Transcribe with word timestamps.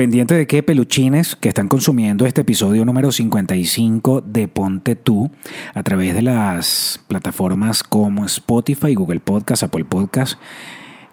Pendiente 0.00 0.34
de 0.34 0.46
qué 0.46 0.62
peluchines 0.62 1.36
que 1.36 1.50
están 1.50 1.68
consumiendo 1.68 2.24
este 2.24 2.40
episodio 2.40 2.86
número 2.86 3.12
55 3.12 4.22
de 4.22 4.48
Ponte 4.48 4.96
Tú 4.96 5.30
a 5.74 5.82
través 5.82 6.14
de 6.14 6.22
las 6.22 7.04
plataformas 7.06 7.82
como 7.82 8.24
Spotify, 8.24 8.94
Google 8.94 9.20
Podcast, 9.20 9.62
Apple 9.62 9.84
Podcast. 9.84 10.40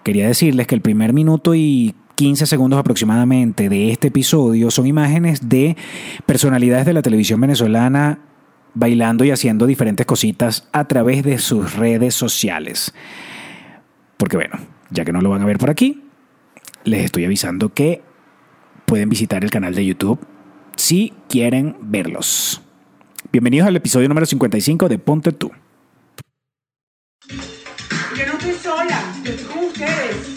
Quería 0.03 0.25
decirles 0.25 0.67
que 0.67 0.75
el 0.75 0.79
primer 0.79 1.11
minuto 1.11 1.53
y 1.53 1.95
15 2.15 2.45
segundos 2.45 2.79
aproximadamente 2.79 3.67
de 3.67 3.91
este 3.91 4.07
episodio 4.07 4.71
son 4.71 4.87
imágenes 4.87 5.49
de 5.49 5.75
personalidades 6.25 6.85
de 6.85 6.93
la 6.93 7.01
televisión 7.01 7.41
venezolana 7.41 8.19
bailando 8.73 9.25
y 9.25 9.31
haciendo 9.31 9.65
diferentes 9.65 10.05
cositas 10.05 10.69
a 10.71 10.87
través 10.87 11.23
de 11.23 11.39
sus 11.39 11.75
redes 11.75 12.15
sociales. 12.15 12.93
Porque 14.15 14.37
bueno, 14.37 14.55
ya 14.91 15.03
que 15.03 15.11
no 15.11 15.19
lo 15.19 15.29
van 15.29 15.41
a 15.41 15.45
ver 15.45 15.57
por 15.57 15.71
aquí, 15.71 16.03
les 16.85 17.03
estoy 17.03 17.25
avisando 17.25 17.73
que 17.73 18.06
pueden 18.87 19.09
visitar 19.09 19.43
el 19.43 19.51
canal 19.51 19.75
de 19.75 19.85
YouTube 19.85 20.17
si 20.77 21.13
quieren 21.27 21.75
verlos. 21.81 22.61
Bienvenidos 23.33 23.67
al 23.67 23.75
episodio 23.75 24.07
número 24.07 24.25
55 24.25 24.87
de 24.87 24.97
Ponte 24.97 25.33
tú. 25.33 25.51
Yo 27.27 28.25
no 28.25 28.33
estoy 28.33 28.53
sola, 28.53 29.13
yo 29.25 29.31
estoy 29.31 29.45
con 29.53 29.65
ustedes. 29.65 30.36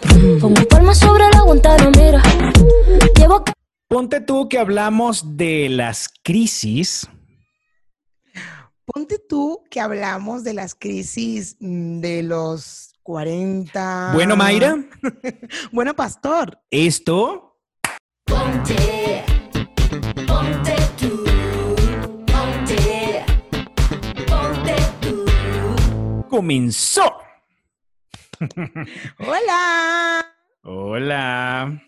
Pongo 0.39 0.65
palmas 0.69 0.97
sobre 0.99 1.29
la 1.29 1.41
Guantanamera. 1.41 2.21
Llevo 3.17 3.43
Ponte 3.87 4.21
tú 4.21 4.47
que 4.47 4.57
hablamos 4.57 5.37
de 5.37 5.67
las 5.69 6.07
crisis. 6.23 7.07
Ponte 8.85 9.19
tú 9.19 9.63
que 9.69 9.79
hablamos 9.81 10.43
de 10.43 10.53
las 10.53 10.75
crisis 10.75 11.57
mm, 11.59 11.99
de 11.99 12.23
los 12.23 12.93
40. 13.03 14.11
Bueno, 14.13 14.35
Mayra, 14.37 14.77
bueno, 15.71 15.93
pastor. 15.93 16.59
esto 16.69 17.57
Ponte, 18.25 19.25
ponte 20.25 20.75
tú, 20.97 21.25
ponte, 22.31 23.25
ponte 24.27 24.75
tú. 25.01 25.25
comenzó. 26.29 27.03
Hola. 29.19 30.25
Hola. 30.63 31.81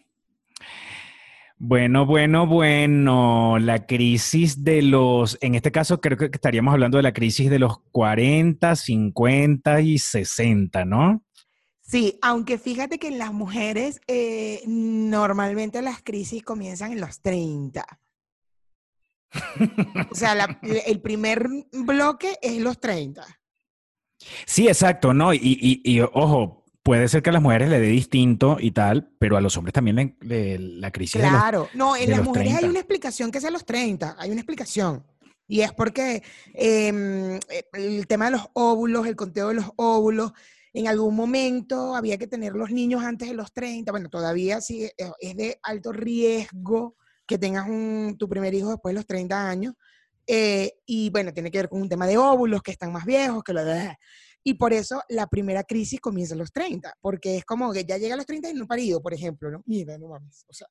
Bueno, 1.58 2.06
bueno, 2.06 2.46
bueno, 2.46 3.58
la 3.60 3.86
crisis 3.86 4.64
de 4.64 4.82
los, 4.82 5.38
en 5.42 5.56
este 5.56 5.72
caso 5.72 6.02
creo 6.02 6.18
que 6.18 6.26
estaríamos 6.26 6.74
hablando 6.74 6.98
de 6.98 7.04
la 7.04 7.14
crisis 7.14 7.50
de 7.50 7.60
los 7.60 7.80
40, 7.92 8.76
50 8.76 9.82
y 9.82 9.98
60, 9.98 10.84
¿no? 10.86 11.24
Sí, 11.82 12.18
aunque 12.22 12.58
fíjate 12.58 13.00
que 13.00 13.08
en 13.08 13.18
las 13.18 13.32
mujeres 13.34 14.02
eh, 14.08 14.62
normalmente 14.68 15.82
las 15.82 16.02
crisis 16.02 16.44
comienzan 16.44 16.92
en 16.92 17.02
los 17.02 17.22
30. 17.22 17.86
O 20.12 20.16
sea, 20.16 20.36
la- 20.36 20.60
el 20.86 21.02
primer 21.02 21.48
bloque 21.72 22.38
es 22.42 22.60
los 22.60 22.80
30. 22.80 23.26
Sí, 24.46 24.68
exacto, 24.68 25.14
¿no? 25.14 25.34
Y, 25.34 25.40
y- 25.42 25.82
y, 25.84 26.02
ojo, 26.02 26.64
puede 26.84 27.08
ser 27.08 27.22
que 27.24 27.30
a 27.30 27.34
las 27.34 27.42
mujeres 27.42 27.70
le 27.70 27.80
dé 27.80 27.88
distinto 27.88 28.58
y 28.60 28.72
tal, 28.72 29.10
pero 29.20 29.38
a 29.38 29.42
los 29.42 29.56
hombres 29.58 29.74
también 29.74 29.96
le- 29.96 30.18
le- 30.22 30.60
la 30.60 30.92
crisis 30.92 31.22
de 31.22 31.28
los- 31.30 31.38
Claro, 31.40 31.70
no, 31.74 31.96
en 31.96 32.04
de 32.06 32.08
las 32.10 32.18
los 32.20 32.28
mujeres 32.28 32.50
hay 32.50 32.54
30. 32.60 32.70
una 32.72 32.80
explicación 32.80 33.32
que 33.32 33.38
es 33.38 33.46
a 33.46 33.52
los 33.52 33.66
30, 33.66 34.16
hay 34.20 34.32
una 34.32 34.42
explicación. 34.42 35.06
Y 35.48 35.62
es 35.62 35.72
porque 35.74 36.24
em, 36.54 37.36
eh, 37.36 37.66
el 37.74 38.08
tema 38.08 38.26
de 38.26 38.32
los 38.32 38.48
óvulos, 38.54 39.06
el 39.08 39.16
conteo 39.16 39.50
de 39.50 39.56
los 39.56 39.66
óvulos, 39.76 40.32
en 40.74 40.88
algún 40.88 41.16
momento 41.16 41.96
había 41.96 42.18
que 42.18 42.28
tener 42.28 42.54
los 42.54 42.72
niños 42.72 43.04
antes 43.04 43.28
de 43.30 43.36
los 43.36 43.54
30. 43.54 43.92
Bueno, 43.92 44.10
todavía 44.10 44.60
sí 44.62 44.84
eh, 44.86 44.94
es 45.20 45.36
de 45.36 45.60
alto 45.64 45.92
riesgo 45.92 46.96
que 47.28 47.38
tengas 47.38 47.68
un- 47.70 48.16
tu 48.18 48.28
primer 48.28 48.54
hijo 48.54 48.70
después 48.72 48.94
de 48.94 49.00
los 49.00 49.06
30 49.06 49.48
años. 49.50 49.74
Eh, 50.28 50.74
y 50.86 51.10
bueno, 51.10 51.34
tiene 51.34 51.52
que 51.52 51.60
ver 51.60 51.70
con 51.70 51.82
un 51.82 51.90
tema 51.90 52.08
de 52.08 52.18
óvulos 52.18 52.62
que 52.62 52.72
están 52.72 52.92
más 52.92 53.06
viejos, 53.06 53.44
que 53.44 53.54
lo 53.54 53.64
de... 53.64 53.98
Y 54.46 54.56
por 54.56 54.74
eso 54.74 55.02
la 55.08 55.28
primera 55.28 55.64
crisis 55.64 56.02
comienza 56.02 56.36
a 56.36 56.38
los 56.38 56.52
30, 56.52 56.96
porque 57.00 57.38
es 57.38 57.46
como 57.46 57.72
que 57.72 57.86
ya 57.86 57.98
llega 57.98 58.16
a 58.16 58.18
los 58.18 58.26
30 58.26 58.50
y 58.50 58.54
no 58.54 58.68
parido, 58.68 59.02
por 59.02 59.14
ejemplo, 59.14 59.50
¿no? 59.50 59.64
Mira, 59.66 59.98
no 59.98 60.10
mames. 60.10 60.46
O 60.50 60.54
sea, 60.54 60.68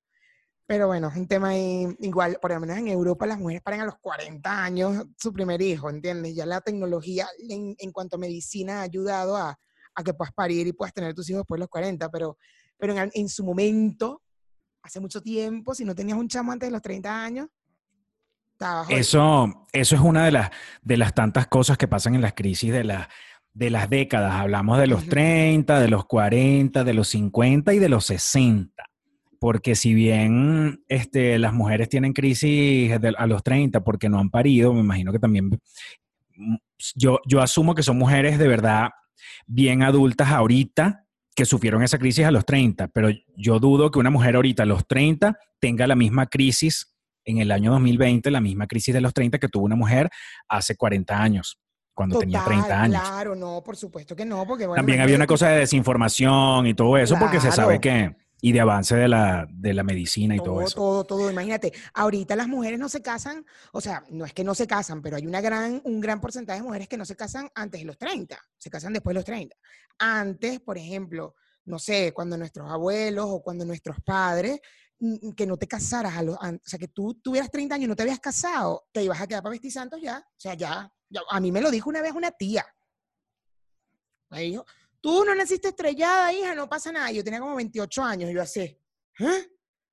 pero 0.66 0.86
bueno, 0.86 1.08
es 1.08 1.16
un 1.16 1.26
tema 1.26 1.56
igual, 1.56 2.38
por 2.40 2.52
lo 2.52 2.60
menos 2.60 2.76
en 2.76 2.88
Europa 2.88 3.26
las 3.26 3.38
mujeres 3.38 3.62
paran 3.62 3.80
a 3.80 3.86
los 3.86 3.98
40 4.00 4.64
años 4.64 5.04
su 5.16 5.32
primer 5.32 5.60
hijo, 5.62 5.90
¿entiendes? 5.90 6.34
Ya 6.34 6.46
la 6.46 6.60
tecnología 6.60 7.28
en, 7.48 7.74
en 7.78 7.92
cuanto 7.92 8.16
a 8.16 8.19
medicina 8.19 8.80
ha 8.80 8.82
ayudado 8.82 9.36
a, 9.36 9.58
a 9.94 10.04
que 10.04 10.14
puedas 10.14 10.32
parir 10.32 10.66
y 10.66 10.72
puedas 10.72 10.94
tener 10.94 11.14
tus 11.14 11.28
hijos 11.30 11.40
después 11.40 11.58
de 11.58 11.62
los 11.62 11.69
40, 11.69 12.10
pero, 12.10 12.38
pero 12.78 12.96
en, 12.96 13.10
en 13.12 13.28
su 13.28 13.44
momento, 13.44 14.22
hace 14.82 15.00
mucho 15.00 15.20
tiempo, 15.20 15.74
si 15.74 15.84
no 15.84 15.94
tenías 15.94 16.19
un 16.19 16.28
chamo 16.28 16.52
antes 16.52 16.69
de 16.69 16.72
los 16.72 16.82
30 16.82 17.24
años. 17.24 17.48
Eso, 18.89 19.67
eso 19.73 19.95
es 19.95 20.00
una 20.00 20.25
de 20.25 20.33
las, 20.33 20.50
de 20.83 20.97
las 20.97 21.15
tantas 21.15 21.47
cosas 21.47 21.78
que 21.78 21.89
pasan 21.89 22.15
en 22.15 22.21
las 22.23 22.34
crisis 22.34 22.73
de, 22.73 22.84
la- 22.84 23.09
de 23.55 23.71
las 23.71 23.91
décadas. 23.91 24.33
Hablamos 24.34 24.78
de 24.78 24.87
los 24.87 25.03
Ujú. 25.03 25.11
30, 25.11 25.81
de 25.81 25.89
los 25.89 26.05
40, 26.06 26.84
de 26.84 26.95
los 26.95 27.09
50 27.09 27.75
y 27.75 27.78
de 27.78 27.89
los 27.89 28.05
60. 28.06 28.84
Porque 29.39 29.75
si 29.75 29.93
bien 29.93 30.84
este, 30.89 31.39
las 31.39 31.53
mujeres 31.53 31.89
tienen 31.89 32.12
crisis 32.12 33.00
de- 33.00 33.15
a 33.17 33.27
los 33.27 33.43
30 33.43 33.83
porque 33.83 34.09
no 34.09 34.19
han 34.19 34.31
parido, 34.31 34.73
me 34.73 34.81
imagino 34.81 35.12
que 35.12 35.19
también 35.19 35.50
mm, 36.37 36.55
yo, 36.94 37.19
yo 37.27 37.41
asumo 37.43 37.75
que 37.75 37.83
son 37.83 37.99
mujeres 37.99 38.39
de 38.39 38.49
verdad 38.49 38.91
bien 39.47 39.83
adultas 39.83 40.29
ahorita 40.31 41.05
que 41.34 41.44
sufrieron 41.44 41.83
esa 41.83 41.99
crisis 41.99 42.25
a 42.27 42.31
los 42.31 42.44
30, 42.44 42.89
pero 42.89 43.09
yo 43.37 43.59
dudo 43.59 43.91
que 43.91 43.99
una 43.99 44.11
mujer 44.11 44.37
ahorita 44.37 44.65
a 44.65 44.67
los 44.67 44.87
30 44.87 45.37
tenga 45.61 45.87
la 45.87 45.94
misma 45.97 46.27
crisis 46.27 46.91
en 47.25 47.38
el 47.38 47.50
año 47.50 47.72
2020, 47.72 48.31
la 48.31 48.41
misma 48.41 48.66
crisis 48.66 48.94
de 48.94 49.00
los 49.00 49.15
30 49.15 49.38
que 49.38 49.49
tuvo 49.49 49.65
una 49.65 49.77
mujer 49.77 50.10
hace 50.49 50.76
40 50.76 51.20
años, 51.20 51.58
cuando 51.94 52.19
tenía 52.19 52.43
30 52.44 52.62
Total, 52.64 52.81
años. 52.81 53.02
Claro, 53.08 53.35
no, 53.35 53.62
por 53.62 53.76
supuesto 53.76 54.17
que 54.17 54.25
no, 54.25 54.46
porque 54.46 54.67
bueno, 54.67 54.79
También 54.79 55.00
había 55.00 55.17
una 55.17 55.26
cosa 55.26 55.49
de 55.49 55.61
desinformación 55.61 56.67
y 56.67 56.75
todo 56.75 56.96
eso, 56.96 57.17
porque 57.19 57.41
se 57.41 57.52
sabe 57.52 57.81
que, 57.81 58.14
y 58.41 58.52
de 58.52 58.61
avance 58.61 58.96
de 58.96 59.08
la, 59.08 59.46
de 59.49 59.73
la 59.73 59.85
medicina 59.85 60.35
y 60.35 60.38
todo, 60.38 60.46
todo, 60.46 60.62
eso. 60.62 60.75
todo, 60.75 61.05
todo. 61.05 61.31
Imagínate, 61.31 61.73
ahorita 61.94 62.35
las 62.35 62.49
mujeres 62.49 62.79
no 62.79 62.88
se 62.88 63.00
casan, 63.00 63.46
o 63.73 63.81
sea, 63.81 64.02
no 64.11 64.25
es 64.25 64.32
que 64.32 64.43
no 64.43 64.55
se 64.55 64.67
casan, 64.67 65.00
pero 65.00 65.17
hay 65.17 65.26
una 65.26 65.41
gran, 65.41 65.81
un 65.85 66.00
gran 66.00 66.20
porcentaje 66.20 66.61
de 66.61 66.67
mujeres 66.67 66.88
que 66.88 66.96
no 66.96 67.05
se 67.05 67.14
casan 67.14 67.49
antes 67.55 67.81
de 67.81 67.87
los 67.87 67.96
30, 67.96 68.37
se 68.58 68.69
casan 68.69 68.93
después 68.93 69.14
de 69.14 69.19
los 69.19 69.25
30. 69.25 69.56
Antes, 69.99 70.61
por 70.61 70.76
ejemplo, 70.76 71.37
no 71.64 71.79
sé, 71.79 72.12
cuando 72.12 72.37
nuestros 72.37 72.69
abuelos 72.69 73.26
o 73.29 73.43
cuando 73.43 73.64
nuestros 73.64 73.99
padres, 74.00 74.61
que 75.37 75.46
no 75.46 75.56
te 75.56 75.66
casaras, 75.66 76.16
a 76.16 76.22
los, 76.22 76.37
an- 76.40 76.60
o 76.64 76.69
sea, 76.69 76.78
que 76.78 76.88
tú 76.88 77.14
tuvieras 77.14 77.50
30 77.50 77.75
años 77.75 77.84
y 77.87 77.88
no 77.88 77.96
te 77.96 78.02
habías 78.02 78.20
casado, 78.20 78.84
te 78.93 79.02
ibas 79.02 79.20
a 79.20 79.26
quedar 79.26 79.43
para 79.43 79.50
vestir 79.52 79.72
santos 79.72 80.00
ya, 80.00 80.19
o 80.19 80.40
sea, 80.40 80.54
ya, 80.54 80.93
ya. 81.08 81.20
A 81.31 81.40
mí 81.40 81.50
me 81.52 81.60
lo 81.60 81.70
dijo 81.70 81.90
una 81.90 82.00
vez 82.00 82.12
una 82.12 82.31
tía. 82.31 82.64
Me 84.31 84.40
dijo, 84.43 84.64
tú 85.00 85.25
no 85.25 85.34
naciste 85.34 85.69
estrellada, 85.69 86.32
hija, 86.32 86.54
no 86.54 86.69
pasa 86.69 86.90
nada. 86.90 87.10
Yo 87.12 87.22
tenía 87.22 87.40
como 87.40 87.56
28 87.56 88.02
años 88.02 88.31
y 88.31 88.34
yo 88.34 88.43
así, 88.43 88.60
¿eh? 88.60 89.50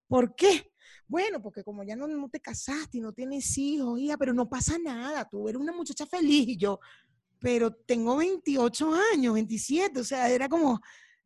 ¿Por 0.07 0.33
qué? 0.35 0.71
Bueno, 1.07 1.41
porque 1.41 1.63
como 1.63 1.83
ya 1.83 1.95
no, 1.95 2.07
no 2.07 2.29
te 2.29 2.39
casaste 2.39 2.99
y 2.99 3.01
no 3.01 3.11
tienes 3.11 3.57
hijos, 3.57 3.99
hija, 3.99 4.15
pero 4.17 4.33
no 4.33 4.47
pasa 4.47 4.77
nada, 4.77 5.27
tú 5.27 5.49
eres 5.49 5.59
una 5.59 5.73
muchacha 5.73 6.05
feliz 6.05 6.47
y 6.49 6.57
yo, 6.57 6.79
pero 7.39 7.73
tengo 7.73 8.15
28 8.17 8.93
años, 9.13 9.33
27, 9.33 9.99
o 9.99 10.03
sea, 10.03 10.29
era 10.29 10.47
como, 10.47 10.79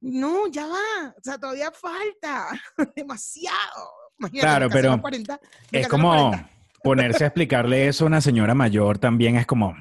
no, 0.04 0.48
ya 0.48 0.68
va, 0.68 1.10
o 1.18 1.22
sea, 1.24 1.38
todavía 1.38 1.72
falta, 1.72 2.48
demasiado. 2.96 3.90
Imagínate, 4.20 4.46
Claro, 4.48 4.70
pero 4.70 5.02
40, 5.02 5.40
me 5.72 5.80
Es 5.80 5.88
como 5.88 6.10
40. 6.10 6.50
ponerse 6.84 7.24
a 7.24 7.28
explicarle 7.28 7.88
eso 7.88 8.04
a 8.04 8.08
una 8.08 8.20
señora 8.22 8.54
mayor 8.54 8.98
también 9.00 9.38
es 9.38 9.46
como, 9.46 9.74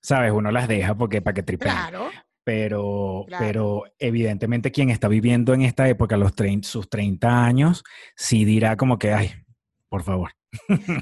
¿sabes? 0.00 0.32
Uno 0.32 0.50
las 0.50 0.66
deja 0.66 0.96
porque 0.96 1.22
para 1.22 1.34
que 1.34 1.42
tripeen. 1.44 1.72
Claro, 1.72 2.10
Pero, 2.44 3.24
Claro. 3.28 3.44
pero 3.46 3.82
evidentemente 4.00 4.72
quien 4.72 4.90
está 4.90 5.06
viviendo 5.06 5.54
en 5.54 5.62
esta 5.62 5.88
época, 5.88 6.16
los 6.16 6.34
30, 6.34 6.68
sus 6.68 6.90
30 6.90 7.44
años, 7.44 7.84
sí 8.16 8.44
dirá 8.44 8.76
como 8.76 8.98
que, 8.98 9.12
ay, 9.12 9.32
por 9.88 10.02
favor. 10.02 10.32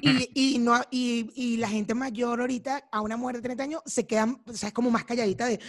Y, 0.00 0.54
y, 0.54 0.58
no, 0.58 0.80
y, 0.90 1.30
y 1.34 1.56
la 1.56 1.68
gente 1.68 1.94
mayor 1.94 2.40
ahorita, 2.40 2.88
a 2.90 3.00
una 3.00 3.16
mujer 3.16 3.36
de 3.36 3.42
30 3.42 3.62
años, 3.62 3.82
se 3.86 4.06
quedan, 4.06 4.42
o 4.46 4.52
sea, 4.52 4.68
es 4.68 4.72
como 4.72 4.90
más 4.90 5.04
calladita 5.04 5.46
de, 5.46 5.60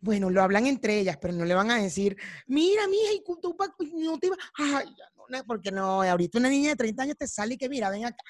bueno, 0.00 0.30
lo 0.30 0.42
hablan 0.42 0.66
entre 0.66 0.98
ellas, 0.98 1.18
pero 1.20 1.34
no 1.34 1.44
le 1.44 1.54
van 1.54 1.70
a 1.70 1.76
decir, 1.76 2.16
mira, 2.46 2.86
mija, 2.88 3.12
y 3.12 3.22
tú 3.24 3.56
no 3.94 4.18
te 4.18 4.26
ibas, 4.26 4.38
ay, 4.58 4.86
no, 5.28 5.44
porque 5.44 5.70
no, 5.70 6.02
ahorita 6.02 6.38
una 6.38 6.48
niña 6.48 6.70
de 6.70 6.76
30 6.76 7.02
años 7.02 7.16
te 7.18 7.26
sale 7.26 7.54
y 7.54 7.58
que, 7.58 7.68
mira, 7.68 7.90
ven 7.90 8.06
acá, 8.06 8.24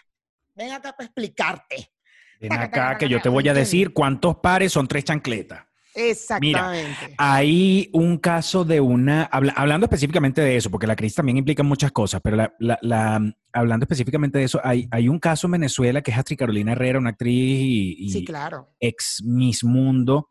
ven 0.55 0.73
acá 0.73 0.93
para 0.93 1.06
explicarte. 1.06 1.93
Ven 2.41 2.52
acá 2.52 2.99
que 2.99 3.09
yo 3.09 3.20
te 3.20 3.29
voy 3.29 3.49
a 3.49 3.55
decir 3.55 3.93
cuántos 3.93 4.37
pares 4.37 4.73
son 4.73 4.87
tres 4.87 5.05
chancletas. 5.05 5.64
Exactamente. 5.97 7.15
Hay 7.19 7.89
un 7.93 8.19
caso 8.19 8.65
de 8.65 8.81
una, 8.81 9.25
habla- 9.25 9.55
hablando 9.57 9.87
específicamente 9.87 10.41
de 10.43 10.57
eso, 10.57 10.71
porque 10.71 10.87
la 10.87 10.95
crisis 10.97 11.17
también 11.17 11.39
implica 11.39 11.63
muchas 11.63 11.91
cosas, 11.93 12.21
pero 12.23 12.37
la, 12.37 12.55
la- 12.59 12.79
la- 12.83 13.35
hablando 13.53 13.85
específicamente 13.85 14.39
de 14.39 14.45
eso, 14.45 14.61
hay, 14.63 14.87
hay 14.91 15.09
un 15.09 15.19
caso 15.19 15.47
en 15.47 15.53
Venezuela 15.53 16.03
que 16.03 16.11
es 16.11 16.19
Astrid 16.19 16.39
Carolina 16.39 16.73
Herrera, 16.73 16.99
una 16.99 17.11
actriz 17.11 17.33
y, 17.61 17.97
y 18.07 18.11
sí, 18.11 18.25
claro. 18.25 18.69
ex 18.79 19.23
Miss 19.25 19.65
Mundo, 19.65 20.31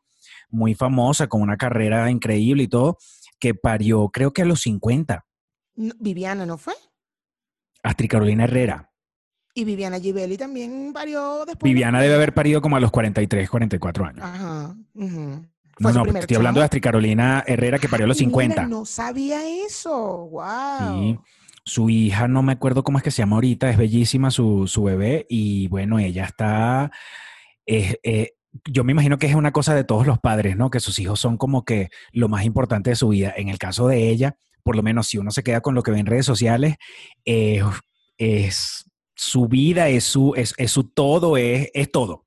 muy 0.49 0.75
famosa, 0.75 1.27
con 1.27 1.41
una 1.41 1.57
carrera 1.57 2.09
increíble 2.11 2.63
y 2.63 2.67
todo, 2.67 2.97
que 3.39 3.55
parió 3.55 4.09
creo 4.09 4.31
que 4.31 4.43
a 4.43 4.45
los 4.45 4.61
50. 4.61 5.25
No, 5.77 5.93
Viviana, 5.99 6.45
¿no 6.45 6.57
fue? 6.57 6.73
Astrid 7.83 8.09
Carolina 8.09 8.43
Herrera. 8.45 8.91
Y 9.57 9.63
Viviana 9.63 9.99
Givelli 9.99 10.35
también 10.37 10.91
parió 10.93 11.45
después. 11.45 11.63
Viviana 11.63 12.01
debe 12.01 12.15
haber 12.15 12.33
parido 12.33 12.61
como 12.61 12.75
a 12.75 12.79
los 12.81 12.91
43, 12.91 13.49
44 13.49 14.05
años. 14.05 14.21
Ajá. 14.21 14.75
No, 14.93 15.45
Fue 15.77 15.91
su 15.91 15.97
no, 15.97 16.03
primer 16.03 16.21
estoy 16.23 16.37
hablando 16.37 16.59
de. 16.59 16.65
Astrid 16.65 16.81
Carolina 16.81 17.43
Herrera 17.45 17.79
que 17.79 17.89
parió 17.89 18.05
a 18.05 18.07
los 18.07 18.17
Mira, 18.17 18.29
50. 18.29 18.67
no 18.67 18.85
sabía 18.85 19.41
eso. 19.65 20.29
Wow. 20.29 21.01
Sí. 21.01 21.19
Su 21.63 21.89
hija, 21.89 22.27
no 22.27 22.43
me 22.43 22.53
acuerdo 22.53 22.83
cómo 22.83 22.97
es 22.99 23.03
que 23.03 23.11
se 23.11 23.23
llama 23.23 23.37
ahorita, 23.37 23.69
es 23.69 23.77
bellísima 23.77 24.29
su, 24.29 24.67
su 24.67 24.83
bebé 24.83 25.25
y 25.29 25.67
bueno, 25.67 25.97
ella 25.97 26.25
está, 26.25 26.91
eh, 27.65 27.97
eh, 28.03 28.33
yo 28.65 28.83
me 28.83 28.91
imagino 28.91 29.17
que 29.17 29.25
es 29.25 29.35
una 29.35 29.51
cosa 29.51 29.73
de 29.73 29.83
todos 29.83 30.05
los 30.05 30.19
padres, 30.19 30.55
¿no? 30.55 30.69
Que 30.69 30.79
sus 30.79 30.99
hijos 30.99 31.19
son 31.19 31.37
como 31.37 31.65
que 31.65 31.89
lo 32.11 32.29
más 32.29 32.45
importante 32.45 32.91
de 32.91 32.95
su 32.95 33.09
vida. 33.09 33.33
En 33.35 33.49
el 33.49 33.57
caso 33.57 33.87
de 33.87 34.09
ella, 34.09 34.37
por 34.63 34.75
lo 34.75 34.83
menos 34.83 35.07
si 35.07 35.17
uno 35.17 35.31
se 35.31 35.43
queda 35.43 35.61
con 35.61 35.75
lo 35.75 35.83
que 35.83 35.91
ve 35.91 35.99
en 35.99 36.05
redes 36.05 36.25
sociales, 36.25 36.75
eh, 37.25 37.63
es 38.17 38.89
su 39.15 39.47
vida, 39.47 39.89
es 39.89 40.03
su, 40.03 40.33
es, 40.35 40.53
es 40.57 40.71
su 40.71 40.83
todo, 40.83 41.37
es, 41.37 41.69
es 41.73 41.91
todo, 41.91 42.25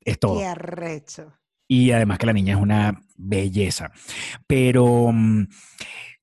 es 0.00 0.18
todo. 0.18 0.38
Qué 0.38 0.46
arrecho. 0.46 1.32
Y 1.66 1.90
además 1.92 2.18
que 2.18 2.26
la 2.26 2.32
niña 2.32 2.54
es 2.56 2.60
una 2.60 3.00
belleza. 3.16 3.90
Pero 4.46 5.10
mm, 5.12 5.46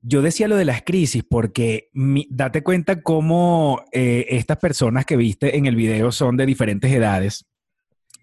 yo 0.01 0.21
decía 0.21 0.47
lo 0.47 0.55
de 0.55 0.65
las 0.65 0.83
crisis 0.83 1.23
porque 1.27 1.89
mi- 1.93 2.27
date 2.29 2.63
cuenta 2.63 3.01
cómo 3.01 3.83
eh, 3.91 4.25
estas 4.29 4.57
personas 4.57 5.05
que 5.05 5.17
viste 5.17 5.57
en 5.57 5.65
el 5.65 5.75
video 5.75 6.11
son 6.11 6.37
de 6.37 6.45
diferentes 6.45 6.91
edades. 6.91 7.45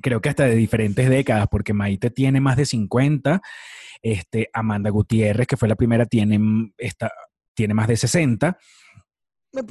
Creo 0.00 0.20
que 0.20 0.28
hasta 0.28 0.44
de 0.44 0.54
diferentes 0.54 1.08
décadas, 1.08 1.48
porque 1.50 1.72
Maite 1.72 2.10
tiene 2.10 2.40
más 2.40 2.56
de 2.56 2.66
50, 2.66 3.40
este, 4.02 4.48
Amanda 4.52 4.90
Gutiérrez, 4.90 5.46
que 5.48 5.56
fue 5.56 5.68
la 5.68 5.74
primera, 5.74 6.06
tiene, 6.06 6.38
mm, 6.38 6.72
esta, 6.78 7.10
tiene 7.54 7.74
más 7.74 7.88
de 7.88 7.96
60. 7.96 8.56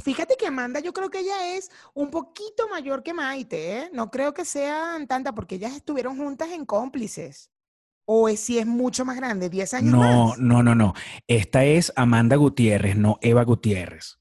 Fíjate 0.04 0.36
que 0.40 0.48
Amanda, 0.48 0.80
yo 0.80 0.92
creo 0.92 1.10
que 1.10 1.20
ella 1.20 1.56
es 1.56 1.70
un 1.94 2.10
poquito 2.10 2.68
mayor 2.70 3.04
que 3.04 3.14
Maite, 3.14 3.78
¿eh? 3.78 3.90
No 3.94 4.10
creo 4.10 4.34
que 4.34 4.44
sean 4.44 5.08
tantas 5.08 5.34
porque 5.34 5.56
ellas 5.56 5.76
estuvieron 5.76 6.18
juntas 6.18 6.50
en 6.50 6.66
cómplices. 6.66 7.52
O 8.06 8.28
es, 8.30 8.40
si 8.40 8.58
es 8.58 8.66
mucho 8.66 9.06
más 9.06 9.18
grande, 9.18 9.50
10 9.50 9.74
años 9.76 9.92
No, 9.94 10.00
más. 10.30 10.38
no, 10.40 10.64
no, 10.64 10.74
no. 10.74 10.94
Esta 11.28 11.64
es 11.66 11.92
Amanda 11.96 12.38
Gutiérrez, 12.38 12.96
no 12.96 13.18
Eva 13.22 13.44
Gutiérrez. 13.44 14.18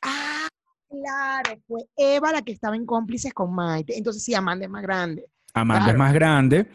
Ah, 0.00 0.48
claro, 0.88 1.60
fue 1.66 1.80
Eva 1.96 2.32
la 2.32 2.42
que 2.42 2.52
estaba 2.52 2.76
en 2.76 2.86
cómplices 2.86 3.34
con 3.34 3.52
Maite. 3.54 3.98
Entonces 3.98 4.22
sí, 4.24 4.34
Amanda 4.34 4.64
es 4.64 4.70
más 4.70 4.82
grande. 4.82 5.26
Amanda 5.52 5.84
Claro. 5.86 5.92
es 5.92 5.98
más 5.98 6.14
grande. 6.14 6.66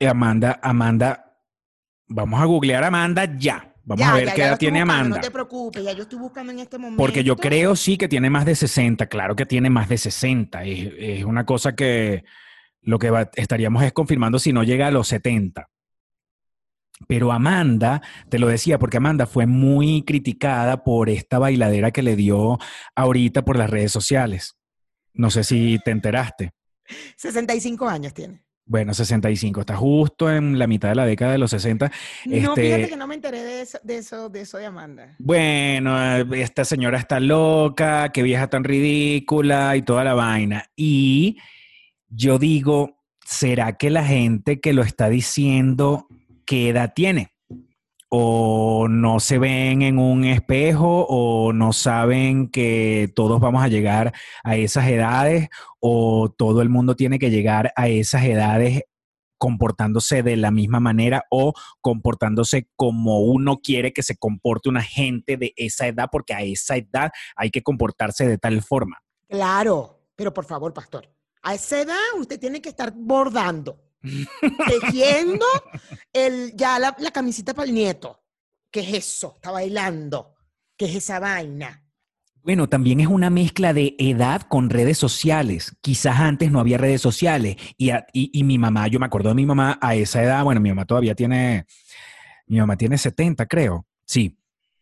Amanda, 0.00 0.58
Amanda, 0.62 1.38
vamos 2.08 2.40
a 2.40 2.44
googlear 2.46 2.82
a 2.82 2.88
Amanda 2.88 3.24
ya. 3.38 3.71
Vamos 3.84 4.00
Ya, 4.00 4.12
a 4.12 4.14
ver 4.14 4.26
ya, 4.26 4.34
qué 4.34 4.40
ya 4.40 4.46
edad 4.48 4.58
tiene 4.58 4.80
buscando, 4.80 4.94
Amanda. 5.02 5.16
No 5.16 5.22
te 5.22 5.30
preocupes, 5.30 5.84
ya 5.84 5.92
yo 5.92 6.02
estoy 6.02 6.18
buscando 6.18 6.52
en 6.52 6.58
este 6.60 6.78
momento. 6.78 7.02
Porque 7.02 7.24
yo 7.24 7.36
creo 7.36 7.74
sí 7.76 7.96
que 7.98 8.08
tiene 8.08 8.30
más 8.30 8.44
de 8.44 8.54
60. 8.54 9.06
Claro 9.06 9.34
que 9.34 9.44
tiene 9.46 9.70
más 9.70 9.88
de 9.88 9.98
60. 9.98 10.64
Es, 10.64 10.92
es 10.98 11.24
una 11.24 11.44
cosa 11.44 11.74
que 11.74 12.24
lo 12.82 12.98
que 12.98 13.10
va- 13.10 13.30
estaríamos 13.34 13.82
es 13.82 13.92
confirmando 13.92 14.38
si 14.38 14.52
no 14.52 14.62
llega 14.62 14.86
a 14.86 14.90
los 14.92 15.08
70. 15.08 15.68
Pero 17.08 17.32
Amanda, 17.32 18.00
te 18.28 18.38
lo 18.38 18.46
decía, 18.46 18.78
porque 18.78 18.98
Amanda 18.98 19.26
fue 19.26 19.46
muy 19.46 20.04
criticada 20.04 20.84
por 20.84 21.08
esta 21.08 21.40
bailadera 21.40 21.90
que 21.90 22.02
le 22.02 22.14
dio 22.14 22.58
ahorita 22.94 23.44
por 23.44 23.56
las 23.56 23.68
redes 23.70 23.90
sociales. 23.90 24.56
No 25.12 25.30
sé 25.30 25.42
si 25.42 25.80
te 25.84 25.90
enteraste. 25.90 26.52
65 27.16 27.88
años 27.88 28.14
tiene. 28.14 28.44
Bueno, 28.64 28.94
65, 28.94 29.60
está 29.60 29.76
justo 29.76 30.30
en 30.30 30.58
la 30.58 30.66
mitad 30.66 30.88
de 30.88 30.94
la 30.94 31.04
década 31.04 31.32
de 31.32 31.38
los 31.38 31.50
60. 31.50 31.90
No, 32.26 32.36
Este- 32.36 32.62
fíjate 32.62 32.88
que 32.88 32.96
no 32.96 33.06
me 33.06 33.16
enteré 33.16 33.42
de 33.42 33.60
eso, 33.60 33.78
de 33.82 33.98
eso, 33.98 34.28
de 34.28 34.40
eso 34.42 34.58
de 34.58 34.66
Amanda. 34.66 35.16
Bueno, 35.18 36.16
esta 36.34 36.64
señora 36.64 36.98
está 36.98 37.18
loca, 37.18 38.10
qué 38.10 38.22
vieja 38.22 38.48
tan 38.48 38.62
ridícula 38.64 39.76
y 39.76 39.82
toda 39.82 40.04
la 40.04 40.14
vaina. 40.14 40.64
Y 40.76 41.38
yo 42.08 42.38
digo, 42.38 43.02
¿será 43.24 43.72
que 43.72 43.90
la 43.90 44.04
gente 44.04 44.60
que 44.60 44.72
lo 44.72 44.82
está 44.82 45.08
diciendo, 45.08 46.06
qué 46.46 46.68
edad 46.68 46.92
tiene? 46.94 47.31
O 48.14 48.88
no 48.90 49.20
se 49.20 49.38
ven 49.38 49.80
en 49.80 49.98
un 49.98 50.26
espejo, 50.26 51.06
o 51.08 51.54
no 51.54 51.72
saben 51.72 52.50
que 52.50 53.10
todos 53.14 53.40
vamos 53.40 53.64
a 53.64 53.68
llegar 53.68 54.12
a 54.44 54.56
esas 54.56 54.86
edades, 54.88 55.48
o 55.80 56.28
todo 56.28 56.60
el 56.60 56.68
mundo 56.68 56.94
tiene 56.94 57.18
que 57.18 57.30
llegar 57.30 57.72
a 57.74 57.88
esas 57.88 58.24
edades 58.24 58.82
comportándose 59.38 60.22
de 60.22 60.36
la 60.36 60.52
misma 60.52 60.78
manera 60.78 61.24
o 61.28 61.52
comportándose 61.80 62.68
como 62.76 63.22
uno 63.22 63.60
quiere 63.60 63.92
que 63.92 64.04
se 64.04 64.16
comporte 64.16 64.68
una 64.68 64.82
gente 64.82 65.36
de 65.36 65.52
esa 65.56 65.88
edad, 65.88 66.08
porque 66.12 66.32
a 66.34 66.42
esa 66.42 66.76
edad 66.76 67.10
hay 67.34 67.50
que 67.50 67.62
comportarse 67.62 68.24
de 68.28 68.38
tal 68.38 68.62
forma. 68.62 68.98
Claro, 69.28 69.98
pero 70.14 70.32
por 70.32 70.44
favor, 70.44 70.72
pastor, 70.72 71.08
a 71.42 71.54
esa 71.54 71.80
edad 71.80 71.96
usted 72.20 72.38
tiene 72.38 72.60
que 72.60 72.68
estar 72.68 72.92
bordando, 72.94 73.80
tejiendo 74.68 75.46
el, 76.12 76.52
ya 76.56 76.78
la, 76.78 76.96
la 76.98 77.10
camisita 77.10 77.54
para 77.54 77.68
el 77.68 77.74
nieto. 77.74 78.22
¿Qué 78.70 78.80
es 78.80 78.94
eso? 78.94 79.34
Está 79.36 79.50
bailando. 79.50 80.34
¿Qué 80.76 80.86
es 80.86 80.96
esa 80.96 81.20
vaina? 81.20 81.82
Bueno, 82.42 82.68
también 82.68 82.98
es 82.98 83.06
una 83.06 83.30
mezcla 83.30 83.72
de 83.72 83.94
edad 83.98 84.42
con 84.42 84.68
redes 84.68 84.98
sociales. 84.98 85.76
Quizás 85.80 86.18
antes 86.18 86.50
no 86.50 86.58
había 86.58 86.76
redes 86.76 87.00
sociales 87.00 87.56
y, 87.76 87.90
y, 87.90 88.00
y 88.12 88.42
mi 88.42 88.58
mamá, 88.58 88.88
yo 88.88 88.98
me 88.98 89.06
acuerdo 89.06 89.28
de 89.28 89.36
mi 89.36 89.46
mamá 89.46 89.78
a 89.80 89.94
esa 89.94 90.22
edad, 90.22 90.42
bueno, 90.42 90.60
mi 90.60 90.70
mamá 90.70 90.84
todavía 90.84 91.14
tiene, 91.14 91.66
mi 92.46 92.58
mamá 92.58 92.76
tiene 92.76 92.98
70, 92.98 93.46
creo. 93.46 93.86
Sí, 94.04 94.36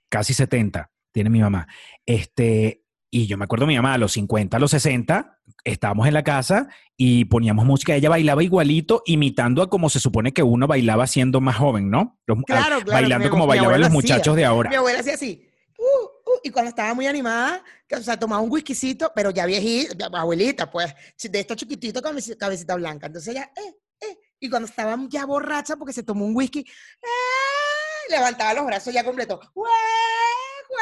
casi 0.09 0.33
70 0.33 0.91
tiene 1.13 1.29
mi 1.29 1.41
mamá. 1.41 1.67
Este, 2.07 2.80
y 3.11 3.27
yo 3.27 3.37
me 3.37 3.45
acuerdo 3.45 3.67
mi 3.67 3.77
mamá 3.77 3.95
a 3.95 3.99
los 3.99 4.13
50, 4.13 4.57
a 4.57 4.61
los 4.61 4.71
60, 4.71 5.39
estábamos 5.65 6.07
en 6.07 6.15
la 6.15 6.23
casa 6.23 6.69
y 6.97 7.25
poníamos 7.27 7.65
música, 7.67 7.95
ella 7.97 8.09
bailaba 8.09 8.43
igualito, 8.45 9.03
imitando 9.07 9.63
a 9.63 9.69
como 9.71 9.91
se 9.91 9.99
supone 10.01 10.33
que 10.33 10.43
uno 10.43 10.67
bailaba 10.67 11.07
siendo 11.07 11.41
más 11.41 11.57
joven, 11.57 11.91
¿no? 11.91 12.21
Los- 12.27 12.39
Claro, 12.47 12.81
claro, 12.83 12.85
bailando 12.93 13.25
mi- 13.27 13.31
como 13.31 13.45
mi 13.45 13.49
bailaban 13.49 13.81
los 13.81 13.89
hacía. 13.89 13.95
muchachos 13.95 14.37
de 14.37 14.45
ahora. 14.45 14.71
Mi 14.71 14.77
abuela 14.77 15.01
hacía 15.01 15.15
así. 15.15 15.47
uh, 15.79 15.83
uh, 15.83 16.39
y 16.45 16.51
cuando 16.51 16.69
estaba 16.69 16.93
muy 16.95 17.07
animada, 17.07 17.65
que, 17.89 17.97
o 17.97 18.03
sea, 18.03 18.19
tomaba 18.19 18.43
un 18.43 18.51
whiskycito, 18.53 19.13
pero 19.15 19.31
ya 19.31 19.47
viejita, 19.47 20.09
abuelita, 20.13 20.71
pues, 20.71 20.95
de 21.23 21.41
esto 21.41 21.55
chiquitito, 21.55 22.01
cabecita, 22.03 22.37
cabecita 22.37 22.75
blanca. 22.77 23.07
Entonces 23.07 23.35
ella, 23.35 23.51
eh, 23.57 23.75
eh. 24.03 24.19
Y 24.39 24.49
cuando 24.51 24.69
estaba 24.69 24.97
ya 25.09 25.25
borracha 25.27 25.77
porque 25.77 25.93
se 25.95 26.03
tomó 26.03 26.25
un 26.27 26.37
whisky, 26.37 26.61
eh, 26.61 28.11
levantaba 28.11 28.55
los 28.55 28.67
brazos 28.67 28.93
ya 28.95 29.03
completo. 29.05 29.41
¡Guau, 29.55 29.69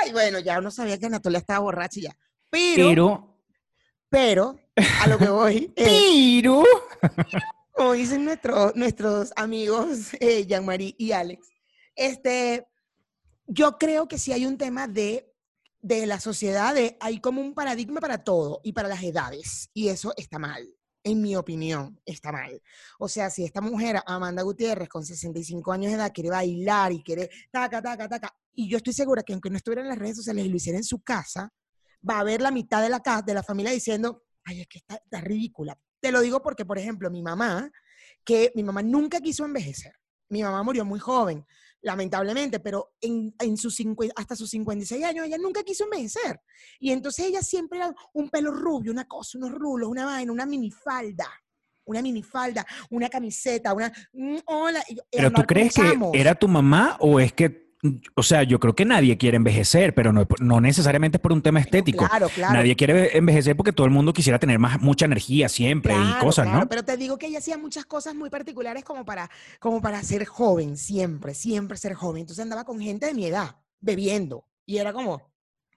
Y 0.06 0.12
bueno, 0.12 0.38
ya 0.38 0.58
uno 0.58 0.70
sabía 0.70 0.98
que 0.98 1.06
Anatolia 1.06 1.38
estaba 1.38 1.60
borracha 1.60 2.00
y 2.00 2.02
ya. 2.04 2.16
Pero, 2.50 3.36
Pero, 4.08 4.58
pero, 4.74 4.84
a 5.02 5.06
lo 5.06 5.18
que 5.18 5.28
voy, 5.28 5.72
es, 5.76 5.88
pero, 5.88 6.64
como 7.72 7.92
dicen 7.92 8.24
nuestros 8.24 8.74
nuestros 8.74 9.32
amigos 9.36 10.14
eh, 10.20 10.46
Jean-Marie 10.46 10.94
y 10.98 11.12
Alex, 11.12 11.46
este, 11.94 12.66
yo 13.46 13.76
creo 13.76 14.08
que 14.08 14.18
sí 14.18 14.32
hay 14.32 14.46
un 14.46 14.56
tema 14.56 14.88
de 14.88 15.28
de 15.80 16.06
la 16.06 16.20
sociedad 16.20 16.74
de 16.74 16.96
hay 17.00 17.20
como 17.20 17.40
un 17.40 17.54
paradigma 17.54 18.00
para 18.00 18.18
todo 18.24 18.60
y 18.62 18.72
para 18.72 18.88
las 18.88 19.02
edades. 19.02 19.70
Y 19.72 19.88
eso 19.88 20.12
está 20.16 20.38
mal. 20.38 20.68
En 21.04 21.22
mi 21.22 21.36
opinión, 21.36 22.00
está 22.04 22.32
mal. 22.32 22.60
O 22.98 23.08
sea, 23.08 23.30
si 23.30 23.44
esta 23.44 23.60
mujer, 23.60 24.02
Amanda 24.04 24.42
Gutiérrez, 24.42 24.88
con 24.88 25.04
65 25.04 25.72
años 25.72 25.90
de 25.90 25.96
edad, 25.96 26.12
quiere 26.12 26.30
bailar 26.30 26.92
y 26.92 27.02
quiere 27.02 27.30
taca, 27.50 27.80
taca, 27.80 28.08
taca, 28.08 28.36
y 28.60 28.68
yo 28.68 28.76
estoy 28.78 28.92
segura 28.92 29.22
que 29.22 29.32
aunque 29.32 29.50
no 29.50 29.56
estuviera 29.56 29.82
en 29.82 29.88
las 29.88 29.98
redes 29.98 30.16
sociales 30.16 30.44
y 30.44 30.48
lo 30.48 30.56
hiciera 30.56 30.78
en 30.78 30.84
su 30.84 31.00
casa, 31.00 31.52
va 32.08 32.16
a 32.16 32.20
haber 32.20 32.40
la 32.40 32.50
mitad 32.50 32.82
de 32.82 32.88
la, 32.88 33.00
ca- 33.00 33.22
de 33.22 33.32
la 33.34 33.42
familia 33.44 33.70
diciendo, 33.72 34.24
ay, 34.44 34.62
es 34.62 34.66
que 34.66 34.78
está, 34.78 34.96
está 34.96 35.20
ridícula. 35.20 35.78
Te 36.00 36.10
lo 36.10 36.20
digo 36.20 36.42
porque, 36.42 36.64
por 36.64 36.76
ejemplo, 36.78 37.08
mi 37.10 37.22
mamá, 37.22 37.70
que 38.24 38.50
mi 38.56 38.62
mamá 38.64 38.82
nunca 38.82 39.20
quiso 39.20 39.44
envejecer. 39.44 39.92
Mi 40.28 40.42
mamá 40.42 40.62
murió 40.64 40.84
muy 40.84 40.98
joven, 40.98 41.44
lamentablemente, 41.82 42.60
pero 42.60 42.90
en, 43.00 43.34
en 43.38 43.56
sus 43.56 43.78
cincu- 43.78 44.10
hasta 44.16 44.34
sus 44.36 44.50
56 44.50 45.04
años 45.04 45.26
ella 45.26 45.38
nunca 45.38 45.62
quiso 45.62 45.84
envejecer. 45.84 46.40
Y 46.80 46.90
entonces 46.90 47.26
ella 47.26 47.42
siempre 47.42 47.78
era 47.78 47.94
un 48.12 48.28
pelo 48.28 48.50
rubio, 48.50 48.90
una 48.92 49.06
cosa, 49.06 49.38
unos 49.38 49.52
rulos, 49.52 49.88
una 49.88 50.04
vaina, 50.04 50.32
una 50.32 50.46
minifalda. 50.46 51.28
Una 51.84 52.02
minifalda, 52.02 52.66
una 52.90 53.08
camiseta, 53.08 53.72
una... 53.72 53.90
mm, 54.12 54.36
hola. 54.44 54.84
Pero 55.10 55.30
tú 55.30 55.46
crees 55.46 55.72
que 55.72 55.80
era 56.14 56.34
tu 56.34 56.46
mamá 56.46 56.98
o 57.00 57.18
es 57.18 57.32
que, 57.32 57.67
o 58.14 58.22
sea, 58.22 58.42
yo 58.42 58.58
creo 58.58 58.74
que 58.74 58.84
nadie 58.84 59.16
quiere 59.16 59.36
envejecer, 59.36 59.94
pero 59.94 60.12
no, 60.12 60.26
no 60.40 60.60
necesariamente 60.60 61.18
es 61.18 61.20
por 61.20 61.32
un 61.32 61.42
tema 61.42 61.60
estético. 61.60 62.08
Claro, 62.08 62.28
claro. 62.28 62.54
Nadie 62.54 62.74
quiere 62.74 63.16
envejecer 63.16 63.56
porque 63.56 63.72
todo 63.72 63.86
el 63.86 63.92
mundo 63.92 64.12
quisiera 64.12 64.38
tener 64.38 64.58
más, 64.58 64.80
mucha 64.80 65.04
energía 65.04 65.48
siempre 65.48 65.94
y 65.94 65.96
Claro, 65.96 66.24
cosas, 66.24 66.46
claro, 66.46 66.60
¿no? 66.60 66.68
Pero 66.68 66.84
te 66.84 66.96
digo 66.96 67.18
que 67.18 67.26
ella 67.26 67.38
hacía 67.38 67.56
muchas 67.56 67.86
cosas 67.86 68.14
muy 68.14 68.30
particulares 68.30 68.84
como 68.84 69.04
para, 69.04 69.30
como 69.60 69.80
para 69.80 70.02
ser 70.02 70.24
joven, 70.24 70.76
siempre, 70.76 71.34
siempre 71.34 71.76
ser 71.76 71.94
joven. 71.94 72.22
Entonces 72.22 72.42
andaba 72.42 72.64
con 72.64 72.80
gente 72.80 73.06
de 73.06 73.14
mi 73.14 73.26
edad, 73.26 73.56
bebiendo. 73.80 74.48
Y 74.66 74.78
era 74.78 74.92
como, 74.92 75.32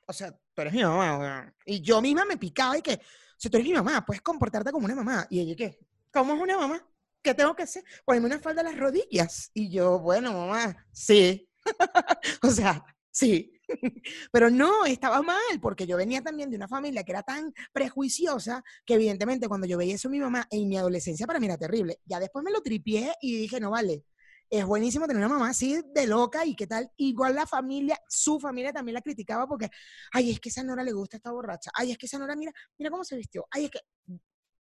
o 0.08 0.14
sea, 0.14 0.32
tú 0.32 0.62
eres 0.62 0.74
mi 0.74 0.84
mamá. 0.84 1.54
Y 1.66 1.82
yo 1.82 2.02
misma 2.02 2.26
me 2.26 2.38
picaba 2.38 2.78
y 2.78 2.82
que, 2.82 3.00
sea, 3.38 3.52
tú 3.52 3.58
eres 3.58 3.68
mi 3.68 3.76
mamá, 3.76 4.04
puedes 4.06 4.22
comportarte 4.22 4.72
como 4.72 4.86
una 4.86 4.96
mamá. 4.96 5.28
Y 5.30 5.40
ella, 5.40 5.56
¿qué? 5.56 5.80
¿Cómo 6.12 6.34
es 6.34 6.42
una 6.42 6.58
mamá? 6.58 6.88
¿Qué 7.22 7.36
tengo 7.36 7.56
que 7.56 7.64
hacer? 7.64 7.84
Ponerme 8.04 8.26
una 8.26 8.40
falda 8.40 8.62
a 8.62 8.64
las 8.64 8.78
rodillas. 8.78 9.52
Y 9.54 9.70
yo, 9.70 10.00
bueno, 10.00 10.34
mamá, 10.34 10.88
sí. 10.92 11.48
o 12.44 12.50
sea, 12.50 12.84
sí. 13.12 13.54
Pero 14.32 14.50
no, 14.50 14.86
estaba 14.86 15.22
mal, 15.22 15.60
porque 15.62 15.88
yo 15.88 15.98
venía 15.98 16.22
también 16.22 16.50
de 16.50 16.58
una 16.58 16.68
familia 16.68 17.04
que 17.04 17.12
era 17.12 17.24
tan 17.24 17.54
prejuiciosa 17.72 18.64
que 18.86 18.96
evidentemente 18.96 19.48
cuando 19.48 19.68
yo 19.68 19.78
veía 19.78 19.96
eso 19.96 20.10
mi 20.10 20.20
mamá 20.20 20.46
en 20.52 20.68
mi 20.68 20.78
adolescencia 20.78 21.26
para 21.28 21.40
mí 21.40 21.46
era 21.46 21.58
terrible. 21.58 22.00
Ya 22.06 22.20
después 22.20 22.44
me 22.44 22.52
lo 22.52 22.62
tripié 22.62 23.14
y 23.22 23.38
dije, 23.38 23.60
no 23.60 23.72
vale, 23.72 24.04
es 24.52 24.66
buenísimo 24.66 25.08
tener 25.08 25.24
una 25.24 25.34
mamá 25.34 25.50
así 25.50 25.82
de 25.94 26.08
loca 26.08 26.46
y 26.46 26.56
qué 26.56 26.68
tal. 26.68 26.92
Igual 26.98 27.36
la 27.36 27.48
familia, 27.48 27.98
su 28.10 28.40
familia 28.40 28.74
también 28.74 28.96
la 28.96 29.02
criticaba 29.02 29.48
porque, 29.48 29.70
ay, 30.12 30.32
es 30.32 30.40
que 30.42 30.50
esa 30.50 30.62
Nora 30.62 30.84
le 30.84 30.92
gusta 30.92 31.16
esta 31.18 31.32
borracha. 31.32 31.72
Ay, 31.74 31.92
es 31.92 31.98
que 31.98 32.06
esa 32.06 32.20
Nora, 32.20 32.36
mira, 32.36 32.52
mira 32.78 32.92
cómo 32.92 33.06
se 33.06 33.16
vistió. 33.16 33.48
Ay, 33.50 33.66
es 33.66 33.72
que 33.72 33.80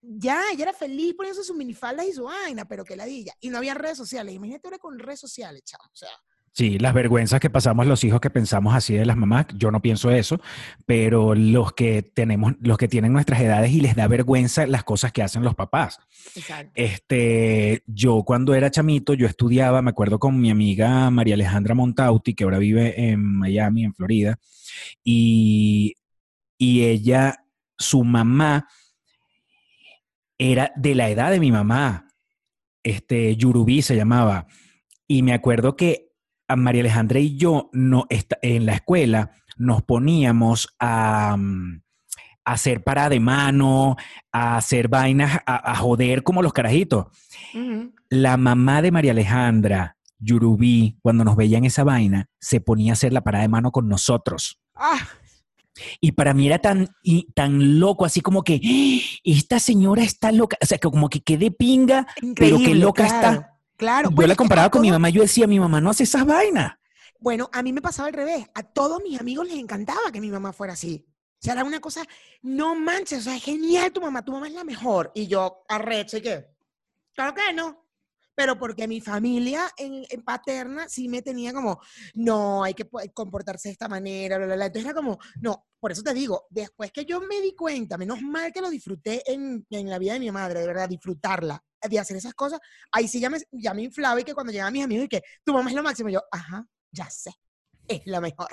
ya, 0.00 0.42
ella 0.52 0.64
era 0.64 0.72
feliz 0.74 1.14
poniendo 1.14 1.42
sus 1.42 1.56
minifaldas 1.56 2.06
y 2.06 2.12
su 2.12 2.24
vaina, 2.24 2.66
pero 2.66 2.84
que 2.84 2.96
ladilla. 2.96 3.32
Y 3.40 3.48
no 3.48 3.56
había 3.58 3.74
redes 3.74 3.96
sociales. 3.96 4.34
Imagínate 4.34 4.68
ahora 4.68 4.78
con 4.78 4.98
redes 4.98 5.20
sociales, 5.20 5.62
chamo. 5.64 5.84
O 5.86 5.96
sea, 5.96 6.10
Sí, 6.52 6.78
las 6.78 6.92
vergüenzas 6.92 7.40
que 7.40 7.50
pasamos 7.50 7.86
los 7.86 8.02
hijos 8.04 8.20
que 8.20 8.30
pensamos 8.30 8.74
así 8.74 8.94
de 8.94 9.06
las 9.06 9.16
mamás, 9.16 9.46
yo 9.54 9.70
no 9.70 9.80
pienso 9.80 10.10
eso, 10.10 10.40
pero 10.86 11.34
los 11.34 11.72
que 11.72 12.02
tenemos, 12.02 12.54
los 12.60 12.78
que 12.78 12.88
tienen 12.88 13.12
nuestras 13.12 13.40
edades 13.40 13.70
y 13.70 13.80
les 13.80 13.94
da 13.94 14.08
vergüenza 14.08 14.66
las 14.66 14.82
cosas 14.82 15.12
que 15.12 15.22
hacen 15.22 15.44
los 15.44 15.54
papás. 15.54 16.00
exacto. 16.34 16.72
Este, 16.74 17.82
yo 17.86 18.24
cuando 18.24 18.54
era 18.54 18.70
chamito, 18.70 19.14
yo 19.14 19.26
estudiaba, 19.26 19.82
me 19.82 19.90
acuerdo 19.90 20.18
con 20.18 20.40
mi 20.40 20.50
amiga 20.50 21.10
María 21.10 21.34
Alejandra 21.34 21.74
Montauti, 21.74 22.34
que 22.34 22.44
ahora 22.44 22.58
vive 22.58 23.10
en 23.10 23.24
Miami, 23.24 23.84
en 23.84 23.94
Florida, 23.94 24.38
y, 25.04 25.94
y 26.56 26.84
ella, 26.84 27.44
su 27.76 28.02
mamá, 28.02 28.66
era 30.38 30.72
de 30.76 30.94
la 30.94 31.08
edad 31.08 31.30
de 31.30 31.40
mi 31.40 31.52
mamá, 31.52 32.08
este, 32.82 33.36
Yurubí 33.36 33.82
se 33.82 33.96
llamaba, 33.96 34.46
y 35.06 35.22
me 35.22 35.32
acuerdo 35.32 35.76
que 35.76 36.07
a 36.48 36.56
María 36.56 36.80
Alejandra 36.80 37.20
y 37.20 37.36
yo 37.36 37.70
no, 37.72 38.06
esta- 38.08 38.38
en 38.42 38.66
la 38.66 38.74
escuela 38.74 39.30
nos 39.56 39.82
poníamos 39.82 40.68
a... 40.78 41.36
mm, 41.38 41.82
a 42.44 42.52
hacer 42.52 42.82
para 42.82 43.10
de 43.10 43.20
mano, 43.20 43.96
a 44.32 44.56
hacer 44.56 44.88
vainas, 44.88 45.38
a, 45.44 45.72
a 45.72 45.76
joder 45.76 46.22
como 46.22 46.40
los 46.40 46.54
carajitos. 46.54 47.06
La 48.08 48.38
mamá 48.38 48.80
de 48.80 48.90
María 48.90 49.10
Alejandra, 49.12 49.98
Yurubí, 50.18 50.96
cuando 51.02 51.24
nos 51.24 51.36
veía 51.36 51.58
en 51.58 51.66
esa 51.66 51.84
vaina, 51.84 52.30
se 52.40 52.62
ponía 52.62 52.92
a 52.92 52.94
hacer 52.94 53.12
la 53.12 53.20
parada 53.20 53.42
de 53.42 53.48
mano 53.48 53.70
con 53.70 53.86
nosotros. 53.86 54.58
Ah, 54.74 54.98
Y 56.00 56.12
para 56.12 56.32
mí 56.32 56.46
era 56.46 56.58
tan, 56.58 56.88
y, 57.02 57.30
tan 57.34 57.78
loco, 57.78 58.06
así 58.06 58.22
como 58.22 58.42
que 58.42 58.60
"¡Ah! 58.64 59.20
esta 59.24 59.60
señora 59.60 60.02
está 60.02 60.32
loca, 60.32 60.56
o 60.62 60.64
sea, 60.64 60.78
que 60.78 60.88
como 60.88 61.10
que 61.10 61.20
quede 61.20 61.50
pinga, 61.50 62.06
pero 62.34 62.56
qué 62.58 62.74
loca 62.74 63.06
claro, 63.06 63.30
está. 63.32 63.57
Claro. 63.78 64.10
Yo 64.10 64.16
Bueno, 64.16 64.28
la 64.28 64.36
comparaba 64.36 64.70
con 64.70 64.82
mi 64.82 64.90
mamá, 64.90 65.08
yo 65.08 65.22
decía, 65.22 65.46
mi 65.46 65.58
mamá 65.58 65.80
no 65.80 65.90
hace 65.90 66.02
esas 66.02 66.26
vainas. 66.26 66.74
Bueno, 67.20 67.48
a 67.52 67.62
mí 67.62 67.72
me 67.72 67.80
pasaba 67.80 68.08
al 68.08 68.12
revés. 68.14 68.46
A 68.54 68.62
todos 68.62 69.00
mis 69.02 69.18
amigos 69.18 69.46
les 69.46 69.56
encantaba 69.56 70.12
que 70.12 70.20
mi 70.20 70.30
mamá 70.30 70.52
fuera 70.52 70.74
así. 70.74 71.06
O 71.08 71.40
sea, 71.40 71.52
era 71.54 71.64
una 71.64 71.80
cosa, 71.80 72.04
no 72.42 72.74
manches, 72.74 73.20
o 73.20 73.22
sea, 73.22 73.36
es 73.36 73.44
genial 73.44 73.92
tu 73.92 74.00
mamá, 74.00 74.24
tu 74.24 74.32
mamá 74.32 74.48
es 74.48 74.54
la 74.54 74.64
mejor. 74.64 75.12
Y 75.14 75.28
yo, 75.28 75.64
arrecho, 75.68 76.16
¿y 76.16 76.22
qué? 76.22 76.48
Claro 77.14 77.32
que 77.34 77.52
no. 77.54 77.87
Pero 78.38 78.56
porque 78.56 78.86
mi 78.86 79.00
familia 79.00 79.68
en, 79.76 80.04
paterna 80.22 80.88
sí 80.88 81.08
me 81.08 81.22
tenía 81.22 81.52
como, 81.52 81.80
no, 82.14 82.62
hay 82.62 82.72
que 82.72 82.84
po- 82.84 83.00
comportarse 83.12 83.66
de 83.68 83.72
esta 83.72 83.88
manera, 83.88 84.36
bla, 84.36 84.46
bla, 84.46 84.54
bla. 84.54 84.66
Entonces 84.66 84.88
era 84.88 84.94
como, 84.94 85.18
no, 85.40 85.66
por 85.80 85.90
eso 85.90 86.04
te 86.04 86.14
digo, 86.14 86.46
después 86.48 86.92
que 86.92 87.04
yo 87.04 87.20
me 87.20 87.40
di 87.40 87.56
cuenta, 87.56 87.98
menos 87.98 88.22
mal 88.22 88.52
que 88.52 88.60
lo 88.60 88.70
disfruté 88.70 89.24
en, 89.32 89.66
en 89.70 89.90
la 89.90 89.98
vida 89.98 90.12
de 90.12 90.20
mi 90.20 90.30
madre, 90.30 90.60
de 90.60 90.68
verdad, 90.68 90.88
disfrutarla, 90.88 91.60
de 91.82 91.98
hacer 91.98 92.16
esas 92.16 92.34
cosas, 92.34 92.60
ahí 92.92 93.08
sí 93.08 93.18
ya 93.18 93.28
me, 93.28 93.38
ya 93.50 93.74
me 93.74 93.82
inflaba 93.82 94.20
y 94.20 94.24
que 94.24 94.34
cuando 94.34 94.52
llegaban 94.52 94.72
mis 94.72 94.84
amigos 94.84 95.06
y 95.06 95.08
que 95.08 95.22
tu 95.44 95.52
mamá 95.52 95.70
es 95.70 95.74
lo 95.74 95.82
máximo, 95.82 96.08
yo, 96.08 96.22
ajá, 96.30 96.64
ya 96.92 97.10
sé, 97.10 97.32
es 97.88 98.02
la 98.06 98.20
mejor. 98.20 98.50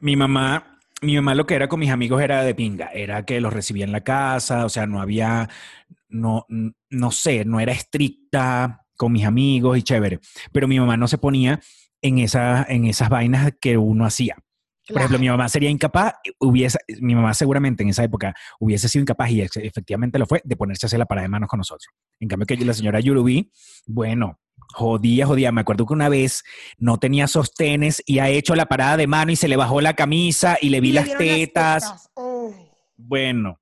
Mi 0.00 0.14
mamá, 0.14 0.78
mi 1.02 1.16
mamá 1.16 1.34
lo 1.34 1.46
que 1.46 1.54
era 1.54 1.68
con 1.68 1.80
mis 1.80 1.90
amigos 1.90 2.22
era 2.22 2.44
de 2.44 2.54
pinga, 2.54 2.86
era 2.92 3.24
que 3.24 3.40
los 3.40 3.52
recibía 3.52 3.84
en 3.84 3.92
la 3.92 4.02
casa, 4.04 4.64
o 4.64 4.68
sea, 4.68 4.86
no 4.86 5.00
había, 5.00 5.48
no, 6.14 6.46
no 6.90 7.10
sé, 7.10 7.44
no 7.44 7.60
era 7.60 7.72
estricta 7.72 8.86
con 8.96 9.12
mis 9.12 9.24
amigos 9.24 9.76
y 9.76 9.82
chévere, 9.82 10.20
pero 10.52 10.68
mi 10.68 10.78
mamá 10.78 10.96
no 10.96 11.08
se 11.08 11.18
ponía 11.18 11.60
en, 12.00 12.18
esa, 12.18 12.64
en 12.68 12.84
esas 12.84 13.08
vainas 13.08 13.52
que 13.60 13.76
uno 13.76 14.06
hacía. 14.06 14.36
Por 14.86 14.98
ejemplo, 14.98 15.18
mi 15.18 15.28
mamá 15.28 15.48
sería 15.48 15.70
incapaz, 15.70 16.12
hubiese, 16.38 16.78
mi 17.00 17.14
mamá 17.14 17.32
seguramente 17.32 17.82
en 17.82 17.88
esa 17.88 18.04
época 18.04 18.34
hubiese 18.60 18.88
sido 18.88 19.00
incapaz 19.00 19.30
y 19.30 19.40
efectivamente 19.40 20.18
lo 20.18 20.26
fue, 20.26 20.42
de 20.44 20.56
ponerse 20.56 20.84
a 20.84 20.88
hacer 20.88 20.98
la 20.98 21.06
parada 21.06 21.24
de 21.24 21.30
manos 21.30 21.48
con 21.48 21.58
nosotros. 21.58 21.88
En 22.20 22.28
cambio 22.28 22.46
que 22.46 22.56
la 22.58 22.74
señora 22.74 23.00
Yurubí, 23.00 23.50
bueno, 23.86 24.38
jodía, 24.74 25.26
jodía. 25.26 25.52
Me 25.52 25.62
acuerdo 25.62 25.86
que 25.86 25.94
una 25.94 26.10
vez 26.10 26.44
no 26.76 26.98
tenía 26.98 27.26
sostenes 27.28 28.02
y 28.04 28.18
ha 28.18 28.28
hecho 28.28 28.54
la 28.54 28.66
parada 28.66 28.98
de 28.98 29.06
mano 29.06 29.32
y 29.32 29.36
se 29.36 29.48
le 29.48 29.56
bajó 29.56 29.80
la 29.80 29.94
camisa 29.94 30.58
y 30.60 30.68
le 30.68 30.80
vi 30.80 30.90
Y 30.90 30.92
le 30.92 31.00
las 31.00 31.16
tetas. 31.16 32.10
Oh. 32.14 32.52
Bueno, 32.96 33.58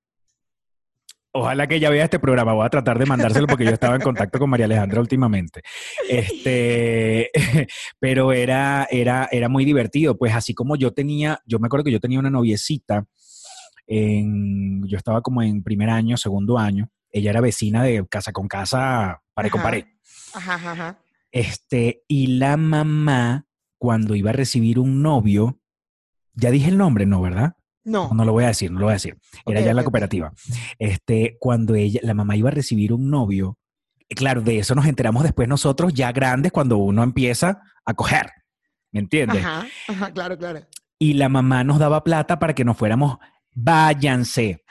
ojalá 1.33 1.67
que 1.67 1.77
ella 1.77 1.91
vea 1.91 2.05
este 2.05 2.19
programa. 2.19 2.53
Voy 2.53 2.65
a 2.65 2.71
tratar 2.71 2.99
de 2.99 3.07
mandárselo 3.07 3.47
porque 3.47 3.65
yo 3.65 3.71
estaba 3.71 3.97
en 3.97 4.03
contacto 4.03 4.39
con 4.39 4.51
María 4.51 4.67
Alejandra 4.67 5.01
últimamente. 5.01 5.63
Este, 6.09 7.31
pero 7.99 8.33
era, 8.33 8.87
era, 8.91 9.29
era 9.31 9.49
muy 9.49 9.65
divertido. 9.65 10.17
Pues 10.17 10.35
así 10.35 10.55
como 10.55 10.77
yo 10.77 10.93
tenía, 10.93 11.41
yo 11.47 11.59
me 11.59 11.67
acuerdo 11.67 11.85
que 11.85 11.93
yo 11.93 12.01
tenía 12.01 12.19
una 12.19 12.31
noviecita. 12.31 13.07
En, 13.87 14.87
yo 14.87 14.97
estaba 14.97 15.23
como 15.23 15.43
en 15.43 15.63
primer 15.63 15.91
año, 15.91 16.17
segundo 16.17 16.59
año. 16.59 16.91
Ella 17.11 17.31
era 17.31 17.41
vecina 17.41 17.83
de 17.83 18.07
casa 18.09 18.33
con 18.33 18.49
casa, 18.49 19.21
pared 19.35 19.51
con 19.51 19.63
pared. 19.63 19.85
Ajá, 20.35 20.55
ajá. 20.55 20.99
Este, 21.31 22.05
y 22.09 22.39
la 22.39 22.57
mamá, 22.57 23.47
cuando 23.79 24.15
iba 24.15 24.31
a 24.31 24.35
recibir 24.35 24.79
un 24.79 25.03
novio, 25.03 25.59
ya 26.35 26.51
dije 26.51 26.69
el 26.69 26.79
nombre, 26.79 27.05
¿no, 27.07 27.21
verdad? 27.21 27.55
No. 27.85 28.11
No, 28.13 28.25
lo 28.25 28.33
voy 28.33 28.45
a 28.45 28.49
decir, 28.49 28.71
no 28.71 28.79
lo 28.79 28.87
voy 28.87 28.93
a 28.93 28.95
decir. 28.95 29.17
Era 29.45 29.61
ya 29.61 29.71
en 29.71 29.77
la 29.77 29.83
cooperativa. 29.83 30.33
Este, 30.79 31.37
cuando 31.41 31.75
ella, 31.75 32.01
la 32.03 32.15
mamá 32.15 32.37
iba 32.37 32.49
a 32.49 32.53
recibir 32.53 32.93
un 32.93 33.11
novio, 33.11 33.59
eh, 34.09 34.15
claro, 34.15 34.41
de 34.41 34.59
eso 34.59 34.75
nos 34.75 34.87
enteramos 34.87 35.23
después 35.23 35.49
nosotros, 35.49 35.93
ya 35.93 36.13
grandes, 36.13 36.53
cuando 36.53 36.77
uno 36.77 37.03
empieza 37.03 37.61
a 37.85 37.95
coger. 37.95 38.31
¿Me 38.93 39.01
entiendes? 39.01 39.45
Ajá, 39.45 39.67
ajá, 39.89 40.13
claro, 40.13 40.39
claro. 40.39 40.61
Y 40.99 41.15
la 41.15 41.29
mamá 41.29 41.65
nos 41.65 41.79
daba 41.79 42.05
plata 42.05 42.39
para 42.39 42.55
que 42.55 42.65
nos 42.65 42.77
fuéramos, 42.77 43.19
váyanse. 43.55 44.63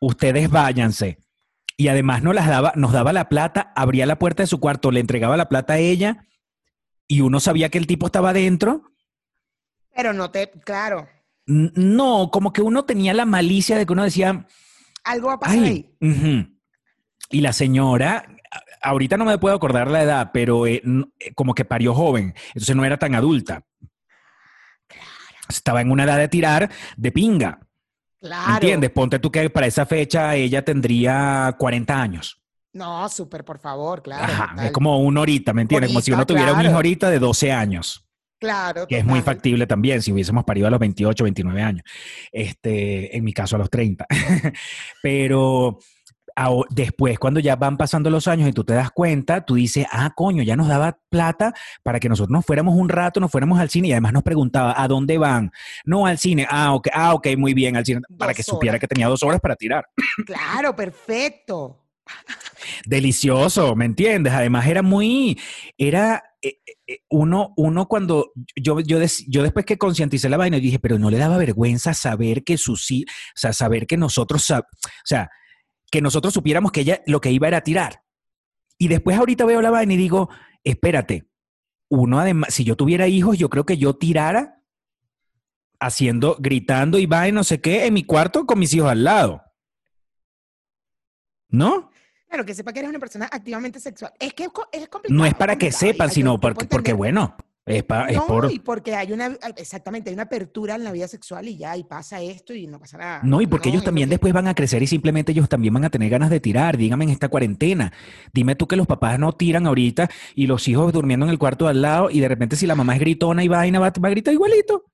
Ustedes 0.00 0.50
váyanse. 0.50 1.18
Y 1.76 1.88
además 1.88 2.22
nos, 2.22 2.34
las 2.34 2.48
daba, 2.48 2.72
nos 2.76 2.92
daba 2.92 3.12
la 3.12 3.28
plata, 3.28 3.72
abría 3.74 4.04
la 4.04 4.18
puerta 4.18 4.42
de 4.42 4.46
su 4.46 4.60
cuarto, 4.60 4.90
le 4.90 5.00
entregaba 5.00 5.36
la 5.36 5.48
plata 5.48 5.74
a 5.74 5.78
ella 5.78 6.26
y 7.08 7.20
uno 7.20 7.40
sabía 7.40 7.70
que 7.70 7.78
el 7.78 7.86
tipo 7.86 8.06
estaba 8.06 8.30
adentro. 8.30 8.82
Pero 9.94 10.12
no 10.12 10.30
te, 10.30 10.50
claro, 10.50 11.08
No, 11.46 12.30
como 12.30 12.52
que 12.52 12.62
uno 12.62 12.84
tenía 12.84 13.14
la 13.14 13.24
malicia 13.24 13.76
de 13.76 13.84
que 13.84 13.92
uno 13.92 14.04
decía, 14.04 14.46
algo 15.04 15.28
va 15.28 15.34
a 15.34 15.40
pasar 15.40 15.58
ahí. 15.58 15.96
y 17.30 17.40
la 17.40 17.52
señora, 17.52 18.26
ahorita 18.82 19.16
no 19.16 19.24
me 19.24 19.38
puedo 19.38 19.54
acordar 19.54 19.90
la 19.90 20.02
edad, 20.02 20.30
pero 20.32 20.66
eh, 20.66 20.82
eh, 21.18 21.34
como 21.34 21.54
que 21.54 21.64
parió 21.64 21.94
joven, 21.94 22.34
entonces 22.48 22.76
no 22.76 22.84
era 22.84 22.98
tan 22.98 23.14
adulta. 23.14 23.64
estaba 25.48 25.80
en 25.80 25.90
una 25.90 26.04
edad 26.04 26.18
de 26.18 26.28
tirar 26.28 26.70
de 26.96 27.12
pinga. 27.12 27.60
Claro. 28.20 28.54
¿Entiendes? 28.54 28.90
Ponte 28.90 29.18
tú 29.18 29.32
que 29.32 29.50
para 29.50 29.66
esa 29.66 29.84
fecha 29.84 30.36
ella 30.36 30.64
tendría 30.64 31.54
40 31.58 32.00
años. 32.00 32.40
No, 32.72 33.06
súper, 33.08 33.44
por 33.44 33.58
favor, 33.58 34.02
claro. 34.02 34.32
Ajá, 34.32 34.64
es 34.64 34.70
como 34.70 35.00
uno 35.00 35.20
ahorita, 35.20 35.52
¿me 35.52 35.62
entiendes? 35.62 35.90
Como 35.90 36.00
si 36.00 36.12
uno 36.12 36.24
tuviera 36.24 36.52
un 36.52 36.58
hijo 36.58 36.62
claro. 36.62 36.76
ahorita 36.76 37.10
de 37.10 37.18
12 37.18 37.52
años. 37.52 38.08
Claro. 38.42 38.86
que 38.86 38.98
es 38.98 39.04
muy 39.04 39.20
factible 39.22 39.66
también 39.66 40.02
si 40.02 40.12
hubiésemos 40.12 40.44
parido 40.44 40.66
a 40.66 40.70
los 40.70 40.80
28, 40.80 41.24
29 41.24 41.62
años. 41.62 41.84
Este, 42.32 43.16
en 43.16 43.24
mi 43.24 43.32
caso 43.32 43.56
a 43.56 43.60
los 43.60 43.70
30. 43.70 44.06
Pero 45.02 45.78
después, 46.70 47.18
cuando 47.18 47.40
ya 47.40 47.56
van 47.56 47.76
pasando 47.76 48.10
los 48.10 48.26
años 48.28 48.48
y 48.48 48.52
tú 48.52 48.64
te 48.64 48.74
das 48.74 48.90
cuenta, 48.90 49.44
tú 49.44 49.54
dices, 49.54 49.86
ah, 49.90 50.12
coño, 50.14 50.42
ya 50.42 50.56
nos 50.56 50.68
daba 50.68 50.98
plata 51.08 51.52
para 51.82 52.00
que 52.00 52.08
nosotros 52.08 52.30
nos 52.30 52.44
fuéramos 52.44 52.74
un 52.74 52.88
rato, 52.88 53.20
nos 53.20 53.30
fuéramos 53.30 53.58
al 53.60 53.70
cine 53.70 53.88
y 53.88 53.92
además 53.92 54.12
nos 54.12 54.22
preguntaba, 54.22 54.74
¿a 54.76 54.88
dónde 54.88 55.18
van? 55.18 55.52
No, 55.84 56.06
al 56.06 56.18
cine. 56.18 56.46
Ah, 56.50 56.74
ok, 56.74 56.88
ah, 56.92 57.14
ok, 57.14 57.28
muy 57.36 57.54
bien, 57.54 57.76
al 57.76 57.84
cine. 57.84 58.00
Para 58.18 58.32
Dos 58.32 58.36
que 58.36 58.42
supiera 58.42 58.78
que 58.78 58.88
tenía 58.88 59.08
dos 59.08 59.22
horas 59.22 59.40
para 59.40 59.56
tirar. 59.56 59.86
Claro, 60.26 60.74
perfecto. 60.74 61.78
Delicioso, 62.86 63.74
¿me 63.76 63.84
entiendes? 63.84 64.32
Además 64.32 64.66
era 64.66 64.82
muy, 64.82 65.38
era 65.78 66.22
eh, 66.42 66.58
eh, 66.86 66.98
uno, 67.10 67.52
uno 67.56 67.86
cuando 67.86 68.32
yo, 68.56 68.80
yo, 68.80 68.98
des- 68.98 69.24
yo 69.28 69.42
después 69.42 69.64
que 69.64 69.78
concienticé 69.78 70.28
la 70.28 70.36
vaina 70.36 70.58
dije, 70.58 70.78
pero 70.78 70.98
no 70.98 71.10
le 71.10 71.18
daba 71.18 71.38
vergüenza 71.38 71.94
saber 71.94 72.44
que 72.44 72.56
sea, 72.58 73.52
saber 73.52 73.86
que 73.86 73.96
nosotros, 73.96 74.50
o 74.50 74.62
sea, 75.04 75.30
que 75.90 76.00
nosotros 76.00 76.34
supiéramos 76.34 76.72
que 76.72 76.80
ella 76.80 77.02
lo 77.06 77.20
que 77.20 77.30
iba 77.30 77.48
era 77.48 77.60
tirar. 77.60 78.02
Y 78.78 78.88
después 78.88 79.16
ahorita 79.16 79.44
veo 79.44 79.62
la 79.62 79.70
vaina 79.70 79.94
y 79.94 79.96
digo, 79.96 80.28
espérate, 80.64 81.28
uno 81.88 82.18
además, 82.18 82.52
si 82.54 82.64
yo 82.64 82.74
tuviera 82.76 83.06
hijos, 83.06 83.38
yo 83.38 83.48
creo 83.50 83.64
que 83.66 83.76
yo 83.76 83.94
tirara 83.94 84.62
haciendo, 85.78 86.36
gritando 86.40 86.98
y 86.98 87.06
vaina, 87.06 87.36
no 87.36 87.44
sé 87.44 87.60
qué, 87.60 87.86
en 87.86 87.94
mi 87.94 88.02
cuarto 88.04 88.46
con 88.46 88.58
mis 88.58 88.72
hijos 88.74 88.90
al 88.90 89.04
lado. 89.04 89.42
¿No? 91.48 91.90
Claro, 92.32 92.46
que 92.46 92.54
sepa 92.54 92.72
que 92.72 92.78
eres 92.78 92.88
una 92.88 92.98
persona 92.98 93.28
activamente 93.30 93.78
sexual. 93.78 94.10
Es 94.18 94.32
que 94.32 94.44
es, 94.44 94.48
co- 94.48 94.66
es 94.72 94.88
complicado. 94.88 95.18
No 95.18 95.26
es 95.26 95.34
para 95.34 95.56
que 95.56 95.70
sepan, 95.70 96.08
sino 96.10 96.36
que- 96.36 96.40
porque, 96.40 96.64
porque 96.64 96.92
bueno, 96.94 97.36
es, 97.66 97.82
pa- 97.82 98.06
es 98.06 98.16
No, 98.16 98.26
por... 98.26 98.50
y 98.50 98.58
porque 98.58 98.94
hay 98.94 99.12
una, 99.12 99.36
exactamente, 99.58 100.08
hay 100.08 100.14
una 100.14 100.22
apertura 100.22 100.76
en 100.76 100.84
la 100.84 100.92
vida 100.92 101.06
sexual 101.08 101.46
y 101.46 101.58
ya, 101.58 101.76
y 101.76 101.84
pasa 101.84 102.22
esto 102.22 102.54
y 102.54 102.66
no 102.66 102.80
pasa 102.80 102.96
nada. 102.96 103.20
No, 103.22 103.42
y 103.42 103.46
porque 103.46 103.68
ellos 103.68 103.84
también 103.84 104.08
después 104.08 104.32
van 104.32 104.48
a 104.48 104.54
crecer 104.54 104.82
y 104.82 104.86
simplemente 104.86 105.32
ellos 105.32 105.46
también 105.46 105.74
van 105.74 105.84
a 105.84 105.90
tener 105.90 106.08
ganas 106.08 106.30
de 106.30 106.40
tirar. 106.40 106.78
Dígame 106.78 107.04
en 107.04 107.10
esta 107.10 107.28
cuarentena. 107.28 107.92
Dime 108.32 108.54
tú 108.56 108.66
que 108.66 108.76
los 108.76 108.86
papás 108.86 109.18
no 109.18 109.32
tiran 109.32 109.66
ahorita 109.66 110.08
y 110.34 110.46
los 110.46 110.66
hijos 110.68 110.90
durmiendo 110.90 111.26
en 111.26 111.32
el 111.32 111.38
cuarto 111.38 111.66
de 111.66 111.72
al 111.72 111.82
lado 111.82 112.08
y 112.08 112.20
de 112.20 112.28
repente 112.28 112.56
si 112.56 112.66
la 112.66 112.74
mamá 112.74 112.94
es 112.94 113.00
gritona 113.00 113.44
y 113.44 113.48
vaina 113.48 113.78
va, 113.78 113.90
va 114.02 114.08
a 114.08 114.10
gritar 114.10 114.32
igualito. 114.32 114.86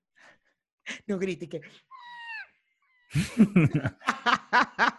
No 1.06 1.20
grite 1.20 1.48
que... 1.48 1.60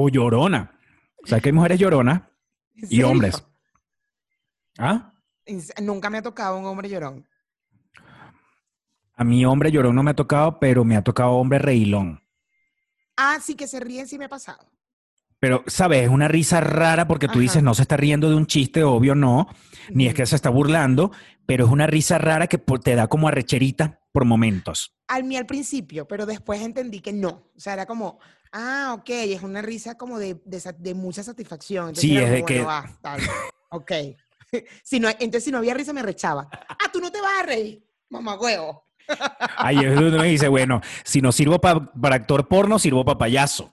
O 0.00 0.08
llorona. 0.08 0.78
¿Sabes 1.24 1.42
que 1.42 1.48
hay 1.48 1.52
mujeres 1.52 1.80
lloronas? 1.80 2.22
¿En 2.76 2.86
Y 2.88 3.02
hombres. 3.02 3.44
¿Ah? 4.78 5.12
Nunca 5.82 6.08
me 6.08 6.18
ha 6.18 6.22
tocado 6.22 6.56
un 6.56 6.66
hombre 6.66 6.88
llorón. 6.88 7.26
A 9.16 9.24
mí 9.24 9.44
hombre 9.44 9.72
llorón 9.72 9.96
no 9.96 10.04
me 10.04 10.12
ha 10.12 10.14
tocado, 10.14 10.60
pero 10.60 10.84
me 10.84 10.96
ha 10.96 11.02
tocado 11.02 11.32
hombre 11.32 11.58
reilón. 11.58 12.22
Ah, 13.16 13.38
sí, 13.42 13.56
que 13.56 13.66
se 13.66 13.80
ríen, 13.80 14.06
sí 14.06 14.18
me 14.18 14.26
ha 14.26 14.28
pasado. 14.28 14.70
Pero, 15.40 15.64
¿sabes? 15.66 16.04
Es 16.04 16.08
una 16.08 16.28
risa 16.28 16.60
rara 16.60 17.08
porque 17.08 17.26
tú 17.26 17.32
Ajá. 17.34 17.40
dices, 17.40 17.62
no 17.64 17.74
se 17.74 17.82
está 17.82 17.96
riendo 17.96 18.30
de 18.30 18.36
un 18.36 18.46
chiste, 18.46 18.84
obvio 18.84 19.16
no, 19.16 19.48
ni 19.90 20.06
es 20.06 20.14
que 20.14 20.26
se 20.26 20.36
está 20.36 20.50
burlando, 20.50 21.10
pero 21.44 21.64
es 21.66 21.72
una 21.72 21.88
risa 21.88 22.18
rara 22.18 22.46
que 22.46 22.58
te 22.58 22.94
da 22.94 23.08
como 23.08 23.26
arrecherita 23.26 24.00
por 24.18 24.24
momentos. 24.24 24.92
Al 25.06 25.22
mí 25.22 25.36
al 25.36 25.46
principio, 25.46 26.08
pero 26.08 26.26
después 26.26 26.60
entendí 26.60 26.98
que 26.98 27.12
no. 27.12 27.50
O 27.56 27.60
sea, 27.60 27.74
era 27.74 27.86
como, 27.86 28.18
ah, 28.52 28.96
ok, 28.98 29.08
es 29.10 29.42
una 29.44 29.62
risa 29.62 29.96
como 29.96 30.18
de, 30.18 30.40
de, 30.44 30.74
de 30.76 30.94
mucha 30.94 31.22
satisfacción. 31.22 31.90
Entonces 31.90 32.10
Sí, 32.10 32.16
es 32.16 32.28
de 32.28 32.44
que- 32.44 32.64
ah, 32.66 32.84
tal, 33.00 33.20
ok. 33.70 33.92
si 34.82 34.98
no, 34.98 35.08
entonces 35.08 35.44
si 35.44 35.52
no 35.52 35.58
había 35.58 35.72
risa 35.74 35.92
me 35.92 36.02
rechaba. 36.02 36.48
Ah, 36.50 36.90
tú 36.92 37.00
no 37.00 37.12
te 37.12 37.20
vas 37.20 37.30
a 37.42 37.46
reír, 37.46 37.80
mamá 38.10 38.34
huevo. 38.36 38.86
Ahí 39.56 39.78
es 39.78 39.94
donde 39.94 40.10
uno 40.16 40.22
dice, 40.24 40.48
bueno, 40.48 40.80
si 41.04 41.20
no 41.22 41.30
sirvo 41.30 41.60
pa- 41.60 41.92
para 41.92 42.16
actor 42.16 42.48
porno, 42.48 42.80
sirvo 42.80 43.04
para 43.04 43.18
payaso. 43.18 43.72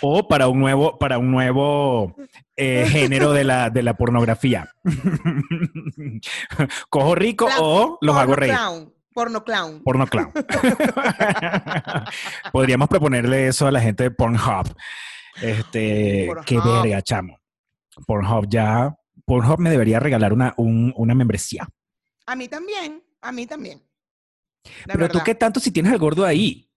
O 0.00 0.28
para 0.28 0.46
un 0.46 0.60
nuevo, 0.60 0.96
para 0.96 1.18
un 1.18 1.32
nuevo 1.32 2.14
eh, 2.54 2.86
género 2.88 3.32
de 3.32 3.42
la, 3.42 3.68
de 3.68 3.82
la 3.82 3.94
pornografía. 3.96 4.72
Cojo 6.88 7.14
rico 7.16 7.48
o 7.60 7.98
los 8.00 8.16
hago 8.16 8.34
reír. 8.36 8.54
Clown, 8.54 8.92
porno 9.18 9.42
clown. 9.42 9.82
Porno 9.82 10.06
clown. 10.06 10.30
Podríamos 12.52 12.88
proponerle 12.88 13.48
eso 13.48 13.66
a 13.66 13.72
la 13.72 13.80
gente 13.80 14.04
de 14.04 14.10
Pornhub. 14.12 14.72
Este, 15.42 16.30
qué 16.46 16.54
Pornhub. 16.56 16.82
verga, 16.82 17.02
chamo. 17.02 17.38
Pornhub 18.06 18.46
ya. 18.48 18.94
Pornhub 19.24 19.58
me 19.58 19.70
debería 19.70 19.98
regalar 19.98 20.32
una, 20.32 20.54
un- 20.56 20.92
una 20.96 21.14
membresía. 21.14 21.68
A 22.26 22.36
mí 22.36 22.46
también, 22.48 23.02
a 23.20 23.32
mí 23.32 23.46
también. 23.46 23.82
La 24.86 24.94
Pero 24.94 25.08
tú 25.08 25.20
qué 25.24 25.34
tanto 25.34 25.58
si 25.60 25.70
tienes 25.72 25.92
al 25.92 25.98
gordo 25.98 26.24
ahí. 26.24 26.67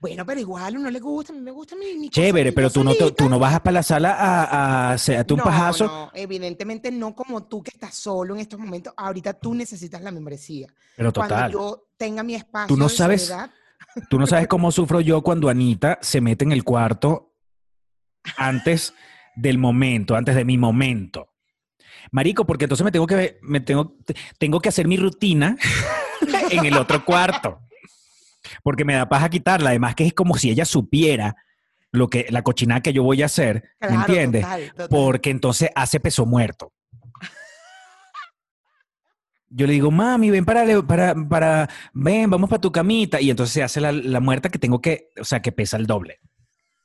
Bueno, 0.00 0.24
pero 0.24 0.40
igual 0.40 0.74
a 0.74 0.78
uno 0.78 0.90
le 0.90 1.00
gusta, 1.00 1.32
a 1.32 1.36
mí 1.36 1.42
me 1.42 1.50
gusta 1.50 1.74
mi, 1.76 1.94
mi 1.98 2.08
Chévere, 2.08 2.52
pero 2.52 2.70
tú 2.70 2.84
no, 2.84 2.94
te- 2.94 3.10
tú 3.12 3.28
no 3.28 3.38
vas 3.38 3.58
para 3.60 3.72
la 3.74 3.82
sala 3.82 4.12
a, 4.14 4.44
a 4.44 4.92
hacerte 4.92 5.34
un 5.34 5.38
No, 5.38 5.44
pajazo. 5.44 5.86
no, 5.86 6.10
evidentemente 6.14 6.90
no 6.92 7.14
como 7.14 7.44
tú 7.44 7.62
que 7.62 7.70
estás 7.74 7.94
solo 7.94 8.34
en 8.34 8.40
estos 8.40 8.58
momentos. 8.60 8.92
Ahorita 8.96 9.32
tú 9.34 9.54
necesitas 9.54 10.00
la 10.02 10.10
membresía. 10.10 10.68
Pero 10.96 11.12
Cuando 11.12 11.34
total. 11.34 11.52
yo 11.52 11.88
tenga 11.96 12.22
mi 12.22 12.34
espacio 12.34 12.76
no 12.76 12.84
de 12.88 12.94
sabes- 12.94 13.26
soledad, 13.26 13.50
Tú 14.10 14.18
no 14.18 14.26
sabes 14.26 14.48
cómo 14.48 14.72
sufro 14.72 15.00
yo 15.00 15.22
cuando 15.22 15.48
Anita 15.48 15.98
se 16.02 16.20
mete 16.20 16.44
en 16.44 16.50
el 16.52 16.64
cuarto 16.64 17.32
antes 18.36 18.92
del 19.36 19.58
momento, 19.58 20.16
antes 20.16 20.34
de 20.34 20.44
mi 20.44 20.58
momento. 20.58 21.28
Marico, 22.10 22.44
porque 22.44 22.64
entonces 22.64 22.84
me 22.84 22.90
tengo 22.92 23.06
que, 23.06 23.38
me 23.42 23.60
tengo, 23.60 23.96
tengo 24.38 24.60
que 24.60 24.68
hacer 24.68 24.88
mi 24.88 24.96
rutina 24.96 25.56
en 26.50 26.64
el 26.64 26.76
otro 26.76 27.04
cuarto. 27.04 27.60
Porque 28.64 28.84
me 28.84 28.94
da 28.94 29.08
paja 29.08 29.28
quitarla. 29.28 29.70
Además 29.70 29.94
que 29.94 30.06
es 30.06 30.12
como 30.12 30.36
si 30.36 30.50
ella 30.50 30.64
supiera 30.64 31.36
lo 31.92 32.08
que, 32.08 32.26
la 32.30 32.42
cochinada 32.42 32.80
que 32.80 32.92
yo 32.92 33.04
voy 33.04 33.22
a 33.22 33.26
hacer. 33.26 33.62
¿Me 33.80 33.86
claro, 33.86 34.00
entiendes? 34.00 34.42
total, 34.42 34.70
total. 34.70 34.88
porque 34.88 35.30
entonces 35.30 35.70
hace 35.76 36.00
peso 36.00 36.26
muerto. 36.26 36.72
Yo 39.48 39.68
le 39.68 39.74
digo, 39.74 39.90
mami, 39.92 40.30
ven 40.30 40.44
para, 40.44 40.64
para, 40.82 41.14
para, 41.14 41.68
ven, 41.92 42.28
vamos 42.28 42.50
para 42.50 42.60
tu 42.60 42.72
camita. 42.72 43.20
Y 43.20 43.30
entonces 43.30 43.52
se 43.52 43.62
hace 43.62 43.80
la, 43.80 43.92
la 43.92 44.18
muerta 44.18 44.48
que 44.48 44.58
tengo 44.58 44.80
que, 44.80 45.10
o 45.20 45.24
sea, 45.24 45.40
que 45.40 45.52
pesa 45.52 45.76
el 45.76 45.86
doble. 45.86 46.18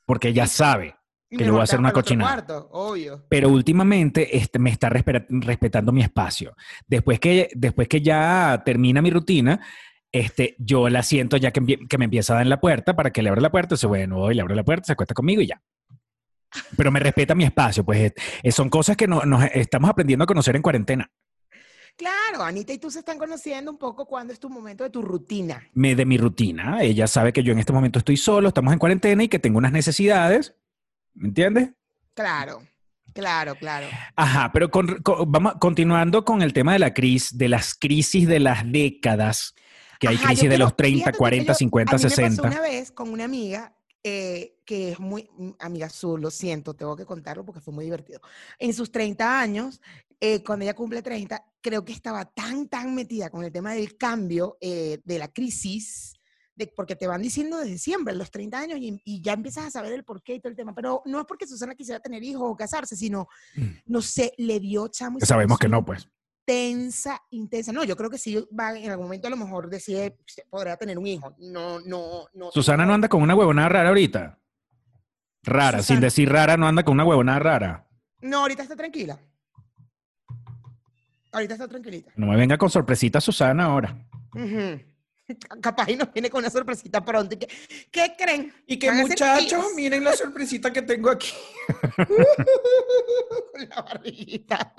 Porque 0.06 0.28
ella 0.28 0.46
sabe. 0.46 0.94
Que 1.28 1.44
le 1.44 1.50
voy 1.52 1.60
a 1.60 1.64
hacer 1.64 1.78
una 1.78 1.92
cochinada. 1.92 2.32
cuarto, 2.44 2.68
obvio. 2.72 3.24
Pero 3.28 3.48
últimamente 3.50 4.36
este, 4.36 4.58
me 4.58 4.70
está 4.70 4.88
respeta- 4.88 5.26
respetando 5.28 5.92
mi 5.92 6.02
espacio. 6.02 6.54
Después 6.86 7.20
que, 7.20 7.48
después 7.54 7.86
que 7.88 8.00
ya 8.02 8.62
termina 8.64 9.00
mi 9.00 9.10
rutina, 9.10 9.60
este, 10.12 10.56
yo 10.58 10.88
la 10.88 11.02
siento 11.02 11.36
ya 11.36 11.50
que, 11.52 11.60
me 11.60 12.04
empieza 12.04 12.32
a 12.32 12.36
dar 12.36 12.42
en 12.44 12.50
la 12.50 12.60
puerta 12.60 12.94
para 12.96 13.10
que 13.10 13.22
le 13.22 13.28
abra 13.28 13.40
la 13.40 13.50
puerta. 13.50 13.66
Entonces, 13.68 13.88
bueno, 13.88 14.16
voy, 14.16 14.34
le 14.34 14.42
abro 14.42 14.54
la 14.54 14.64
puerta, 14.64 14.86
se 14.86 14.92
acuesta 14.92 15.14
conmigo 15.14 15.40
y 15.42 15.46
ya. 15.48 15.62
Pero 16.76 16.90
me 16.90 16.98
respeta 17.00 17.34
mi 17.34 17.44
espacio. 17.44 17.84
Pues 17.84 18.12
eh, 18.42 18.52
son 18.52 18.68
cosas 18.70 18.96
que 18.96 19.06
no- 19.06 19.22
nos 19.24 19.44
estamos 19.54 19.88
aprendiendo 19.88 20.24
a 20.24 20.26
conocer 20.26 20.56
en 20.56 20.62
cuarentena. 20.62 21.10
Claro, 21.96 22.42
Anita 22.42 22.72
y 22.72 22.78
tú 22.78 22.90
se 22.90 23.00
están 23.00 23.18
conociendo 23.18 23.70
un 23.70 23.76
poco 23.78 24.06
cuando 24.06 24.32
es 24.32 24.40
tu 24.40 24.48
momento 24.48 24.84
de 24.84 24.90
tu 24.90 25.02
rutina. 25.02 25.62
me 25.74 25.94
de 25.94 26.06
mi 26.06 26.16
rutina. 26.16 26.78
Ella 26.82 27.06
sabe 27.06 27.32
que 27.32 27.42
yo 27.42 27.52
en 27.52 27.58
este 27.58 27.72
momento 27.72 27.98
estoy 27.98 28.16
solo, 28.16 28.48
estamos 28.48 28.72
en 28.72 28.78
cuarentena 28.78 29.22
y 29.22 29.28
que 29.28 29.38
tengo 29.38 29.58
unas 29.58 29.72
necesidades. 29.72 30.54
¿Me 31.14 31.28
entiendes? 31.28 31.70
Claro, 32.14 32.62
claro, 33.12 33.54
claro. 33.56 33.86
Ajá, 34.16 34.50
pero 34.52 34.70
con- 34.70 35.02
con- 35.02 35.30
vamos 35.30 35.54
continuando 35.60 36.24
con 36.24 36.40
el 36.42 36.52
tema 36.52 36.72
de 36.72 36.78
la 36.78 36.94
crisis, 36.94 37.36
de 37.36 37.48
las 37.48 37.74
crisis 37.74 38.26
de 38.26 38.40
las 38.40 38.62
décadas, 38.70 39.54
que 40.00 40.08
hay 40.08 40.16
Ajá, 40.16 40.28
crisis 40.28 40.48
de 40.50 40.58
los 40.58 40.74
30, 40.74 40.96
fíjate 40.96 41.10
tú 41.12 41.16
que 41.16 41.18
40, 41.18 41.52
yo- 41.52 41.56
50, 41.56 41.92
a 41.94 41.98
mí 41.98 42.02
Me 42.04 42.10
60. 42.10 42.42
pasó 42.42 42.48
una 42.48 42.60
vez 42.62 42.90
con 42.90 43.10
una 43.10 43.24
amiga 43.24 43.76
eh, 44.02 44.56
que 44.64 44.92
es 44.92 44.98
muy 44.98 45.28
mm, 45.36 45.50
amiga 45.58 45.86
azul, 45.86 46.20
lo 46.22 46.30
siento, 46.30 46.72
tengo 46.74 46.96
que 46.96 47.04
contarlo 47.04 47.44
porque 47.44 47.60
fue 47.60 47.74
muy 47.74 47.84
divertido. 47.84 48.20
En 48.58 48.72
sus 48.72 48.90
30 48.90 49.38
años, 49.38 49.80
eh, 50.18 50.42
cuando 50.42 50.64
ella 50.64 50.72
cumple 50.74 51.02
30, 51.02 51.44
creo 51.60 51.84
que 51.84 51.92
estaba 51.92 52.24
tan, 52.24 52.66
tan 52.68 52.94
metida 52.94 53.28
con 53.28 53.44
el 53.44 53.52
tema 53.52 53.74
del 53.74 53.98
cambio, 53.98 54.56
eh, 54.62 55.00
de 55.04 55.18
la 55.18 55.28
crisis, 55.28 56.14
de, 56.54 56.66
porque 56.68 56.96
te 56.96 57.06
van 57.06 57.20
diciendo 57.20 57.58
desde 57.58 57.76
siempre, 57.76 58.14
los 58.14 58.30
30 58.30 58.58
años, 58.58 58.78
y, 58.80 58.98
y 59.04 59.20
ya 59.20 59.34
empiezas 59.34 59.66
a 59.66 59.70
saber 59.70 59.92
el 59.92 60.04
porqué 60.04 60.34
y 60.36 60.40
todo 60.40 60.48
el 60.50 60.56
tema. 60.56 60.74
Pero 60.74 61.02
no 61.04 61.20
es 61.20 61.26
porque 61.26 61.46
Susana 61.46 61.74
quisiera 61.74 62.00
tener 62.00 62.22
hijos 62.24 62.42
o 62.44 62.56
casarse, 62.56 62.96
sino, 62.96 63.28
no 63.84 64.00
sé, 64.00 64.32
le 64.38 64.60
dio 64.60 64.88
chamo. 64.88 65.18
y 65.20 65.26
sabemos 65.26 65.58
que 65.58 65.68
no, 65.68 65.84
pues. 65.84 66.08
Intensa, 66.50 67.22
intensa. 67.30 67.72
No, 67.72 67.84
yo 67.84 67.96
creo 67.96 68.10
que 68.10 68.18
sí 68.18 68.44
va 68.58 68.76
en 68.76 68.90
algún 68.90 69.06
momento 69.06 69.28
a 69.28 69.30
lo 69.30 69.36
mejor 69.36 69.68
decide, 69.68 70.16
podrá 70.48 70.76
tener 70.76 70.98
un 70.98 71.06
hijo. 71.06 71.34
No, 71.38 71.80
no, 71.80 72.26
no. 72.34 72.50
Susana 72.50 72.84
no 72.84 72.94
anda 72.94 73.08
con 73.08 73.22
una 73.22 73.34
huevonada 73.34 73.68
rara 73.68 73.88
ahorita. 73.88 74.38
Rara, 75.42 75.82
sin 75.82 76.00
decir 76.00 76.30
rara, 76.30 76.56
no 76.56 76.66
anda 76.66 76.82
con 76.82 76.94
una 76.94 77.04
huevonada 77.04 77.38
rara. 77.38 77.88
No, 78.20 78.40
ahorita 78.40 78.62
está 78.64 78.76
tranquila. 78.76 79.18
Ahorita 81.32 81.54
está 81.54 81.68
tranquilita. 81.68 82.10
No 82.16 82.26
me 82.26 82.36
venga 82.36 82.58
con 82.58 82.68
sorpresita 82.68 83.20
Susana 83.20 83.66
ahora. 83.66 83.96
Capaz 85.62 85.88
y 85.88 85.94
nos 85.94 86.12
viene 86.12 86.28
con 86.28 86.40
una 86.40 86.50
sorpresita 86.50 87.04
pronto. 87.04 87.36
¿Qué 87.38 88.14
creen? 88.18 88.52
Y 88.66 88.76
que 88.76 88.90
muchachos, 88.90 89.66
miren 89.76 90.02
la 90.02 90.14
sorpresita 90.14 90.72
que 90.72 90.82
tengo 90.82 91.08
aquí. 91.08 91.32
con 91.96 93.68
la 93.68 93.82
barriguita. 93.82 94.74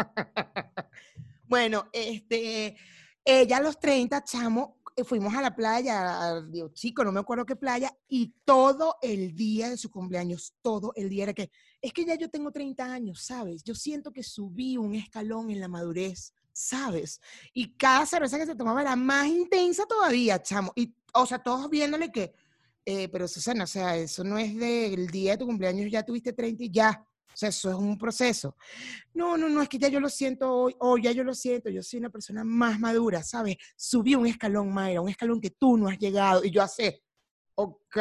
Bueno, 1.52 1.90
este, 1.92 2.78
ella 3.26 3.58
a 3.58 3.62
los 3.62 3.78
30, 3.78 4.24
chamo, 4.24 4.78
eh, 4.96 5.04
fuimos 5.04 5.34
a 5.36 5.42
la 5.42 5.54
playa, 5.54 6.40
Río 6.50 6.70
Chico, 6.70 7.04
no 7.04 7.12
me 7.12 7.20
acuerdo 7.20 7.46
qué 7.46 7.58
playa, 7.58 7.94
y 8.08 8.34
todo 8.46 8.96
el 9.02 9.36
día 9.36 9.70
de 9.70 9.76
su 9.76 9.92
cumpleaños, 9.92 10.54
todo 10.62 10.94
el 10.96 11.10
día 11.10 11.24
era 11.24 11.34
que, 11.34 11.52
es 11.82 11.92
que 11.92 12.06
ya 12.06 12.16
yo 12.16 12.30
tengo 12.30 12.54
30 12.54 12.86
años, 12.86 13.26
¿sabes? 13.26 13.66
Yo 13.66 13.76
siento 13.76 14.14
que 14.14 14.24
subí 14.24 14.78
un 14.78 14.96
escalón 14.96 15.52
en 15.52 15.60
la 15.60 15.68
madurez, 15.68 16.34
¿sabes? 16.54 17.20
Y 17.54 17.74
cada 17.76 18.06
cerveza 18.06 18.38
que 18.38 18.46
se 18.46 18.56
tomaba 18.56 18.80
era 18.80 18.96
más 18.96 19.28
intensa 19.28 19.86
todavía, 19.86 20.42
chamo. 20.42 20.72
Y, 20.74 20.96
o 21.14 21.26
sea, 21.26 21.40
todos 21.40 21.70
viéndole 21.70 22.14
que, 22.14 22.34
eh, 22.86 23.10
pero 23.10 23.28
Susana, 23.28 23.66
o 23.66 23.68
sea, 23.68 23.98
eso 23.98 24.24
no 24.24 24.38
es 24.38 24.56
del 24.56 25.08
día 25.08 25.32
de 25.34 25.40
tu 25.40 25.48
cumpleaños, 25.48 25.92
ya 25.92 26.06
tuviste 26.06 26.32
30 26.32 26.64
y 26.64 26.72
ya. 26.72 27.06
O 27.34 27.38
sea, 27.38 27.50
eso 27.50 27.70
es 27.70 27.76
un 27.76 27.98
proceso. 27.98 28.56
No, 29.14 29.38
no, 29.38 29.50
no, 29.50 29.62
es 29.62 29.70
que 29.70 29.78
ya 29.78 29.88
yo 29.88 30.00
lo 30.00 30.10
siento 30.10 30.52
hoy, 30.54 30.76
o 30.80 30.98
ya 30.98 31.12
yo 31.12 31.24
lo 31.24 31.34
siento, 31.34 31.70
yo 31.70 31.82
soy 31.82 32.00
una 32.00 32.10
persona 32.10 32.44
más 32.44 32.80
madura, 32.80 33.24
¿sabes? 33.24 33.58
Subí 33.76 34.16
un 34.16 34.28
escalón, 34.28 34.74
Mayra, 34.74 35.02
un 35.02 35.10
escalón 35.10 35.40
que 35.40 35.52
tú 35.52 35.78
no 35.78 35.88
has 35.88 35.98
llegado, 35.98 36.44
y 36.44 36.52
yo 36.52 36.62
hace, 36.62 37.04
ok, 37.56 37.98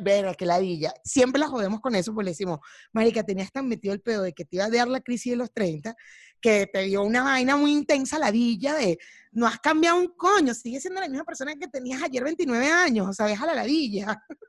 verga, 0.00 0.34
que 0.34 0.46
ladilla. 0.46 0.92
Siempre 1.04 1.40
la 1.40 1.48
jodemos 1.48 1.80
con 1.80 1.94
eso, 1.94 2.12
porque 2.12 2.26
le 2.26 2.30
decimos, 2.32 2.60
marica, 2.92 3.22
tenías 3.22 3.52
tan 3.52 3.68
metido 3.68 3.94
el 3.94 4.00
pedo 4.00 4.22
de 4.22 4.32
que 4.32 4.44
te 4.44 4.56
iba 4.56 4.66
a 4.66 4.70
dar 4.70 4.88
la 4.88 5.00
crisis 5.00 5.32
de 5.32 5.36
los 5.36 5.52
30, 5.52 5.94
que 6.40 6.68
te 6.72 6.82
dio 6.82 7.02
una 7.02 7.22
vaina 7.22 7.56
muy 7.56 7.72
intensa, 7.72 8.18
ladilla, 8.18 8.74
de, 8.74 8.98
no 9.32 9.46
has 9.46 9.58
cambiado 9.58 9.98
un 9.98 10.08
coño, 10.16 10.54
sigues 10.54 10.82
siendo 10.82 11.00
la 11.00 11.08
misma 11.08 11.24
persona 11.24 11.54
que 11.56 11.68
tenías 11.68 12.02
ayer 12.02 12.22
29 12.22 12.66
años, 12.66 13.08
o 13.08 13.12
sea, 13.12 13.26
deja 13.26 13.46
la 13.46 13.54
ladilla. 13.54 14.22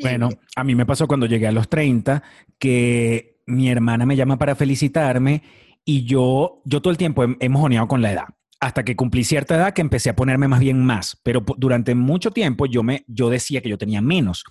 Bueno, 0.00 0.28
a 0.54 0.64
mí 0.64 0.74
me 0.76 0.86
pasó 0.86 1.08
cuando 1.08 1.26
llegué 1.26 1.48
a 1.48 1.52
los 1.52 1.68
30 1.68 2.22
que 2.58 3.39
mi 3.50 3.68
hermana 3.68 4.06
me 4.06 4.16
llama 4.16 4.38
para 4.38 4.54
felicitarme 4.54 5.42
y 5.84 6.04
yo, 6.04 6.62
yo 6.64 6.80
todo 6.80 6.90
el 6.90 6.96
tiempo 6.96 7.24
he, 7.24 7.36
he 7.40 7.48
mojoneado 7.48 7.88
con 7.88 8.02
la 8.02 8.12
edad. 8.12 8.24
Hasta 8.60 8.84
que 8.84 8.94
cumplí 8.94 9.24
cierta 9.24 9.56
edad 9.56 9.72
que 9.72 9.80
empecé 9.80 10.10
a 10.10 10.16
ponerme 10.16 10.46
más 10.46 10.60
bien 10.60 10.84
más. 10.84 11.18
Pero 11.22 11.42
durante 11.56 11.94
mucho 11.94 12.30
tiempo 12.30 12.66
yo, 12.66 12.82
me, 12.82 13.04
yo 13.06 13.30
decía 13.30 13.60
que 13.62 13.70
yo 13.70 13.78
tenía 13.78 14.02
menos. 14.02 14.44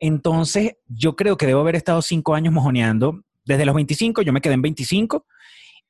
Entonces, 0.00 0.76
yo 0.86 1.16
creo 1.16 1.36
que 1.36 1.46
debo 1.46 1.60
haber 1.60 1.76
estado 1.76 2.02
cinco 2.02 2.34
años 2.34 2.52
mojoneando. 2.52 3.22
Desde 3.44 3.64
los 3.64 3.74
25 3.74 4.22
yo 4.22 4.32
me 4.32 4.40
quedé 4.40 4.54
en 4.54 4.62
25 4.62 5.26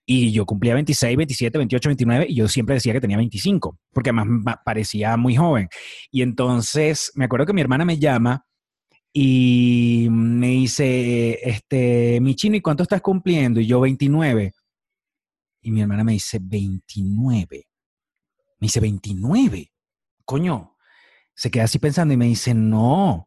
y 0.05 0.31
yo 0.31 0.46
cumplía 0.46 0.75
26, 0.75 1.16
27, 1.16 1.59
28, 1.59 1.88
29 1.88 2.27
y 2.29 2.35
yo 2.37 2.49
siempre 2.49 2.75
decía 2.75 2.92
que 2.92 3.01
tenía 3.01 3.16
25 3.16 3.79
porque 3.92 4.11
además 4.11 4.57
parecía 4.64 5.16
muy 5.16 5.35
joven. 5.37 5.68
Y 6.11 6.22
entonces 6.22 7.11
me 7.14 7.25
acuerdo 7.25 7.46
que 7.46 7.53
mi 7.53 7.61
hermana 7.61 7.85
me 7.85 7.99
llama 7.99 8.46
y 9.19 10.09
me 10.11 10.49
dice, 10.49 11.41
este, 11.43 12.21
mi 12.21 12.35
chino, 12.35 12.55
¿y 12.55 12.61
cuánto 12.61 12.83
estás 12.83 13.01
cumpliendo? 13.01 13.61
Y 13.61 13.67
yo 13.67 13.81
29. 13.81 14.53
Y 15.63 15.71
mi 15.71 15.81
hermana 15.81 16.05
me 16.05 16.13
dice, 16.13 16.39
29. 16.39 17.67
Me 18.59 18.67
dice, 18.67 18.79
29. 18.79 19.73
Coño, 20.23 20.77
se 21.35 21.51
queda 21.51 21.65
así 21.65 21.79
pensando 21.79 22.13
y 22.13 22.19
me 22.19 22.27
dice, 22.27 22.53
no, 22.53 23.27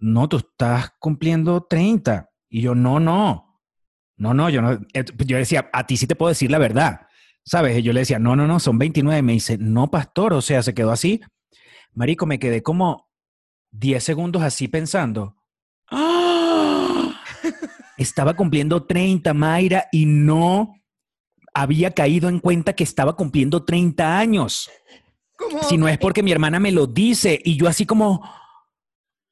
no, 0.00 0.28
tú 0.28 0.36
estás 0.36 0.90
cumpliendo 0.98 1.62
30. 1.62 2.28
Y 2.50 2.60
yo, 2.60 2.74
no, 2.74 3.00
no, 3.00 3.58
no, 4.18 4.34
no, 4.34 4.50
yo 4.50 4.60
no. 4.60 4.72
Eh, 4.92 5.04
Yo 5.24 5.38
decía, 5.38 5.70
a 5.72 5.86
ti 5.86 5.96
sí 5.96 6.06
te 6.06 6.14
puedo 6.14 6.28
decir 6.28 6.50
la 6.50 6.58
verdad. 6.58 7.06
¿Sabes? 7.42 7.78
Y 7.78 7.82
yo 7.82 7.94
le 7.94 8.00
decía, 8.00 8.18
no, 8.18 8.36
no, 8.36 8.46
no, 8.46 8.60
son 8.60 8.78
29. 8.78 9.22
Me 9.22 9.32
dice, 9.32 9.56
no, 9.56 9.90
pastor, 9.90 10.34
o 10.34 10.42
sea, 10.42 10.62
se 10.62 10.74
quedó 10.74 10.90
así. 10.90 11.22
Marico, 11.94 12.26
me 12.26 12.38
quedé 12.38 12.62
como 12.62 13.08
10 13.72 14.02
segundos 14.02 14.42
así 14.42 14.68
pensando. 14.68 15.36
¡Ah! 15.90 17.20
Estaba 17.98 18.34
cumpliendo 18.34 18.84
30, 18.84 19.34
Mayra, 19.34 19.88
y 19.92 20.06
no 20.06 20.74
había 21.54 21.90
caído 21.90 22.28
en 22.28 22.40
cuenta 22.40 22.72
que 22.72 22.84
estaba 22.84 23.14
cumpliendo 23.14 23.64
30 23.64 24.18
años. 24.18 24.70
Si 25.68 25.76
no 25.76 25.88
es 25.88 25.98
porque 25.98 26.22
mi 26.22 26.32
hermana 26.32 26.58
me 26.60 26.72
lo 26.72 26.86
dice 26.86 27.38
y 27.44 27.56
yo 27.56 27.68
así 27.68 27.84
como 27.84 28.22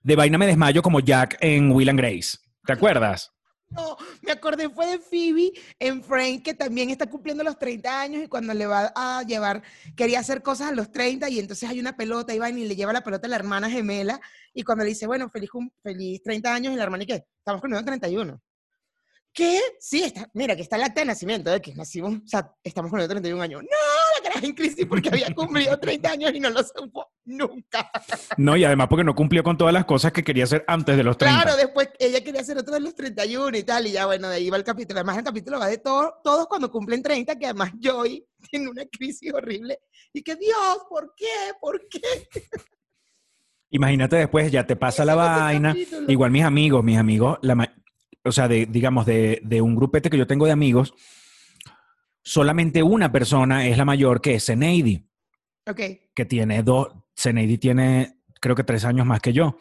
de 0.03 0.17
vaina 0.17 0.39
me 0.39 0.47
desmayo 0.47 0.83
como 0.83 1.01
Jack 1.01 1.39
en 1.41 1.71
Will 1.73 1.89
and 1.89 1.99
Grace. 1.99 2.39
¿Te 2.65 2.73
acuerdas? 2.73 3.33
No, 3.71 3.97
me 4.23 4.33
acordé 4.33 4.69
fue 4.69 4.87
de 4.87 4.99
Phoebe 4.99 5.53
en 5.79 6.03
Frank, 6.03 6.43
que 6.43 6.55
también 6.55 6.91
está 6.91 7.09
cumpliendo 7.09 7.45
los 7.45 7.57
30 7.57 8.01
años 8.01 8.25
y 8.25 8.29
cuando 8.29 8.53
le 8.53 8.67
va 8.67 8.93
a 8.97 9.23
llevar, 9.23 9.63
quería 9.97 10.19
hacer 10.19 10.43
cosas 10.43 10.71
a 10.71 10.73
los 10.73 10.91
30 10.91 11.29
y 11.29 11.39
entonces 11.39 11.69
hay 11.69 11.79
una 11.79 11.97
pelota 11.97 12.37
va 12.37 12.51
y 12.51 12.67
le 12.67 12.75
lleva 12.75 12.93
la 12.93 13.05
pelota 13.05 13.29
a 13.29 13.31
la 13.31 13.37
hermana 13.37 13.71
gemela 13.71 14.21
y 14.53 14.65
cuando 14.65 14.83
le 14.83 14.91
dice, 14.91 15.07
bueno, 15.07 15.31
feliz, 15.31 15.51
feliz 15.83 16.21
30 16.23 16.53
años 16.53 16.73
y 16.73 16.77
la 16.77 16.83
hermana, 16.83 17.05
¿y 17.05 17.07
qué? 17.07 17.27
Estamos 17.39 17.61
cumpliendo 17.61 17.87
31. 17.87 18.41
¿Qué? 19.33 19.61
Sí, 19.79 20.03
está, 20.03 20.29
mira, 20.35 20.57
que 20.57 20.63
está 20.63 20.75
el 20.75 20.83
acta 20.83 21.03
de 21.03 21.07
nacimiento, 21.07 21.51
de 21.51 21.61
que 21.61 21.73
nacimos, 21.75 22.15
o 22.15 22.27
sea, 22.27 22.53
estamos 22.65 22.91
cumpliendo 22.91 23.15
31 23.15 23.41
años. 23.41 23.63
No, 23.63 23.69
en 24.43 24.53
crisis 24.55 24.87
porque 24.87 25.09
había 25.09 25.35
cumplido 25.35 25.79
30 25.79 26.11
años 26.11 26.33
y 26.35 26.41
no 26.41 26.51
lo 26.51 26.63
supo 26.63 27.13
nunca. 27.25 27.91
No, 28.37 28.57
y 28.57 28.65
además 28.65 28.89
porque 28.89 29.05
no 29.05 29.15
cumplió 29.15 29.43
con 29.43 29.57
todas 29.57 29.73
las 29.75 29.85
cosas 29.85 30.13
que 30.13 30.25
quería 30.25 30.45
hacer 30.45 30.65
antes 30.67 30.97
de 30.97 31.03
los 31.03 31.17
30. 31.19 31.43
Claro, 31.43 31.57
después 31.57 31.91
ella 31.99 32.23
quería 32.23 32.41
hacer 32.41 32.59
otro 32.59 32.75
de 32.75 32.81
los 32.81 32.95
31 32.95 33.57
y 33.57 33.63
tal, 33.63 33.87
y 33.87 33.93
ya 33.93 34.07
bueno, 34.07 34.29
de 34.29 34.37
ahí 34.37 34.51
va 34.51 34.57
el 34.57 34.65
capítulo. 34.65 35.01
Además, 35.01 35.19
el 35.19 35.25
capítulo 35.25 35.59
va 35.59 35.69
de 35.69 35.79
todo, 35.79 36.15
todos 36.23 36.47
cuando 36.47 36.71
cumplen 36.71 37.03
30, 37.03 37.39
que 37.39 37.47
además 37.47 37.73
Joy 37.81 38.25
tiene 38.51 38.69
una 38.69 38.85
crisis 38.87 39.33
horrible. 39.33 39.81
Y 40.13 40.23
que 40.23 40.37
Dios, 40.37 40.79
¿por 40.89 41.15
qué? 41.17 41.27
¿Por 41.61 41.87
qué? 41.89 42.01
Imagínate 43.73 44.17
después, 44.17 44.51
ya 44.51 44.67
te 44.67 44.75
pasa 44.75 45.05
la 45.05 45.15
vaina. 45.15 45.77
Igual 46.09 46.33
mis 46.33 46.43
amigos, 46.43 46.83
mis 46.83 46.99
amigos, 46.99 47.39
la 47.43 47.73
o 48.25 48.33
sea, 48.33 48.49
de, 48.49 48.67
digamos, 48.67 49.07
de, 49.07 49.41
de 49.45 49.63
un 49.63 49.75
grupete 49.75 50.11
que 50.11 50.19
yo 50.19 50.27
tengo 50.27 50.45
de 50.45 50.53
amigos, 50.53 50.93
solamente 52.23 52.83
una 52.83 53.11
persona 53.13 53.67
es 53.67 53.77
la 53.77 53.85
mayor, 53.85 54.21
que 54.21 54.35
es 54.35 54.47
Zeneidi, 54.47 55.07
Ok. 55.69 55.81
que 56.15 56.25
tiene 56.25 56.63
dos, 56.63 56.89
Zeneidi 57.19 57.59
tiene, 57.59 58.21
creo 58.41 58.55
que 58.55 58.65
tres 58.65 58.85
años 58.85 59.07
más 59.07 59.21
que 59.21 59.33
yo. 59.33 59.57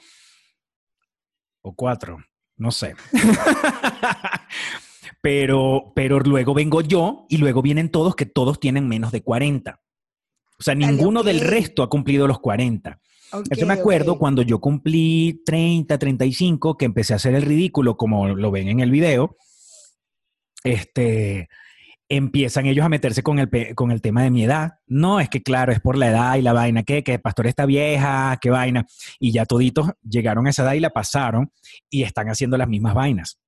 O 1.61 1.75
cuatro, 1.75 2.19
no 2.57 2.71
sé. 2.71 2.95
pero, 5.21 5.91
pero 5.95 6.19
luego 6.19 6.53
vengo 6.53 6.81
yo 6.81 7.25
y 7.29 7.37
luego 7.37 7.61
vienen 7.61 7.89
todos 7.89 8.15
que 8.15 8.25
todos 8.25 8.59
tienen 8.59 8.87
menos 8.87 9.11
de 9.11 9.21
40. 9.21 9.81
O 10.57 10.63
sea, 10.63 10.75
ninguno 10.75 11.23
del 11.23 11.39
resto 11.41 11.83
ha 11.83 11.89
cumplido 11.89 12.27
los 12.27 12.39
40. 12.39 12.99
ok, 13.31 13.45
Yo 13.57 13.65
me 13.65 13.73
acuerdo 13.73 14.17
cuando 14.17 14.41
yo 14.41 14.59
cumplí 14.59 15.41
30, 15.45 15.97
35, 15.97 16.77
que 16.77 16.85
empecé 16.85 17.13
a 17.13 17.17
hacer 17.17 17.35
el 17.35 17.43
ridículo, 17.43 17.97
como 17.97 18.27
lo 18.27 18.51
ven 18.51 18.67
en 18.67 18.79
el 18.81 18.91
video, 18.91 19.37
este, 20.63 21.47
empiezan 22.09 22.65
ellos 22.65 22.83
a 22.85 22.89
meterse 22.89 23.21
con 23.23 23.39
el, 23.39 23.49
con 23.75 23.91
el 23.91 24.01
tema 24.01 24.23
de 24.23 24.31
mi 24.31 24.43
edad. 24.43 24.79
No, 24.87 25.19
es 25.19 25.29
que 25.29 25.41
claro, 25.43 25.71
es 25.71 25.79
por 25.79 25.97
la 25.97 26.07
edad 26.07 26.35
y 26.35 26.41
la 26.41 26.53
vaina, 26.53 26.83
que, 26.83 27.03
que 27.03 27.13
el 27.13 27.21
pastor 27.21 27.47
está 27.47 27.65
vieja, 27.65 28.37
qué 28.41 28.49
vaina. 28.49 28.85
Y 29.19 29.31
ya 29.31 29.45
toditos 29.45 29.91
llegaron 30.03 30.47
a 30.47 30.49
esa 30.49 30.63
edad 30.63 30.73
y 30.73 30.79
la 30.79 30.89
pasaron 30.89 31.51
y 31.89 32.03
están 32.03 32.27
haciendo 32.27 32.57
las 32.57 32.67
mismas 32.67 32.95
vainas. 32.95 33.39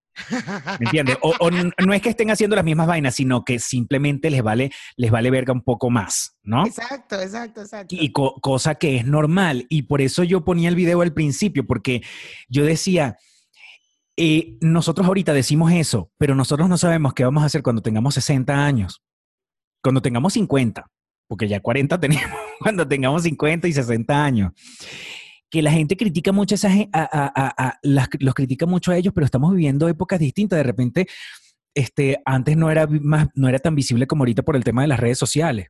¿Me 0.80 0.86
entiendes? 0.86 1.18
O, 1.22 1.34
o 1.40 1.48
n- 1.48 1.72
no 1.86 1.94
es 1.94 2.02
que 2.02 2.10
estén 2.10 2.30
haciendo 2.32 2.56
las 2.56 2.66
mismas 2.66 2.86
vainas, 2.86 3.16
sino 3.16 3.44
que 3.46 3.60
simplemente 3.60 4.30
les 4.30 4.44
vale, 4.44 4.70
les 4.98 5.10
vale 5.10 5.32
verga 5.32 5.54
un 5.54 5.62
poco 5.64 5.90
más, 5.90 6.38
¿no? 6.44 6.66
Exacto, 6.66 7.20
exacto, 7.20 7.62
exacto. 7.62 7.96
Y 7.98 8.12
co- 8.12 8.36
cosa 8.42 8.76
que 8.76 8.98
es 8.98 9.06
normal. 9.06 9.66
Y 9.70 9.84
por 9.84 10.02
eso 10.02 10.24
yo 10.24 10.44
ponía 10.44 10.70
el 10.70 10.76
video 10.76 11.02
al 11.02 11.14
principio, 11.14 11.66
porque 11.66 12.02
yo 12.50 12.66
decía, 12.66 13.18
eh, 14.18 14.58
nosotros 14.62 15.08
ahorita 15.08 15.34
decimos 15.34 15.72
eso, 15.72 16.12
pero 16.18 16.36
nosotros 16.36 16.68
no 16.70 16.78
sabemos 16.78 17.14
qué 17.14 17.24
vamos 17.24 17.44
a 17.44 17.46
hacer 17.46 17.64
cuando 17.64 17.82
tengamos 17.82 18.14
60 18.16 18.66
años, 18.66 19.02
cuando 19.82 20.02
tengamos 20.02 20.34
50, 20.34 20.86
porque 21.28 21.48
ya 21.48 21.60
40 21.60 22.00
tenemos, 22.00 22.40
cuando 22.60 22.88
tengamos 22.88 23.24
50 23.24 23.68
y 23.68 23.74
60 23.74 24.24
años. 24.24 24.52
Que 25.50 25.62
la 25.62 25.72
gente 25.72 25.98
critica 25.98 26.32
mucho 26.32 26.56
a 26.94 27.80
los 27.84 28.34
critica 28.34 28.66
mucho 28.66 28.92
a 28.92 28.98
ellos, 28.98 29.14
pero 29.14 29.26
estamos 29.26 29.52
viviendo 29.52 29.90
épocas 29.90 30.18
distintas. 30.18 30.56
De 30.56 30.64
repente, 30.64 31.08
este, 31.76 32.22
antes 32.24 32.56
no 32.56 32.72
era, 32.72 32.88
más, 32.88 33.28
no 33.36 33.50
era 33.50 33.60
tan 33.60 33.76
visible 33.76 34.08
como 34.08 34.22
ahorita 34.22 34.44
por 34.44 34.56
el 34.56 34.64
tema 34.64 34.84
de 34.84 34.88
las 34.88 35.02
redes 35.02 35.18
sociales. 35.18 35.68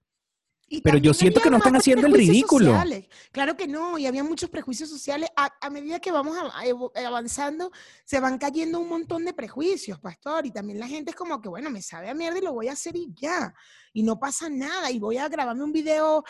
Y 0.74 0.80
Pero 0.80 0.98
yo 1.00 1.14
siento 1.14 1.42
que 1.42 1.50
no 1.50 1.58
están 1.58 1.76
haciendo 1.76 2.08
el 2.08 2.14
ridículo. 2.14 2.68
sociales. 2.72 3.10
Claro 3.34 3.58
que 3.58 3.68
no, 3.68 3.98
y 3.98 4.06
había 4.06 4.24
muchos 4.24 4.50
prejuicios 4.50 4.90
sociales. 4.90 5.30
A, 5.36 5.50
a 5.60 5.70
medida 5.70 6.00
que 6.00 6.14
vamos 6.14 6.38
a- 6.38 6.58
a 6.58 6.66
evo- 6.66 6.94
avanzando, 6.96 7.72
se 8.06 8.22
van 8.22 8.38
cayendo 8.38 8.80
un 8.80 8.88
montón 8.88 9.26
de 9.26 9.34
prejuicios, 9.34 10.00
pastor. 10.00 10.46
Y 10.46 10.52
también 10.52 10.80
la 10.80 10.88
gente 10.88 11.10
es 11.12 11.18
como 11.18 11.42
que, 11.42 11.50
bueno, 11.50 11.70
me 11.70 11.82
sabe 11.82 12.10
a 12.10 12.14
mierda 12.14 12.38
y 12.40 12.42
lo 12.42 12.54
voy 12.54 12.70
a 12.70 12.72
hacer 12.72 12.96
y 12.96 13.10
ya. 13.14 13.54
Y 13.92 14.04
no 14.04 14.18
pasa 14.18 14.48
nada. 14.50 14.90
Y 14.92 14.98
voy 15.00 15.18
a 15.18 15.28
grabarme 15.28 15.66
un 15.66 15.74
video 15.74 16.24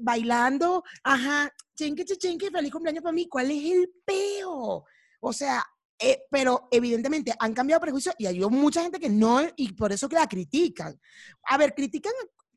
bailando, 0.00 0.82
ajá, 1.02 1.52
chenque, 1.74 2.06
che, 2.06 2.16
chenque, 2.16 2.50
feliz 2.50 2.72
cumpleaños 2.72 3.02
para 3.02 3.12
mí. 3.12 3.28
¿Cuál 3.28 3.50
es 3.50 3.64
el 3.70 3.90
peo? 4.04 4.86
O 5.20 5.32
sea, 5.34 5.62
eh, 5.98 6.22
pero 6.30 6.68
evidentemente 6.70 7.34
han 7.38 7.52
cambiado 7.52 7.82
prejuicios 7.82 8.14
y 8.18 8.24
hay 8.26 8.40
mucha 8.40 8.82
gente 8.82 8.98
que 8.98 9.10
no, 9.10 9.42
y 9.56 9.72
por 9.74 9.92
eso 9.92 10.08
que 10.08 10.16
la 10.16 10.26
critican. 10.26 10.98
A 11.48 11.58
ver, 11.58 11.74
critican 11.74 12.12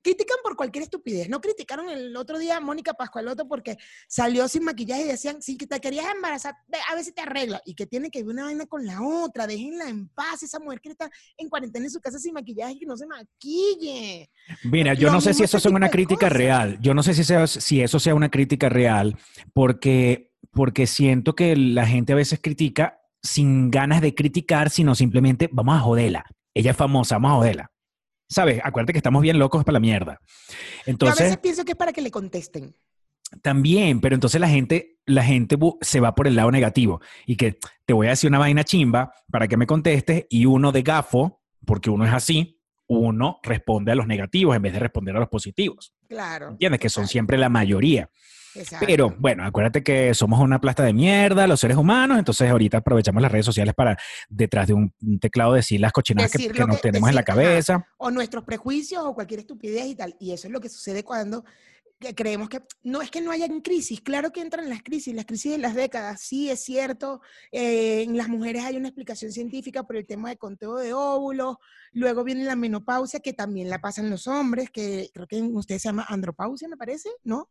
critican 0.08 0.38
por 0.42 0.56
cualquier 0.56 0.84
estupidez. 0.84 1.28
No 1.28 1.42
criticaron 1.42 1.90
el 1.90 2.16
otro 2.16 2.40
día 2.40 2.58
a 2.58 2.60
Mónica 2.62 2.94
Pascualoto 2.94 3.46
porque 3.48 3.76
salió 4.08 4.48
sin 4.48 4.64
maquillaje 4.64 5.02
y 5.04 5.08
decían, 5.08 5.42
si 5.42 5.58
te 5.58 5.80
querías 5.82 6.06
embarazar, 6.16 6.56
ve, 6.68 6.78
a 6.90 6.96
ver 6.96 7.04
si 7.04 7.12
te 7.12 7.22
arregla. 7.22 7.62
Y 7.66 7.76
que 7.76 7.86
tiene 7.86 8.10
que 8.10 8.24
ver 8.24 8.34
una 8.34 8.46
vaina 8.46 8.66
con 8.68 8.86
la 8.86 9.02
otra, 9.02 9.46
déjenla 9.48 9.90
en 9.90 10.08
paz, 10.10 10.44
esa 10.44 10.60
mujer 10.60 10.80
que 10.80 10.90
está 10.90 11.10
en 11.38 11.50
cuarentena 11.50 11.86
en 11.86 11.92
su 11.92 12.00
casa 12.00 12.20
sin 12.20 12.34
maquillaje 12.34 12.74
y 12.74 12.80
que 12.80 12.86
no 12.86 12.96
se 12.96 13.06
maquille. 13.06 14.30
Mira, 14.64 14.94
yo 14.94 15.12
no 15.12 15.20
sé 15.20 15.34
si 15.34 15.44
eso 15.44 15.58
es 15.58 15.66
una 15.66 15.90
crítica 15.90 16.28
cosas. 16.28 16.38
real. 16.38 16.78
Yo 16.82 16.94
no 16.94 17.04
sé 17.04 17.14
si, 17.14 17.24
sea- 17.24 17.48
si 17.48 17.82
eso 17.82 18.00
sea 18.00 18.16
una 18.16 18.30
crítica 18.30 18.70
real, 18.70 19.18
porque, 19.54 20.32
porque 20.52 20.88
siento 20.88 21.36
que 21.36 21.56
la 21.58 21.86
gente 21.86 22.14
a 22.14 22.16
veces 22.16 22.40
critica 22.42 23.02
sin 23.22 23.70
ganas 23.72 24.00
de 24.02 24.16
criticar, 24.16 24.70
sino 24.70 24.96
simplemente 24.96 25.50
vamos 25.52 25.76
a 25.76 25.82
joderla. 25.82 26.26
Ella 26.54 26.72
es 26.72 26.78
famosa, 26.78 27.16
vamos 27.16 27.32
a 27.32 27.36
joderla. 27.36 27.72
¿Sabes? 28.30 28.60
Acuérdate 28.64 28.94
que 28.94 29.00
estamos 29.00 29.22
bien 29.22 29.40
locos 29.40 29.64
para 29.64 29.74
la 29.74 29.80
mierda. 29.80 30.20
Yo 30.22 30.54
a 30.56 30.92
Entonces, 30.92 31.20
veces 31.26 31.38
pienso 31.38 31.66
que 31.66 31.72
es 31.72 31.78
para 31.78 31.94
que 31.94 32.02
le 32.02 32.12
contesten. 32.12 32.76
también, 33.42 34.00
pero 34.02 34.16
entonces 34.16 34.40
la 34.40 34.50
gente, 34.50 35.00
la 35.06 35.24
gente 35.24 35.58
se 35.82 36.00
va 36.00 36.16
por 36.16 36.28
el 36.28 36.36
lado 36.36 36.52
negativo 36.52 37.02
y 37.26 37.36
que 37.36 37.58
te 37.86 37.94
voy 37.94 38.08
a 38.08 38.12
decir 38.12 38.30
una 38.30 38.40
vaina 38.40 38.64
chimba 38.64 39.12
para 39.32 39.48
que 39.48 39.58
me 39.58 39.66
contestes 39.68 40.26
y 40.30 40.46
uno 40.46 40.72
de 40.72 40.82
gafo, 40.82 41.42
porque 41.66 41.90
uno 41.90 42.06
es 42.06 42.14
así, 42.14 42.62
uno 42.88 43.40
responde 43.44 43.92
a 43.92 43.96
los 43.96 44.08
negativos 44.08 44.56
en 44.56 44.62
vez 44.62 44.74
de 44.74 44.80
responder 44.80 45.16
a 45.16 45.20
los 45.20 45.30
positivos. 45.30 45.94
Claro. 46.08 46.50
¿Entiendes? 46.52 46.80
Que 46.80 46.90
son 46.90 47.08
siempre 47.08 47.38
la 47.38 47.50
mayoría. 47.50 48.10
Exacto. 48.60 48.86
Pero 48.86 49.16
bueno, 49.20 49.44
acuérdate 49.46 49.84
que 49.84 50.14
somos 50.14 50.40
una 50.40 50.60
plasta 50.60 50.84
de 50.84 50.94
mierda, 50.94 51.48
los 51.48 51.60
seres 51.60 51.78
humanos, 51.78 52.18
entonces 52.20 52.50
ahorita 52.50 52.78
aprovechamos 52.78 53.22
las 53.22 53.32
redes 53.32 53.46
sociales 53.46 53.74
para 53.76 53.98
detrás 54.30 54.68
de 54.68 54.74
un 54.74 54.94
teclado 55.20 55.54
decir 55.54 55.80
las 55.80 55.92
cochinadas 55.92 56.32
que, 56.32 56.38
Decir 56.38 56.54
que 56.54 56.60
lo 56.60 56.68
nos 56.68 56.78
que- 56.78 56.84
tenemos 56.84 57.10
en 57.10 57.16
la 57.16 57.22
ajá. 57.22 57.26
cabeza. 57.34 57.88
o 57.98 58.12
nuestros 58.12 58.44
prejuicios 58.44 59.04
o 59.06 59.14
cualquier 59.14 59.40
estupidez 59.42 59.86
y 59.88 59.96
tal. 59.96 60.16
Y 60.20 60.32
eso 60.32 60.48
es 60.48 60.54
lo 60.54 60.60
que 60.60 60.70
sucede 60.70 61.04
cuando 61.04 61.44
creemos 62.16 62.48
que 62.48 62.62
no 62.84 63.02
es 63.02 63.10
que 63.10 63.22
no 63.22 63.32
hayan 63.32 63.60
crisis, 63.62 64.02
claro 64.02 64.32
que 64.32 64.42
entran 64.42 64.70
las 64.70 64.84
crisis, 64.84 65.16
las 65.16 65.26
crisis 65.26 65.54
de 65.54 65.58
las 65.58 65.74
décadas, 65.74 66.22
sí 66.22 66.48
es 66.48 66.64
cierto, 66.64 67.22
eh, 67.52 68.04
en 68.04 68.16
las 68.16 68.28
mujeres 68.30 68.64
hay 68.66 68.78
una 68.78 68.90
explicación 68.90 69.32
científica 69.32 69.82
por 69.82 69.96
el 69.96 70.06
tema 70.06 70.30
de 70.30 70.38
conteo 70.38 70.76
de 70.76 70.94
óvulos, 70.94 71.56
luego 71.94 72.24
viene 72.24 72.44
la 72.44 72.56
menopausia 72.56 73.20
que 73.20 73.34
también 73.34 73.68
la 73.72 73.80
pasan 73.82 74.12
los 74.12 74.28
hombres, 74.28 74.70
que 74.70 75.10
creo 75.12 75.26
que 75.26 75.40
en 75.40 75.56
ustedes 75.56 75.82
se 75.82 75.90
llama 75.90 76.06
andropausia, 76.08 76.68
me 76.68 76.78
parece, 76.78 77.10
¿no? 77.24 77.50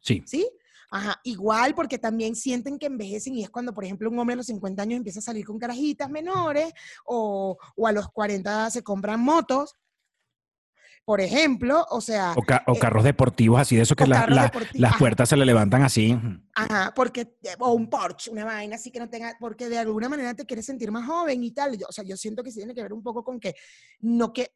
Sí. 0.00 0.22
¿Sí? 0.26 0.48
Ajá, 0.92 1.20
igual 1.22 1.74
porque 1.76 1.98
también 1.98 2.34
sienten 2.34 2.76
que 2.78 2.86
envejecen 2.86 3.34
y 3.34 3.44
es 3.44 3.50
cuando, 3.50 3.72
por 3.72 3.84
ejemplo, 3.84 4.10
un 4.10 4.18
hombre 4.18 4.34
a 4.34 4.36
los 4.38 4.46
50 4.46 4.82
años 4.82 4.96
empieza 4.96 5.20
a 5.20 5.22
salir 5.22 5.44
con 5.46 5.56
carajitas 5.58 6.10
menores 6.10 6.72
o, 7.04 7.56
o 7.76 7.86
a 7.86 7.92
los 7.92 8.08
40 8.08 8.70
se 8.70 8.82
compran 8.82 9.20
motos, 9.20 9.76
por 11.04 11.20
ejemplo, 11.20 11.86
o 11.90 12.00
sea, 12.00 12.34
O, 12.36 12.42
ca- 12.42 12.62
o 12.66 12.74
eh, 12.74 12.78
carros 12.78 13.04
deportivos 13.04 13.60
así 13.60 13.74
de 13.76 13.82
esos 13.82 13.96
que 13.96 14.06
la- 14.06 14.26
las 14.26 14.50
ajá. 14.90 14.98
puertas 14.98 15.28
se 15.28 15.36
le 15.36 15.44
levantan 15.46 15.82
así. 15.82 16.16
ajá, 16.54 16.92
porque, 16.94 17.20
eh, 17.42 17.54
o 17.58 17.72
un 17.72 17.88
Porsche, 17.88 18.30
una 18.30 18.44
vaina 18.44 18.76
así 18.76 18.90
que 18.90 18.98
no 19.00 19.08
tenga, 19.08 19.36
porque 19.40 19.68
de 19.68 19.78
alguna 19.78 20.08
manera 20.08 20.34
te 20.34 20.44
quieres 20.44 20.66
sentir 20.66 20.90
más 20.92 21.06
joven 21.06 21.42
y 21.42 21.52
tal. 21.52 21.76
Yo- 21.78 21.86
o 21.88 21.92
sea, 21.92 22.04
yo 22.04 22.16
siento 22.16 22.42
que 22.44 22.50
sí 22.50 22.58
tiene 22.58 22.74
que 22.74 22.82
ver 22.82 22.92
un 22.92 23.02
poco 23.02 23.24
con 23.24 23.40
que 23.40 23.54
no 24.00 24.32
que 24.32 24.52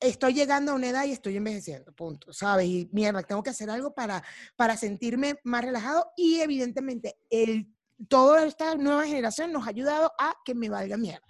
estoy 0.00 0.34
llegando 0.34 0.72
a 0.72 0.74
una 0.74 0.88
edad 0.88 1.04
y 1.04 1.12
estoy 1.12 1.36
envejeciendo, 1.36 1.92
punto, 1.92 2.32
¿sabes? 2.32 2.66
Y 2.66 2.88
mierda, 2.92 3.22
tengo 3.22 3.42
que 3.42 3.50
hacer 3.50 3.70
algo 3.70 3.94
para, 3.94 4.22
para 4.56 4.76
sentirme 4.76 5.38
más 5.44 5.64
relajado 5.64 6.12
y 6.16 6.40
evidentemente 6.40 7.16
el, 7.30 7.72
toda 8.08 8.44
esta 8.46 8.74
nueva 8.74 9.06
generación 9.06 9.52
nos 9.52 9.66
ha 9.66 9.70
ayudado 9.70 10.12
a 10.18 10.34
que 10.44 10.54
me 10.54 10.68
valga 10.68 10.96
mierda, 10.96 11.26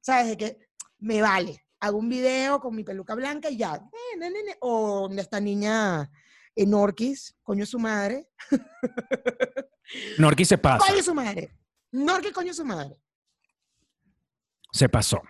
¿sabes? 0.00 0.28
De 0.28 0.36
que 0.36 0.58
me 0.98 1.22
vale. 1.22 1.64
Hago 1.80 1.98
un 1.98 2.08
video 2.08 2.58
con 2.58 2.74
mi 2.74 2.82
peluca 2.82 3.14
blanca 3.14 3.50
y 3.50 3.56
ya. 3.56 3.76
eh, 3.76 4.16
ne, 4.18 4.30
ne, 4.30 4.42
ne, 4.42 4.56
O 4.60 5.08
esta 5.16 5.38
niña 5.38 6.10
en 6.56 6.74
Orquis, 6.74 7.36
coño 7.44 7.64
su 7.64 7.78
madre. 7.78 8.28
Norki 10.18 10.44
se 10.44 10.58
pasa, 10.58 10.84
Coño 10.84 11.02
su 11.04 11.14
madre. 11.14 11.52
Norquis, 11.92 12.32
coño 12.32 12.52
su 12.52 12.64
madre. 12.64 13.00
se 14.72 14.88
pasó. 14.88 15.22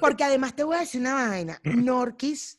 Porque 0.00 0.24
además 0.24 0.54
te 0.54 0.64
voy 0.64 0.76
a 0.76 0.80
decir 0.80 1.00
una 1.00 1.14
vaina. 1.14 1.60
Norquis, 1.64 2.58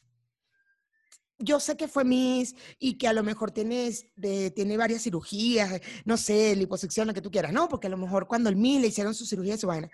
yo 1.37 1.59
sé 1.59 1.75
que 1.75 1.87
fue 1.87 2.05
Miss 2.05 2.55
y 2.79 2.97
que 2.97 3.07
a 3.07 3.13
lo 3.13 3.23
mejor 3.23 3.51
tienes 3.51 4.07
de, 4.15 4.51
tiene 4.51 4.77
varias 4.77 5.03
cirugías, 5.03 5.81
no 6.05 6.17
sé, 6.17 6.55
liposucción, 6.55 7.07
lo 7.07 7.13
que 7.13 7.21
tú 7.21 7.31
quieras, 7.31 7.51
¿no? 7.51 7.67
Porque 7.67 7.87
a 7.87 7.89
lo 7.89 7.97
mejor 7.97 8.27
cuando 8.27 8.49
el 8.49 8.55
Miss 8.55 8.81
le 8.81 8.87
hicieron 8.87 9.13
su 9.13 9.25
cirugía 9.25 9.57
su 9.57 9.67
vaina. 9.67 9.89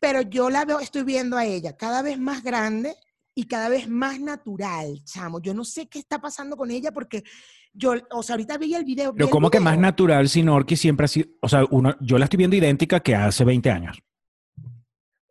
Pero 0.00 0.22
yo 0.22 0.50
la 0.50 0.64
veo, 0.64 0.80
estoy 0.80 1.02
viendo 1.02 1.36
a 1.36 1.44
ella 1.44 1.76
cada 1.76 2.02
vez 2.02 2.18
más 2.18 2.42
grande 2.42 2.94
y 3.34 3.44
cada 3.46 3.68
vez 3.68 3.88
más 3.88 4.20
natural, 4.20 5.02
chamo. 5.04 5.40
Yo 5.40 5.54
no 5.54 5.64
sé 5.64 5.86
qué 5.86 5.98
está 5.98 6.20
pasando 6.20 6.56
con 6.56 6.70
ella 6.70 6.92
porque 6.92 7.24
yo, 7.72 7.94
o 8.10 8.22
sea, 8.22 8.34
ahorita 8.34 8.56
vi 8.58 8.74
el 8.74 8.84
video. 8.84 9.12
vi 9.12 9.18
Pero 9.18 9.30
como 9.30 9.50
que 9.50 9.60
más 9.60 9.78
natural 9.78 10.28
si 10.28 10.42
Norki 10.42 10.76
siempre 10.76 11.04
ha 11.04 11.08
sido, 11.08 11.28
o 11.40 11.48
sea, 11.48 11.64
uno, 11.70 11.96
yo 12.00 12.18
la 12.18 12.24
estoy 12.24 12.38
viendo 12.38 12.56
idéntica 12.56 13.00
que 13.00 13.14
hace 13.14 13.44
20 13.44 13.70
años. 13.70 13.98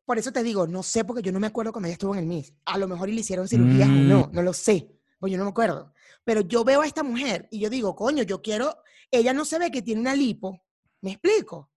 Por 0.05 0.17
eso 0.17 0.31
te 0.31 0.43
digo, 0.43 0.67
no 0.67 0.83
sé 0.83 1.05
porque 1.05 1.21
yo 1.21 1.31
no 1.31 1.39
me 1.39 1.47
acuerdo 1.47 1.71
cuando 1.71 1.87
ella 1.87 1.93
estuvo 1.93 2.13
en 2.13 2.19
el 2.19 2.25
MIS. 2.25 2.53
A 2.65 2.77
lo 2.77 2.87
mejor 2.87 3.09
y 3.09 3.13
le 3.13 3.21
hicieron 3.21 3.47
cirugías 3.47 3.87
o 3.87 3.91
no, 3.93 4.27
Mm. 4.27 4.35
no 4.35 4.41
lo 4.41 4.53
sé, 4.53 4.89
pues 5.19 5.31
yo 5.31 5.37
no 5.37 5.45
me 5.45 5.51
acuerdo. 5.51 5.93
Pero 6.25 6.41
yo 6.41 6.63
veo 6.63 6.81
a 6.81 6.87
esta 6.87 7.03
mujer 7.03 7.47
y 7.51 7.59
yo 7.59 7.69
digo, 7.69 7.95
coño, 7.95 8.23
yo 8.23 8.41
quiero, 8.41 8.75
ella 9.11 9.33
no 9.33 9.45
se 9.45 9.59
ve 9.59 9.71
que 9.71 9.81
tiene 9.81 10.01
una 10.01 10.13
lipo, 10.15 10.61
¿me 11.01 11.11
explico? 11.11 11.69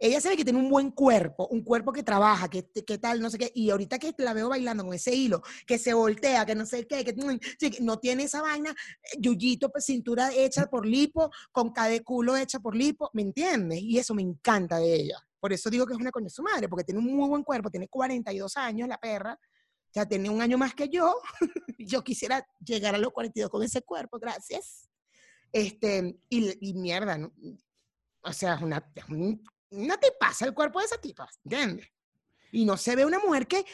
Ella 0.00 0.20
se 0.20 0.28
ve 0.28 0.36
que 0.36 0.44
tiene 0.44 0.60
un 0.60 0.70
buen 0.70 0.92
cuerpo, 0.92 1.48
un 1.48 1.64
cuerpo 1.64 1.92
que 1.92 2.04
trabaja, 2.04 2.48
que, 2.48 2.70
que 2.86 2.98
tal, 2.98 3.20
no 3.20 3.30
sé 3.30 3.38
qué, 3.38 3.50
y 3.52 3.70
ahorita 3.70 3.98
que 3.98 4.14
la 4.18 4.32
veo 4.32 4.48
bailando 4.48 4.84
con 4.84 4.94
ese 4.94 5.12
hilo, 5.12 5.42
que 5.66 5.76
se 5.76 5.92
voltea, 5.92 6.46
que 6.46 6.54
no 6.54 6.66
sé 6.66 6.86
qué, 6.86 7.04
que 7.04 7.12
mm, 7.14 7.38
no 7.84 7.98
tiene 7.98 8.22
esa 8.22 8.40
vaina, 8.40 8.70
eh, 8.70 9.16
yuyito, 9.18 9.70
pues, 9.70 9.86
cintura 9.86 10.30
hecha 10.32 10.66
por 10.66 10.86
lipo, 10.86 11.30
con 11.50 11.72
cada 11.72 11.98
culo 12.04 12.36
hecha 12.36 12.60
por 12.60 12.76
lipo, 12.76 13.10
¿me 13.12 13.22
entiendes? 13.22 13.80
Y 13.82 13.98
eso 13.98 14.14
me 14.14 14.22
encanta 14.22 14.78
de 14.78 14.94
ella. 14.94 15.27
Por 15.40 15.52
eso 15.52 15.70
digo 15.70 15.86
que 15.86 15.92
es 15.94 15.98
una 15.98 16.10
coña 16.10 16.28
su 16.28 16.42
madre, 16.42 16.68
porque 16.68 16.84
tiene 16.84 17.00
un 17.00 17.06
muy 17.16 17.28
buen 17.28 17.42
cuerpo, 17.44 17.70
tiene 17.70 17.88
42 17.88 18.56
años 18.56 18.88
la 18.88 18.98
perra, 18.98 19.38
o 19.40 19.92
sea, 19.92 20.06
tiene 20.06 20.28
un 20.30 20.40
año 20.42 20.58
más 20.58 20.74
que 20.74 20.88
yo. 20.88 21.14
yo 21.78 22.02
quisiera 22.02 22.46
llegar 22.64 22.94
a 22.94 22.98
los 22.98 23.12
42 23.12 23.50
con 23.50 23.62
ese 23.62 23.82
cuerpo, 23.82 24.18
gracias. 24.18 24.88
Este, 25.52 26.18
y, 26.28 26.68
y 26.70 26.74
mierda, 26.74 27.16
¿no? 27.16 27.32
o 28.22 28.32
sea, 28.32 28.54
es 28.54 28.62
una, 28.62 28.92
es 28.94 29.04
un- 29.08 29.42
no 29.70 29.96
te 29.98 30.12
pasa 30.18 30.44
el 30.44 30.54
cuerpo 30.54 30.78
de 30.80 30.86
esa 30.86 31.00
tipa, 31.00 31.28
¿entiendes? 31.44 31.86
Y 32.52 32.64
no 32.64 32.76
se 32.76 32.96
ve 32.96 33.04
una 33.06 33.18
mujer 33.18 33.46
que, 33.46 33.64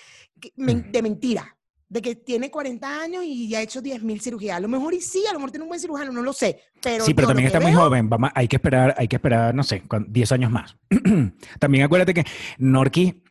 que 0.40 0.52
men- 0.56 0.90
de 0.92 1.02
mentira, 1.02 1.56
de 1.94 2.02
que 2.02 2.16
tiene 2.16 2.50
40 2.50 3.02
años 3.02 3.22
y 3.24 3.48
ya 3.48 3.58
ha 3.58 3.62
hecho 3.62 3.80
10.000 3.80 4.20
cirugías. 4.20 4.56
A 4.56 4.60
lo 4.60 4.66
mejor 4.66 4.94
y 4.94 5.00
sí, 5.00 5.22
a 5.30 5.32
lo 5.32 5.38
mejor 5.38 5.52
tiene 5.52 5.62
un 5.62 5.68
buen 5.68 5.80
cirujano, 5.80 6.10
no 6.10 6.22
lo 6.22 6.32
sé. 6.32 6.60
Pero 6.82 7.04
sí, 7.04 7.14
pero 7.14 7.28
también 7.28 7.46
está 7.46 7.60
muy 7.60 7.72
joven. 7.72 8.08
Vamos, 8.10 8.30
hay 8.34 8.48
que 8.48 8.56
esperar, 8.56 8.96
hay 8.98 9.06
que 9.06 9.14
esperar, 9.14 9.54
no 9.54 9.62
sé, 9.62 9.82
cuan- 9.82 10.06
10 10.08 10.32
años 10.32 10.50
más. 10.50 10.76
también 11.60 11.84
acuérdate 11.84 12.12
que 12.12 12.24
Norki, 12.58 13.22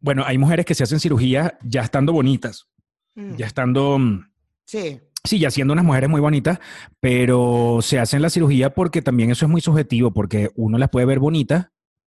bueno, 0.00 0.24
hay 0.26 0.36
mujeres 0.36 0.66
que 0.66 0.74
se 0.74 0.82
hacen 0.82 0.98
cirugía 0.98 1.58
ya 1.62 1.82
estando 1.82 2.12
bonitas, 2.12 2.66
Mm, 3.14 3.36
ya 3.36 3.46
estando, 3.46 3.98
mm, 3.98 4.30
Sí, 4.66 5.00
sí, 5.24 5.38
ya 5.38 5.50
siendo 5.52 5.72
unas 5.72 5.84
mujeres 5.84 6.10
muy 6.10 6.20
bonitas, 6.20 6.58
pero 7.00 7.78
se 7.82 7.98
hacen 8.00 8.20
la 8.20 8.30
cirugía 8.30 8.74
porque 8.74 9.00
también 9.00 9.30
eso 9.30 9.46
es 9.46 9.50
muy 9.50 9.60
subjetivo, 9.60 10.12
porque 10.12 10.50
uno 10.56 10.76
las 10.76 10.90
puede 10.90 11.06
ver 11.06 11.20
bonitas, 11.20 11.68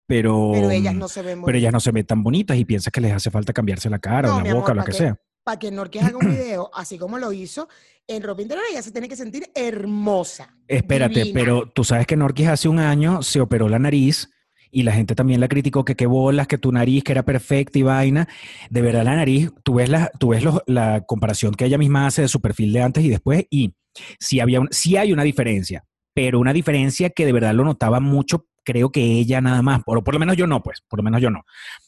pero, 0.07 0.51
pero 0.53 0.69
ellas 0.69 0.93
mm, 0.93 0.99
no 0.99 1.07
se 1.07 1.23
ven 1.23 1.41
pero 1.43 1.57
ellas 1.57 1.73
no 1.73 1.79
se 1.79 1.91
ven 1.91 2.05
tan 2.05 2.21
bonitas 2.23 2.57
y 2.57 2.63
piensas 2.63 2.93
que 2.93 3.01
les 3.01 3.11
hace 3.11 3.31
falta 3.31 3.53
cambiarse 3.53 3.89
la 3.89 3.97
cara 3.99 4.29
No, 4.29 4.35
o 4.35 4.37
la 4.37 4.41
amor, 4.51 4.55
boca 4.61 4.71
o 4.71 4.75
lo 4.75 4.81
¿pa' 4.81 4.85
que 4.85 4.91
qué? 4.91 4.97
sea. 4.99 5.17
Para 5.43 5.59
que 5.59 5.71
Norquis 5.71 6.03
haga 6.03 6.17
un 6.17 6.29
video, 6.29 6.69
así 6.73 6.97
como 6.97 7.17
lo 7.17 7.31
hizo, 7.33 7.67
en 8.07 8.23
ropa 8.23 8.41
interior 8.41 8.65
ella 8.71 8.81
se 8.81 8.91
tiene 8.91 9.07
que 9.09 9.15
sentir 9.15 9.49
hermosa. 9.55 10.55
Espérate, 10.67 11.19
divina. 11.23 11.33
pero 11.39 11.69
tú 11.69 11.83
sabes 11.83 12.07
que 12.07 12.15
Norquis 12.15 12.47
hace 12.47 12.67
un 12.69 12.79
año 12.79 13.21
se 13.21 13.41
operó 13.41 13.67
la 13.69 13.79
nariz 13.79 14.29
y 14.71 14.83
la 14.83 14.91
gente 14.91 15.13
también 15.15 15.39
la 15.39 15.47
criticó 15.47 15.85
que 15.85 15.95
qué 15.95 16.05
bolas, 16.07 16.47
que 16.47 16.57
tu 16.57 16.71
nariz 16.71 17.03
que 17.03 17.11
era 17.11 17.23
perfecta 17.23 17.77
y 17.77 17.83
vaina. 17.83 18.27
De 18.69 18.81
verdad 18.81 19.03
la 19.03 19.15
nariz, 19.15 19.51
tú 19.63 19.75
ves 19.75 19.89
la, 19.89 20.09
tú 20.19 20.29
ves 20.29 20.43
los- 20.43 20.61
la 20.65 21.01
comparación 21.05 21.53
que 21.53 21.65
ella 21.65 21.77
misma 21.77 22.07
hace 22.07 22.23
de 22.23 22.27
su 22.27 22.41
perfil 22.41 22.73
de 22.73 22.81
antes 22.81 23.03
y 23.03 23.09
después 23.09 23.45
y 23.51 23.75
sí, 24.19 24.39
había 24.39 24.59
un- 24.61 24.69
sí 24.71 24.97
hay 24.97 25.13
una 25.13 25.23
diferencia, 25.23 25.83
pero 26.15 26.39
una 26.39 26.53
diferencia 26.53 27.09
que 27.11 27.25
de 27.25 27.33
verdad 27.33 27.53
lo 27.53 27.63
notaba 27.65 27.99
mucho, 27.99 28.47
creo 28.63 28.91
que 28.91 29.01
ella 29.01 29.41
nada 29.41 29.61
más, 29.61 29.81
o 29.85 30.03
por 30.03 30.13
lo 30.13 30.19
menos 30.19 30.37
yo 30.37 30.47
no, 30.47 30.61
pues, 30.63 30.81
por 30.87 30.99
lo 30.99 31.03
menos 31.03 31.21
yo 31.21 31.29
no. 31.29 31.43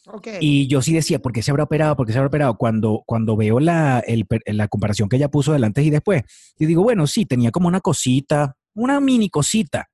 Ok. 0.07 0.27
Y 0.39 0.67
yo 0.67 0.81
sí 0.81 0.93
decía, 0.93 1.19
¿por 1.19 1.31
qué 1.31 1.41
se 1.41 1.51
habrá 1.51 1.63
operado? 1.63 1.95
¿Por 1.95 2.05
qué 2.05 2.13
se 2.13 2.19
habrá 2.19 2.27
operado? 2.27 2.57
Cuando, 2.57 3.03
cuando 3.05 3.35
veo 3.35 3.59
la, 3.59 3.99
el 3.99 4.25
la 4.45 4.67
comparación 4.67 5.09
que 5.09 5.15
ella 5.15 5.29
puso 5.29 5.53
del 5.53 5.63
antes 5.63 5.85
y 5.85 5.89
después, 5.89 6.23
yo 6.57 6.67
digo, 6.67 6.83
bueno, 6.83 7.07
sí, 7.07 7.25
tenía 7.25 7.51
como 7.51 7.67
una 7.67 7.81
cosita, 7.81 8.55
una 8.73 8.99
mini 8.99 9.29
cosita, 9.29 9.87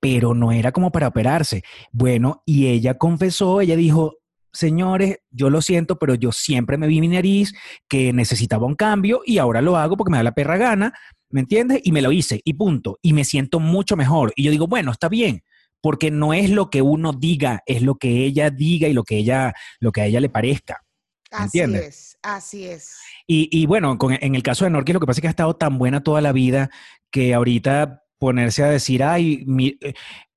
pero 0.00 0.34
no 0.34 0.52
era 0.52 0.72
como 0.72 0.92
para 0.92 1.08
operarse. 1.08 1.62
Bueno, 1.92 2.42
y 2.46 2.66
ella 2.68 2.98
confesó, 2.98 3.60
ella 3.60 3.76
dijo, 3.76 4.14
señores, 4.52 5.18
yo 5.30 5.50
lo 5.50 5.62
siento, 5.62 5.98
pero 5.98 6.14
yo 6.14 6.32
siempre 6.32 6.78
me 6.78 6.86
vi 6.86 7.00
mi 7.00 7.08
nariz, 7.08 7.52
que 7.88 8.12
necesitaba 8.12 8.66
un 8.66 8.74
cambio 8.74 9.22
y 9.24 9.38
ahora 9.38 9.62
lo 9.62 9.76
hago 9.76 9.96
porque 9.96 10.10
me 10.10 10.18
da 10.18 10.22
la 10.22 10.32
perra 10.32 10.56
gana, 10.56 10.92
¿me 11.30 11.40
entiendes? 11.40 11.80
Y 11.84 11.92
me 11.92 12.02
lo 12.02 12.12
hice 12.12 12.40
y 12.44 12.54
punto. 12.54 12.98
Y 13.02 13.12
me 13.12 13.24
siento 13.24 13.60
mucho 13.60 13.96
mejor. 13.96 14.32
Y 14.36 14.44
yo 14.44 14.50
digo, 14.50 14.66
bueno, 14.66 14.92
está 14.92 15.08
bien, 15.08 15.42
porque 15.80 16.10
no 16.10 16.32
es 16.34 16.50
lo 16.50 16.70
que 16.70 16.82
uno 16.82 17.12
diga, 17.12 17.62
es 17.66 17.82
lo 17.82 17.96
que 17.96 18.24
ella 18.24 18.50
diga 18.50 18.88
y 18.88 18.92
lo 18.92 19.04
que 19.04 19.16
ella, 19.18 19.52
lo 19.80 19.92
que 19.92 20.00
a 20.02 20.06
ella 20.06 20.20
le 20.20 20.28
parezca. 20.28 20.82
Así 21.30 21.58
¿Entiendes? 21.60 21.86
es, 21.88 22.18
así 22.22 22.66
es. 22.66 22.96
Y, 23.26 23.48
y 23.52 23.66
bueno, 23.66 23.98
con- 23.98 24.16
en 24.20 24.34
el 24.34 24.42
caso 24.42 24.64
de 24.64 24.70
Norquis, 24.70 24.94
lo 24.94 25.00
que 25.00 25.06
pasa 25.06 25.18
es 25.18 25.22
que 25.22 25.26
ha 25.28 25.30
estado 25.30 25.54
tan 25.56 25.78
buena 25.78 26.02
toda 26.02 26.20
la 26.20 26.32
vida 26.32 26.70
que 27.10 27.34
ahorita 27.34 28.02
ponerse 28.18 28.62
a 28.62 28.68
decir, 28.70 29.02
ay, 29.04 29.44
mi- 29.46 29.76
eh, 29.80 29.92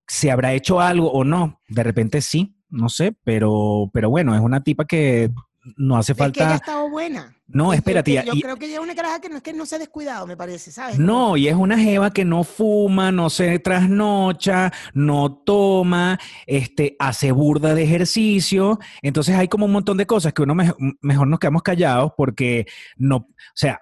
¿se 0.07 0.29
habrá 0.31 0.53
hecho 0.53 0.81
algo 0.81 1.11
o 1.11 1.23
no? 1.23 1.61
De 1.69 1.83
repente 1.83 2.21
sí, 2.21 2.55
no 2.69 2.89
sé, 2.89 3.15
pero, 3.23 3.89
pero 3.93 4.09
bueno, 4.09 4.35
es 4.35 4.41
una 4.41 4.61
tipa 4.63 4.85
que 4.85 5.29
no 5.77 5.97
hace 5.97 6.13
Es 6.13 6.17
que 6.17 6.23
ella 6.23 6.31
ha 6.31 6.49
falta. 6.49 6.55
estado 6.55 6.89
buena. 6.89 7.35
No, 7.47 7.65
Yo 7.65 7.73
espérate. 7.73 8.23
Yo 8.25 8.33
y- 8.33 8.41
creo 8.41 8.55
que 8.57 8.65
ella 8.67 8.75
es 8.75 8.79
una 8.81 8.95
caraja 8.95 9.19
que 9.19 9.29
no 9.29 9.35
es 9.37 9.43
que 9.43 9.51
no 9.53 9.65
se 9.65 9.75
ha 9.75 9.79
descuidado, 9.79 10.25
me 10.25 10.37
parece, 10.37 10.71
¿sabes? 10.71 10.97
No, 10.97 11.35
y 11.37 11.47
es 11.49 11.55
una 11.55 11.77
jeva 11.77 12.11
que 12.11 12.23
no 12.25 12.43
fuma, 12.43 13.11
no 13.11 13.29
se 13.29 13.59
trasnocha, 13.59 14.71
no 14.93 15.33
toma, 15.45 16.17
este, 16.47 16.95
hace 16.99 17.31
burda 17.31 17.75
de 17.75 17.83
ejercicio. 17.83 18.79
Entonces 19.01 19.35
hay 19.35 19.47
como 19.47 19.65
un 19.65 19.71
montón 19.73 19.97
de 19.97 20.05
cosas 20.05 20.33
que 20.33 20.41
uno 20.43 20.55
me- 20.55 20.73
mejor 21.01 21.27
nos 21.27 21.39
quedamos 21.39 21.61
callados 21.63 22.11
porque 22.15 22.65
no, 22.97 23.17
o 23.17 23.27
sea, 23.53 23.79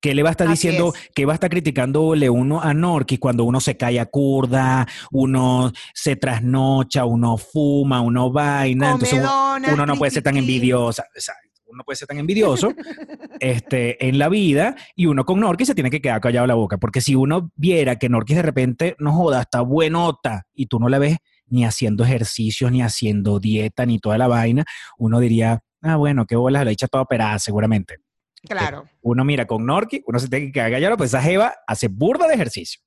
¿qué 0.00 0.14
le 0.14 0.22
va 0.22 0.30
a 0.30 0.32
estar 0.32 0.46
Así 0.46 0.68
diciendo, 0.68 0.92
es. 0.94 1.10
qué 1.14 1.26
va 1.26 1.32
a 1.32 1.34
estar 1.34 1.50
criticándole 1.50 2.30
uno 2.30 2.60
a 2.60 2.74
Norquis 2.74 3.18
cuando 3.18 3.44
uno 3.44 3.60
se 3.60 3.76
calla 3.76 4.06
curda, 4.06 4.86
uno 5.10 5.72
se 5.94 6.16
trasnocha, 6.16 7.04
uno 7.04 7.36
fuma, 7.36 8.00
uno 8.00 8.30
vaina? 8.30 8.92
Entonces 8.92 9.18
uno, 9.18 9.56
uno 9.72 9.86
no 9.86 9.96
puede 9.96 10.10
ser 10.10 10.22
tan 10.22 10.36
envidiosa. 10.36 11.04
Exacto. 11.14 11.42
Uno 11.70 11.84
puede 11.84 11.96
ser 11.96 12.08
tan 12.08 12.18
envidioso 12.18 12.72
este, 13.40 14.08
en 14.08 14.18
la 14.18 14.30
vida 14.30 14.74
y 14.96 15.04
uno 15.04 15.26
con 15.26 15.38
Norquis 15.38 15.68
se 15.68 15.74
tiene 15.74 15.90
que 15.90 16.00
quedar 16.00 16.20
callado 16.20 16.46
la 16.46 16.54
boca. 16.54 16.78
Porque 16.78 17.00
si 17.00 17.14
uno 17.14 17.50
viera 17.56 17.96
que 17.96 18.08
Norquis 18.08 18.36
de 18.36 18.42
repente, 18.42 18.96
no 18.98 19.12
joda, 19.12 19.42
está 19.42 19.60
buenota 19.60 20.46
y 20.54 20.66
tú 20.66 20.78
no 20.78 20.88
la 20.88 20.98
ves 20.98 21.18
ni 21.46 21.64
haciendo 21.64 22.04
ejercicios, 22.04 22.72
ni 22.72 22.82
haciendo 22.82 23.38
dieta, 23.38 23.86
ni 23.86 23.98
toda 23.98 24.18
la 24.18 24.28
vaina, 24.28 24.64
uno 24.98 25.20
diría, 25.20 25.60
ah, 25.82 25.96
bueno, 25.96 26.26
qué 26.26 26.36
bolas, 26.36 26.64
la 26.64 26.70
hecha 26.70 26.88
toda 26.88 27.02
operada 27.02 27.38
seguramente. 27.38 27.96
Claro. 28.42 28.88
Uno 29.02 29.24
mira 29.24 29.46
con 29.46 29.66
Norquis, 29.66 30.02
uno 30.06 30.18
se 30.18 30.28
tiene 30.28 30.46
que 30.46 30.52
quedar 30.52 30.70
callado, 30.70 30.96
pues 30.96 31.10
esa 31.10 31.22
jeva 31.22 31.54
hace 31.66 31.88
burda 31.88 32.26
de 32.26 32.34
ejercicio. 32.34 32.80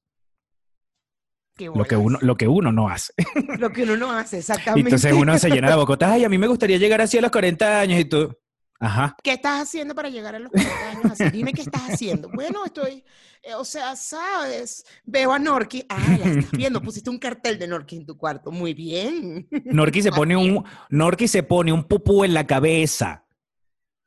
Lo 1.58 1.86
que, 1.86 1.96
uno, 1.96 2.18
lo 2.22 2.36
que 2.36 2.48
uno 2.48 2.72
no 2.72 2.90
hace. 2.90 3.14
Lo 3.60 3.72
que 3.72 3.84
uno 3.84 3.96
no 3.96 4.12
hace, 4.12 4.40
exactamente. 4.40 4.90
entonces 4.90 5.14
uno 5.14 5.38
se 5.38 5.50
llena 5.50 5.70
la 5.70 5.76
boca, 5.78 5.96
ay, 6.02 6.24
a 6.24 6.30
mí 6.30 6.38
me 6.38 6.48
gustaría 6.48 6.78
llegar 6.78 7.02
así 7.02 7.18
a 7.18 7.22
los 7.22 7.30
40 7.30 7.82
años 7.82 8.00
y 8.00 8.06
tú, 8.06 8.36
ajá. 8.80 9.16
¿Qué 9.22 9.34
estás 9.34 9.62
haciendo 9.62 9.94
para 9.94 10.10
llegar 10.10 10.34
a 10.34 10.40
los 10.40 10.52
40 10.52 10.90
años 10.90 11.06
así? 11.12 11.30
Dime 11.30 11.54
qué 11.54 11.62
estás 11.62 11.84
haciendo. 11.90 12.30
Bueno, 12.34 12.66
estoy, 12.66 13.04
eh, 13.44 13.54
o 13.54 13.64
sea, 13.64 13.96
sabes, 13.96 14.84
veo 15.04 15.34
a 15.34 15.40
Norki. 15.40 15.86
Ah, 15.88 16.18
la 16.20 16.26
estás 16.26 16.52
viendo, 16.52 16.82
pusiste 16.82 17.10
un 17.12 17.20
cartel 17.20 17.60
de 17.60 17.68
Norki 17.68 17.98
en 17.98 18.06
tu 18.06 18.18
cuarto. 18.18 18.52
Muy 18.52 18.74
bien. 18.74 19.48
Norqui 19.66 20.02
se 20.02 20.12
pone 20.12 20.36
un, 20.36 20.64
Norqui 20.90 21.28
se 21.28 21.44
pone 21.44 21.72
un 21.72 21.84
pupú 21.84 22.24
en 22.24 22.34
la 22.34 22.48
cabeza 22.48 23.21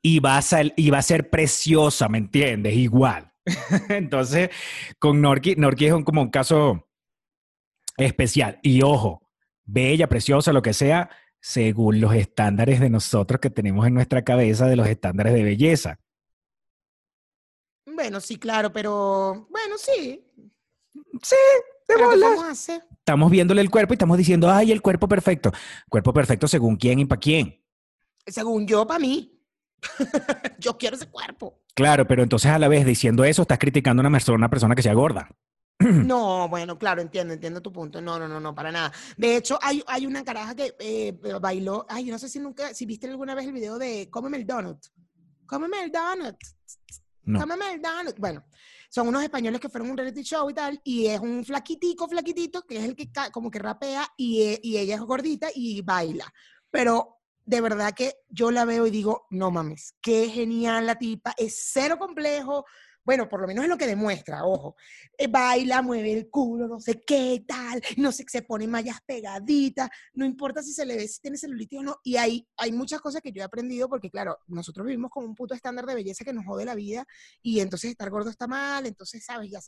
y 0.07 0.19
va 0.19 0.37
a, 0.37 0.41
sal- 0.43 0.73
y 0.77 0.91
va 0.91 0.99
a 0.99 1.01
ser 1.01 1.31
preciosa, 1.31 2.07
¿me 2.09 2.19
entiendes? 2.19 2.75
Igual. 2.75 3.33
Entonces, 3.89 4.51
con 4.99 5.19
Norqui, 5.19 5.55
Norqui 5.55 5.87
es 5.87 5.93
un- 5.93 6.03
como 6.03 6.21
un 6.21 6.29
caso 6.29 6.87
especial. 7.97 8.59
Y 8.61 8.83
ojo, 8.83 9.27
bella, 9.63 10.07
preciosa, 10.07 10.53
lo 10.53 10.61
que 10.61 10.73
sea, 10.73 11.09
según 11.41 11.99
los 12.01 12.13
estándares 12.13 12.79
de 12.79 12.91
nosotros 12.91 13.39
que 13.39 13.49
tenemos 13.49 13.87
en 13.87 13.95
nuestra 13.95 14.23
cabeza 14.23 14.67
de 14.67 14.75
los 14.75 14.87
estándares 14.87 15.33
de 15.33 15.41
belleza. 15.43 15.99
Bueno, 17.87 18.21
sí, 18.21 18.37
claro, 18.37 18.71
pero 18.71 19.47
bueno, 19.49 19.75
sí. 19.79 20.23
Sí, 21.23 21.35
de. 21.87 22.83
Estamos 22.99 23.31
viéndole 23.31 23.61
el 23.61 23.71
cuerpo 23.71 23.93
y 23.93 23.95
estamos 23.95 24.17
diciendo, 24.19 24.51
ay, 24.51 24.71
el 24.71 24.83
cuerpo 24.83 25.07
perfecto. 25.07 25.51
Cuerpo 25.89 26.13
perfecto 26.13 26.47
según 26.47 26.75
quién 26.75 26.99
y 26.99 27.05
para 27.05 27.19
quién. 27.19 27.59
Según 28.27 28.67
yo, 28.67 28.85
para 28.85 28.99
mí. 28.99 29.34
yo 30.59 30.77
quiero 30.77 30.95
ese 30.95 31.07
cuerpo. 31.07 31.61
Claro, 31.73 32.07
pero 32.07 32.23
entonces 32.23 32.51
a 32.51 32.59
la 32.59 32.67
vez 32.67 32.85
diciendo 32.85 33.23
eso 33.23 33.41
estás 33.43 33.59
criticando 33.59 34.01
a 34.01 34.03
una 34.07 34.11
persona, 34.17 34.37
una 34.37 34.49
persona 34.49 34.75
que 34.75 34.81
sea 34.81 34.93
gorda. 34.93 35.29
No, 35.79 36.47
bueno, 36.47 36.79
claro, 36.79 37.01
entiendo, 37.01 37.33
entiendo 37.33 37.61
tu 37.61 37.71
punto. 37.71 38.01
No, 38.01 38.17
no, 38.17 38.27
no, 38.29 38.39
no, 38.39 38.55
para 38.55 38.71
nada. 38.71 38.93
De 39.17 39.35
hecho, 39.35 39.59
hay, 39.61 39.83
hay 39.87 40.05
una 40.05 40.23
caraja 40.23 40.55
que 40.55 40.73
eh, 40.79 41.17
bailó. 41.41 41.85
Ay, 41.89 42.05
yo 42.05 42.13
no 42.13 42.19
sé 42.19 42.29
si 42.29 42.39
nunca, 42.39 42.73
si 42.73 42.85
viste 42.85 43.07
alguna 43.07 43.35
vez 43.35 43.45
el 43.45 43.51
video 43.51 43.77
de 43.77 44.09
Cómeme 44.09 44.37
el 44.37 44.45
donut. 44.47 44.79
Cómeme 45.45 45.83
el 45.83 45.91
donut. 45.91 46.37
No. 47.23 47.39
Cómeme 47.41 47.73
el 47.73 47.81
donut. 47.81 48.17
Bueno, 48.17 48.45
son 48.89 49.09
unos 49.09 49.21
españoles 49.21 49.59
que 49.59 49.67
fueron 49.67 49.89
a 49.89 49.91
un 49.91 49.97
reality 49.97 50.23
show 50.23 50.49
y 50.49 50.53
tal, 50.53 50.79
y 50.83 51.07
es 51.07 51.19
un 51.19 51.43
flaquitico, 51.43 52.07
flaquitito, 52.07 52.65
que 52.65 52.77
es 52.77 52.85
el 52.85 52.95
que 52.95 53.09
como 53.33 53.51
que 53.51 53.59
rapea, 53.59 54.07
y, 54.15 54.43
e- 54.43 54.59
y 54.63 54.77
ella 54.77 54.95
es 54.95 55.01
gordita 55.01 55.47
y 55.53 55.81
baila. 55.81 56.31
Pero 56.71 57.14
de 57.45 57.61
verdad 57.61 57.93
que 57.93 58.15
yo 58.29 58.51
la 58.51 58.65
veo 58.65 58.87
y 58.87 58.91
digo, 58.91 59.27
no 59.29 59.51
mames, 59.51 59.95
qué 60.01 60.29
genial 60.29 60.85
la 60.87 60.95
tipa, 60.95 61.33
es 61.37 61.69
cero 61.71 61.97
complejo. 61.97 62.65
Bueno, 63.03 63.29
por 63.29 63.39
lo 63.39 63.45
menos 63.45 63.63
es 63.63 63.69
lo 63.69 63.77
que 63.77 63.85
demuestra, 63.85 64.45
ojo. 64.45 64.75
Eh, 65.15 65.27
baila, 65.27 65.83
mueve 65.83 66.11
el 66.11 66.27
culo, 66.27 66.67
no 66.67 66.79
sé 66.79 67.03
qué 67.05 67.45
tal, 67.47 67.79
no 67.97 68.11
sé, 68.11 68.25
se 68.27 68.41
pone 68.41 68.67
mallas 68.67 68.97
pegaditas, 69.05 69.89
no 70.15 70.25
importa 70.25 70.63
si 70.63 70.73
se 70.73 70.87
le 70.87 70.95
ve 70.95 71.07
si 71.07 71.21
tiene 71.21 71.37
celulitis 71.37 71.79
o 71.79 71.83
no. 71.83 71.97
Y 72.03 72.17
hay, 72.17 72.47
hay 72.57 72.71
muchas 72.71 73.01
cosas 73.01 73.21
que 73.21 73.31
yo 73.31 73.43
he 73.43 73.45
aprendido 73.45 73.87
porque, 73.87 74.09
claro, 74.09 74.39
nosotros 74.47 74.87
vivimos 74.87 75.11
con 75.11 75.23
un 75.23 75.35
puto 75.35 75.53
estándar 75.53 75.85
de 75.85 75.93
belleza 75.93 76.25
que 76.25 76.33
nos 76.33 76.45
jode 76.45 76.65
la 76.65 76.73
vida 76.73 77.05
y 77.43 77.59
entonces 77.59 77.91
estar 77.91 78.09
gordo 78.09 78.31
está 78.31 78.47
mal, 78.47 78.87
entonces, 78.87 79.23
¿sabes? 79.23 79.51
Ya 79.51 79.59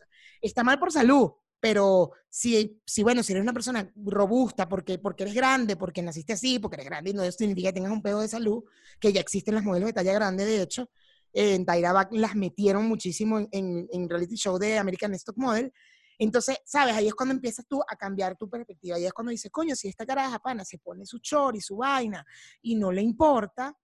está 0.42 0.64
mal 0.64 0.80
por 0.80 0.92
salud. 0.92 1.32
Pero 1.60 2.12
si, 2.30 2.80
si, 2.86 3.04
bueno, 3.04 3.24
si 3.24 3.34
eres 3.34 3.42
una 3.42 3.54
persona 3.54 3.92
robusta 3.96 4.70
porque, 4.70 5.00
porque 5.00 5.24
eres 5.24 5.36
grande, 5.36 5.76
porque 5.76 6.02
naciste 6.02 6.34
así, 6.34 6.60
porque 6.60 6.76
eres 6.76 6.86
grande, 6.86 7.10
y 7.10 7.14
no 7.14 7.24
eso 7.24 7.38
significa 7.40 7.70
que 7.70 7.74
tengas 7.74 7.92
un 7.92 8.02
pedo 8.02 8.22
de 8.22 8.28
salud, 8.28 8.64
que 9.00 9.12
ya 9.12 9.22
existen 9.22 9.56
las 9.56 9.64
modelos 9.64 9.88
de 9.88 9.94
talla 9.94 10.14
grande, 10.14 10.46
de 10.46 10.62
hecho, 10.62 10.90
en 11.34 11.66
Tyra 11.66 11.94
Banks 11.94 12.18
las 12.18 12.36
metieron 12.36 12.88
muchísimo 12.88 13.40
en, 13.40 13.48
en, 13.52 13.88
en 13.92 14.10
reality 14.10 14.36
show 14.36 14.58
de 14.58 14.78
American 14.78 15.14
Stock 15.16 15.38
Model. 15.38 15.72
Entonces, 16.20 16.58
¿sabes? 16.66 16.96
Ahí 16.96 17.08
es 17.08 17.14
cuando 17.14 17.36
empiezas 17.36 17.66
tú 17.68 17.82
a 17.88 17.96
cambiar 17.96 18.36
tu 18.36 18.50
perspectiva. 18.50 18.96
Ahí 18.96 19.06
es 19.06 19.14
cuando 19.14 19.30
dices, 19.32 19.52
coño, 19.52 19.76
si 19.76 19.88
esta 19.88 20.06
caraja 20.06 20.40
pana 20.40 20.66
se 20.66 20.80
pone 20.80 21.06
su 21.06 21.20
chor 21.20 21.56
y 21.56 21.62
su 21.62 21.78
vaina 21.78 22.26
y 22.62 22.76
no 22.76 22.92
le 22.92 23.02
importa, 23.02 23.76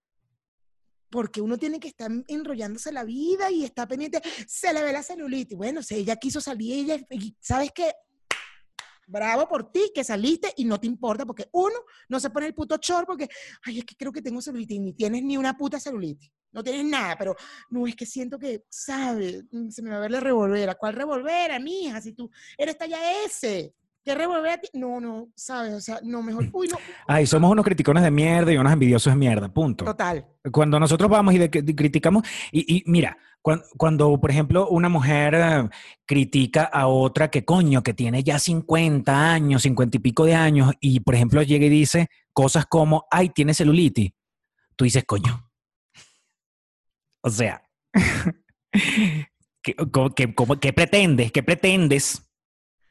porque 1.14 1.40
uno 1.40 1.56
tiene 1.56 1.78
que 1.78 1.86
estar 1.86 2.10
enrollándose 2.26 2.90
la 2.90 3.04
vida 3.04 3.48
y 3.48 3.62
está 3.62 3.86
pendiente, 3.86 4.20
se 4.48 4.72
le 4.72 4.82
ve 4.82 4.92
la 4.92 5.00
celulitis. 5.00 5.56
Bueno, 5.56 5.80
si 5.80 5.94
ella 5.94 6.16
quiso 6.16 6.40
salir, 6.40 6.90
ella, 6.90 7.06
y 7.08 7.36
¿sabes 7.38 7.70
qué? 7.72 7.92
Bravo 9.06 9.46
por 9.46 9.70
ti 9.70 9.92
que 9.94 10.02
saliste 10.02 10.52
y 10.56 10.64
no 10.64 10.80
te 10.80 10.88
importa, 10.88 11.24
porque 11.24 11.48
uno 11.52 11.76
no 12.08 12.18
se 12.18 12.30
pone 12.30 12.46
el 12.46 12.54
puto 12.54 12.78
chor 12.78 13.06
porque, 13.06 13.28
ay, 13.62 13.78
es 13.78 13.84
que 13.84 13.94
creo 13.94 14.10
que 14.10 14.22
tengo 14.22 14.42
celulitis, 14.42 14.80
ni 14.80 14.92
tienes 14.92 15.22
ni 15.22 15.36
una 15.36 15.56
puta 15.56 15.78
celulitis, 15.78 16.32
no 16.50 16.64
tienes 16.64 16.84
nada, 16.84 17.16
pero 17.16 17.36
no 17.70 17.86
es 17.86 17.94
que 17.94 18.06
siento 18.06 18.36
que, 18.36 18.64
¿sabes? 18.68 19.44
Se 19.70 19.82
me 19.82 19.90
va 19.90 19.98
a 19.98 20.00
ver 20.00 20.10
la 20.10 20.18
revolvera. 20.18 20.74
¿Cuál 20.74 20.94
revolvera, 20.94 21.60
mija? 21.60 22.00
Si 22.00 22.12
tú 22.12 22.28
eres 22.58 22.76
talla 22.76 23.22
S, 23.24 23.72
¿qué 24.04 24.14
revolvera? 24.14 24.58
ti- 24.60 24.68
No, 24.74 25.00
no, 25.00 25.28
¿sabes? 25.34 25.72
O 25.74 25.80
sea, 25.80 25.98
no, 26.02 26.22
mejor, 26.22 26.48
uy, 26.52 26.68
no, 26.68 26.76
Ay, 27.06 27.26
somos 27.26 27.50
unos 27.50 27.64
criticones 27.64 28.02
de 28.02 28.10
mierda 28.10 28.52
y 28.52 28.56
unos 28.56 28.72
envidiosos 28.72 29.12
de 29.12 29.18
mierda, 29.18 29.48
punto. 29.52 29.84
total. 29.84 30.26
Cuando 30.52 30.78
nosotros 30.78 31.10
vamos 31.10 31.34
y 31.34 31.38
de- 31.38 31.48
de- 31.48 31.74
criticamos, 31.74 32.22
y, 32.52 32.76
y 32.76 32.82
mira, 32.86 33.16
cuan- 33.42 33.62
cuando, 33.78 34.20
por 34.20 34.30
ejemplo 34.30 34.68
una 34.68 34.88
mujer 34.88 35.34
eh, 35.34 35.68
critica 36.06 36.64
a 36.64 36.86
otra 36.86 37.30
que 37.30 37.44
coño, 37.44 37.82
que 37.82 37.94
tiene 37.94 38.22
ya 38.22 38.38
50 38.38 39.32
años, 39.32 39.62
50 39.62 39.96
y 39.96 40.00
pico 40.00 40.24
de 40.26 40.34
años, 40.34 40.72
y 40.80 41.00
por 41.00 41.14
ejemplo 41.14 41.42
llega 41.42 41.64
y 41.66 41.70
dice 41.70 42.08
cosas 42.32 42.66
como, 42.66 43.06
ay, 43.10 43.30
tiene 43.30 43.54
celulitis, 43.54 44.12
tú 44.76 44.84
dices, 44.84 45.04
coño. 45.04 45.50
O 47.22 47.30
sea, 47.30 47.62
¿qué, 49.62 49.74
qué- 50.14 50.34
qué 50.60 50.72
pretendes? 50.74 51.32
¿Qué 51.32 51.42
pretendes? 51.42 52.20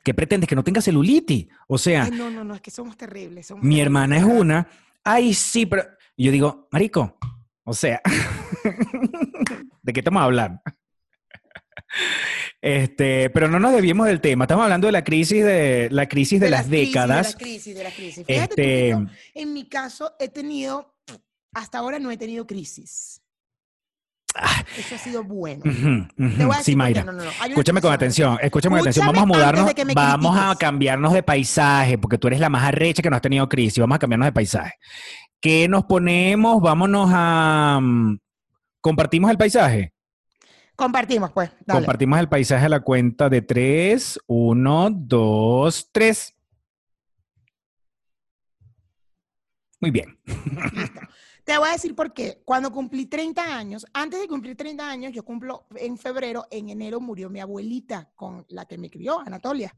¿Qué 0.04 0.14
pretendes? 0.14 0.50
Que 0.50 0.56
no 0.56 0.64
tenga 0.64 0.82
celulitis. 0.82 1.48
O 1.68 1.78
sea, 1.78 2.04
Ay, 2.04 2.12
no, 2.12 2.30
no, 2.30 2.44
no, 2.44 2.56
es 2.56 2.62
que 2.62 2.72
somos 2.72 2.98
terribles. 2.98 3.48
somos 3.48 3.64
mi 3.64 3.76
terribles, 3.76 3.86
hermana 3.86 4.18
es 4.18 4.24
una. 4.24 4.68
Ay, 5.04 5.34
sí, 5.34 5.66
pero. 5.66 5.86
y 6.18 6.26
Yo 6.26 6.32
digo, 6.32 6.68
Marico, 6.72 7.18
o 7.64 7.74
sea, 7.74 8.02
¿de 9.82 9.94
qué 9.94 10.00
estamos 10.00 10.22
hablando? 10.22 10.62
Este, 12.60 13.30
pero 13.30 13.50
no 13.50 13.60
nos 13.60 13.74
debíamos 13.74 14.08
del 14.08 14.22
tema. 14.22 14.46
Estamos 14.46 14.64
hablando 14.64 14.88
de 14.88 14.94
la 14.94 15.04
crisis 15.04 15.44
de 15.44 15.90
la 15.92 16.08
crisis 16.08 16.40
de, 16.40 16.50
las, 16.50 16.66
crisis, 16.66 16.88
décadas. 16.88 17.28
De 17.28 17.34
la 17.34 17.38
crisis, 17.40 17.76
de 17.76 17.84
la 17.84 17.92
crisis. 17.92 18.26
Fíjate 18.26 18.48
tú 18.48 18.56
que 18.56 18.90
Este, 18.90 18.90
yo, 18.90 19.06
en 19.36 19.54
mi 19.54 19.68
caso, 19.68 20.14
he 20.18 20.30
tenido, 20.30 20.96
hasta 21.54 21.80
ahora 21.80 22.00
no 22.00 22.10
he 22.10 22.18
tenido 22.18 22.48
crisis. 22.48 23.22
Ah, 24.36 24.64
Eso 24.78 24.96
ha 24.96 24.98
sido 24.98 25.24
bueno. 25.24 25.64
ujú, 25.66 26.08
ujú, 26.26 26.38
Te 26.38 26.46
voy 26.46 26.56
a 26.56 26.64
sí, 26.64 26.76
Mayra. 26.76 27.04
no, 27.04 27.12
no, 27.12 27.24
no. 27.24 27.30
Hay 27.30 27.36
una 27.38 27.48
Escúchame 27.48 27.82
con 27.82 27.94
atención, 27.94 28.38
escúchame 28.42 28.74
con 28.76 28.82
atención. 28.82 29.06
Vamos 29.08 29.24
a 29.24 29.26
mudarnos, 29.26 29.72
vamos 29.96 30.38
a 30.40 30.56
cambiarnos 30.56 31.14
de 31.14 31.24
paisaje, 31.24 31.98
porque 31.98 32.18
tú 32.18 32.28
eres 32.28 32.40
la 32.40 32.50
más 32.50 32.64
arrecha 32.64 33.02
que 33.02 33.10
no 33.10 33.16
has 33.16 33.22
tenido 33.22 33.48
crisis. 33.50 33.80
Vamos 33.80 33.96
a 33.96 34.00
cambiarnos 34.00 34.28
de 34.28 34.32
paisaje. 34.34 34.74
¿Qué 35.40 35.68
nos 35.68 35.84
ponemos? 35.86 36.62
Vámonos 36.62 37.10
a. 37.14 37.80
mm, 37.82 38.18
¿Compartimos 38.82 39.32
el 39.32 39.38
paisaje? 39.38 39.94
Compartimos, 40.76 41.32
pues. 41.32 41.52
Dale. 41.66 41.80
Compartimos 41.80 42.20
el 42.20 42.28
paisaje 42.30 42.66
a 42.66 42.70
la 42.70 42.80
cuenta 42.80 43.30
de 43.30 43.42
tres. 43.42 44.20
Uno, 44.28 44.90
dos, 44.92 45.90
tres. 45.92 46.34
Muy 49.80 49.92
bien. 49.92 50.18
Listo. 50.74 51.02
Te 51.44 51.58
voy 51.58 51.70
a 51.70 51.74
decir 51.74 51.94
por 51.96 52.14
qué. 52.14 52.42
Cuando 52.46 52.72
cumplí 52.72 53.06
30 53.06 53.56
años, 53.56 53.86
antes 53.94 54.22
de 54.22 54.28
cumplir 54.28 54.56
30 54.56 54.90
años, 54.90 55.12
yo 55.12 55.24
cumplo 55.26 55.68
en 55.76 55.98
febrero, 55.98 56.46
en 56.50 56.70
enero 56.70 57.02
murió 57.02 57.30
mi 57.30 57.42
abuelita 57.42 58.10
con 58.16 58.46
la 58.50 58.66
que 58.66 58.78
me 58.78 58.90
crió, 58.90 59.20
Anatolia. 59.20 59.76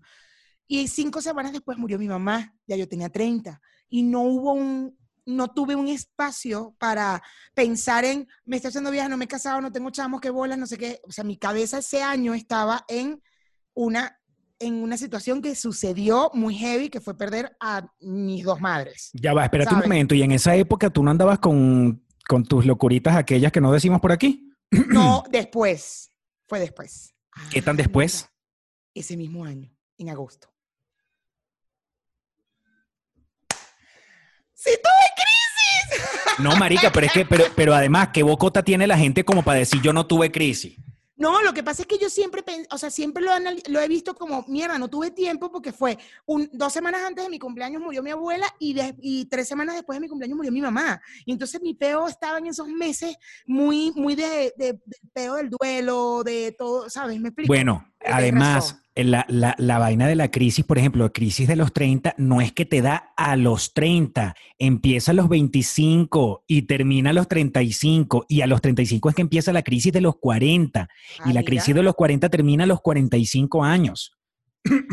Y 0.67 0.87
cinco 0.87 1.21
semanas 1.21 1.53
después 1.53 1.77
murió 1.77 1.97
mi 1.97 2.07
mamá, 2.07 2.55
ya 2.67 2.75
yo 2.75 2.87
tenía 2.87 3.09
30. 3.09 3.59
Y 3.89 4.03
no 4.03 4.21
hubo 4.21 4.53
un, 4.53 4.95
no 5.25 5.47
tuve 5.47 5.75
un 5.75 5.87
espacio 5.87 6.75
para 6.77 7.21
pensar 7.55 8.05
en, 8.05 8.27
me 8.45 8.57
estoy 8.57 8.69
haciendo 8.69 8.91
vieja, 8.91 9.09
no 9.09 9.17
me 9.17 9.25
he 9.25 9.27
casado, 9.27 9.59
no 9.59 9.71
tengo 9.71 9.89
chamos, 9.89 10.21
qué 10.21 10.29
bolas, 10.29 10.57
no 10.59 10.67
sé 10.67 10.77
qué. 10.77 11.01
O 11.03 11.11
sea, 11.11 11.23
mi 11.23 11.37
cabeza 11.37 11.79
ese 11.79 12.03
año 12.03 12.35
estaba 12.35 12.85
en 12.87 13.21
una, 13.73 14.19
en 14.59 14.75
una 14.75 14.97
situación 14.97 15.41
que 15.41 15.55
sucedió 15.55 16.31
muy 16.33 16.55
heavy, 16.55 16.89
que 16.89 17.01
fue 17.01 17.17
perder 17.17 17.55
a 17.59 17.87
mis 17.99 18.43
dos 18.43 18.61
madres. 18.61 19.09
Ya 19.13 19.33
va, 19.33 19.43
espérate 19.43 19.73
un 19.73 19.81
momento. 19.81 20.15
Y 20.15 20.23
en 20.23 20.31
esa 20.31 20.55
época 20.55 20.89
tú 20.89 21.03
no 21.03 21.11
andabas 21.11 21.39
con, 21.39 22.03
con 22.27 22.43
tus 22.45 22.65
locuritas 22.65 23.15
aquellas 23.15 23.51
que 23.51 23.61
no 23.61 23.71
decimos 23.71 23.99
por 24.01 24.11
aquí. 24.11 24.49
No, 24.71 25.23
después. 25.31 26.09
Fue 26.47 26.59
después. 26.59 27.13
¿Qué 27.51 27.61
tan 27.61 27.75
después? 27.75 28.29
Ese 28.93 29.17
mismo 29.17 29.43
año, 29.43 29.69
en 29.97 30.09
agosto. 30.09 30.47
¡Sí 34.53 34.71
tuve 34.81 35.05
crisis! 35.15 36.39
No, 36.39 36.55
marica, 36.55 36.91
pero 36.91 37.07
es 37.07 37.11
que, 37.11 37.25
pero, 37.25 37.45
pero 37.55 37.75
además, 37.75 38.09
¿qué 38.13 38.23
bocota 38.23 38.63
tiene 38.63 38.87
la 38.87 38.97
gente 38.97 39.25
como 39.25 39.43
para 39.43 39.59
decir 39.59 39.81
yo 39.81 39.91
no 39.91 40.07
tuve 40.07 40.31
crisis? 40.31 40.77
No, 41.17 41.41
lo 41.41 41.53
que 41.53 41.63
pasa 41.63 41.83
es 41.83 41.87
que 41.87 41.97
yo 41.97 42.09
siempre, 42.09 42.43
o 42.71 42.77
sea, 42.77 42.89
siempre 42.89 43.23
lo, 43.23 43.79
he 43.79 43.87
visto 43.87 44.13
como, 44.15 44.43
mierda, 44.49 44.77
no 44.77 44.89
tuve 44.89 45.11
tiempo 45.11 45.49
porque 45.49 45.71
fue 45.71 45.97
dos 46.51 46.73
semanas 46.73 47.01
antes 47.05 47.23
de 47.23 47.29
mi 47.29 47.39
cumpleaños 47.39 47.81
murió 47.81 48.03
mi 48.03 48.11
abuela 48.11 48.45
y, 48.59 48.73
de- 48.73 48.95
tres 49.29 49.47
semanas 49.47 49.75
después 49.75 49.95
de 49.95 50.01
mi 50.01 50.09
cumpleaños 50.09 50.35
murió 50.35 50.51
mi 50.51 50.61
mamá. 50.61 51.01
Y 51.25 51.31
entonces 51.31 51.61
mi 51.61 51.73
peo 51.73 52.07
estaba 52.07 52.39
en 52.39 52.47
esos 52.47 52.67
meses 52.67 53.15
muy, 53.45 53.93
muy 53.95 54.15
de, 54.15 54.53
de- 54.57 54.79
peo 55.13 55.35
del 55.35 55.49
duelo, 55.49 56.23
de 56.23 56.53
todo, 56.57 56.89
¿sabes? 56.89 57.19
¿Me 57.19 57.29
explico? 57.29 57.47
Bueno, 57.47 57.87
además, 58.07 58.81
la, 58.95 59.25
la- 59.27 59.55
la 59.57 59.77
vaina 59.77 60.07
de 60.07 60.15
la 60.15 60.31
crisis, 60.31 60.63
por 60.63 60.77
ejemplo, 60.77 61.03
la 61.03 61.09
crisis 61.11 61.47
de 61.47 61.55
los 61.57 61.73
30, 61.73 62.15
no 62.17 62.39
es 62.41 62.53
que 62.53 62.65
te 62.65 62.81
da 62.81 63.11
a 63.17 63.35
los 63.35 63.73
30, 63.73 64.35
empieza 64.57 65.11
a 65.11 65.13
los 65.13 65.27
25 65.27 66.45
y 66.47 66.61
termina 66.63 67.09
a 67.09 67.13
los 67.13 67.27
35, 67.27 68.25
y 68.29 68.41
a 68.41 68.47
los 68.47 68.61
35 68.61 69.09
es 69.09 69.15
que 69.15 69.21
empieza 69.21 69.51
la 69.51 69.63
crisis 69.63 69.91
de 69.91 70.01
los 70.01 70.15
40, 70.17 70.81
Ah, 70.81 71.23
y 71.25 71.27
la 71.33 71.41
mira. 71.41 71.43
crisis 71.43 71.75
de 71.75 71.83
los 71.83 71.95
40 71.95 72.29
termina 72.29 72.63
a 72.63 72.67
los 72.67 72.79
45 72.81 73.63
años. 73.63 74.13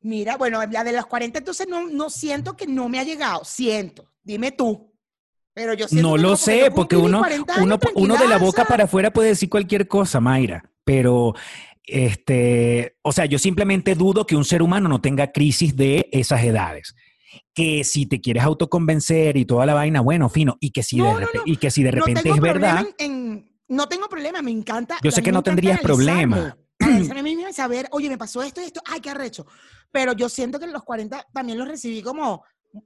Mira, 0.00 0.36
bueno, 0.36 0.60
la 0.70 0.84
de 0.84 0.92
los 0.92 1.06
40 1.06 1.38
entonces 1.40 1.66
no, 1.68 1.88
no 1.90 2.10
siento 2.10 2.56
que 2.56 2.66
no 2.66 2.88
me 2.88 3.00
ha 3.00 3.04
llegado, 3.04 3.40
siento, 3.44 4.08
dime 4.22 4.52
tú. 4.52 4.92
Pero 5.52 5.72
yo 5.74 5.88
siento 5.88 6.08
No 6.10 6.16
lo 6.16 6.36
sé, 6.36 6.70
porque 6.72 6.96
uno, 6.96 7.18
40 7.18 7.54
años 7.54 7.64
uno, 7.64 7.78
uno 7.94 8.16
de 8.16 8.28
la 8.28 8.36
boca 8.38 8.64
para 8.66 8.84
afuera 8.84 9.10
puede 9.10 9.30
decir 9.30 9.48
cualquier 9.48 9.88
cosa, 9.88 10.20
Mayra, 10.20 10.70
pero 10.84 11.34
este, 11.86 12.96
o 13.02 13.12
sea, 13.12 13.26
yo 13.26 13.38
simplemente 13.38 13.94
dudo 13.94 14.26
que 14.26 14.36
un 14.36 14.44
ser 14.44 14.62
humano 14.62 14.88
no 14.88 15.00
tenga 15.00 15.32
crisis 15.32 15.76
de 15.76 16.08
esas 16.12 16.42
edades. 16.44 16.94
Que 17.54 17.84
si 17.84 18.06
te 18.06 18.20
quieres 18.20 18.42
autoconvencer 18.44 19.36
y 19.36 19.44
toda 19.44 19.66
la 19.66 19.74
vaina, 19.74 20.00
bueno, 20.00 20.28
fino, 20.28 20.56
y 20.60 20.70
que 20.70 20.82
si, 20.82 20.96
No, 20.96 21.06
de, 21.06 21.12
no, 21.12 21.28
no. 21.34 21.42
y 21.44 21.56
que 21.56 21.70
si 21.70 21.82
de 21.82 21.90
repente 21.90 22.28
es 22.30 22.40
verdad, 22.40 22.86
en- 22.98 23.10
en- 23.12 23.50
no 23.68 23.88
tengo 23.88 24.08
problema, 24.08 24.42
me 24.42 24.50
encanta. 24.50 24.98
Yo 25.02 25.08
a 25.08 25.12
sé 25.12 25.22
que 25.22 25.30
me 25.30 25.34
no 25.36 25.42
tendrías 25.42 25.80
problema. 25.80 26.56
a 26.80 27.22
mí 27.22 27.36
y 27.48 27.52
saber, 27.52 27.88
oye, 27.90 28.08
me 28.08 28.18
pasó 28.18 28.42
esto 28.42 28.60
y 28.60 28.64
esto, 28.64 28.80
ay, 28.86 29.00
qué 29.00 29.10
arrecho. 29.10 29.46
Pero 29.90 30.12
yo 30.12 30.28
siento 30.28 30.58
que 30.58 30.66
en 30.66 30.72
los 30.72 30.82
40 30.82 31.26
también 31.32 31.58
los 31.58 31.66
recibí 31.66 32.02
como, 32.02 32.44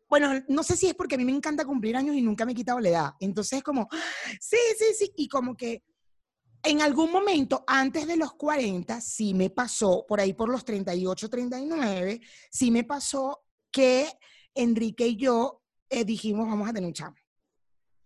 bueno, 0.08 0.32
no 0.48 0.62
sé 0.62 0.76
si 0.76 0.86
es 0.86 0.94
porque 0.94 1.16
a 1.16 1.18
mí 1.18 1.24
me 1.24 1.32
encanta 1.32 1.64
cumplir 1.64 1.96
años 1.96 2.14
y 2.16 2.22
nunca 2.22 2.44
me 2.46 2.52
he 2.52 2.54
quitado 2.54 2.78
la 2.80 2.88
edad. 2.88 3.10
Entonces 3.20 3.58
es 3.58 3.62
como, 3.64 3.88
sí, 4.40 4.56
sí, 4.78 4.84
sí, 4.96 5.12
y 5.16 5.28
como 5.28 5.56
que 5.56 5.82
en 6.62 6.82
algún 6.82 7.10
momento 7.10 7.64
antes 7.66 8.06
de 8.06 8.16
los 8.16 8.34
40 8.34 9.00
sí 9.00 9.34
me 9.34 9.50
pasó, 9.50 10.04
por 10.06 10.20
ahí 10.20 10.32
por 10.32 10.48
los 10.48 10.64
38, 10.64 11.28
39, 11.28 12.20
sí 12.50 12.70
me 12.70 12.84
pasó 12.84 13.44
que 13.70 14.08
Enrique 14.54 15.06
y 15.06 15.16
yo 15.16 15.62
eh, 15.88 16.04
dijimos, 16.04 16.48
vamos 16.48 16.68
a 16.68 16.72
tener 16.72 16.88
un. 16.88 17.14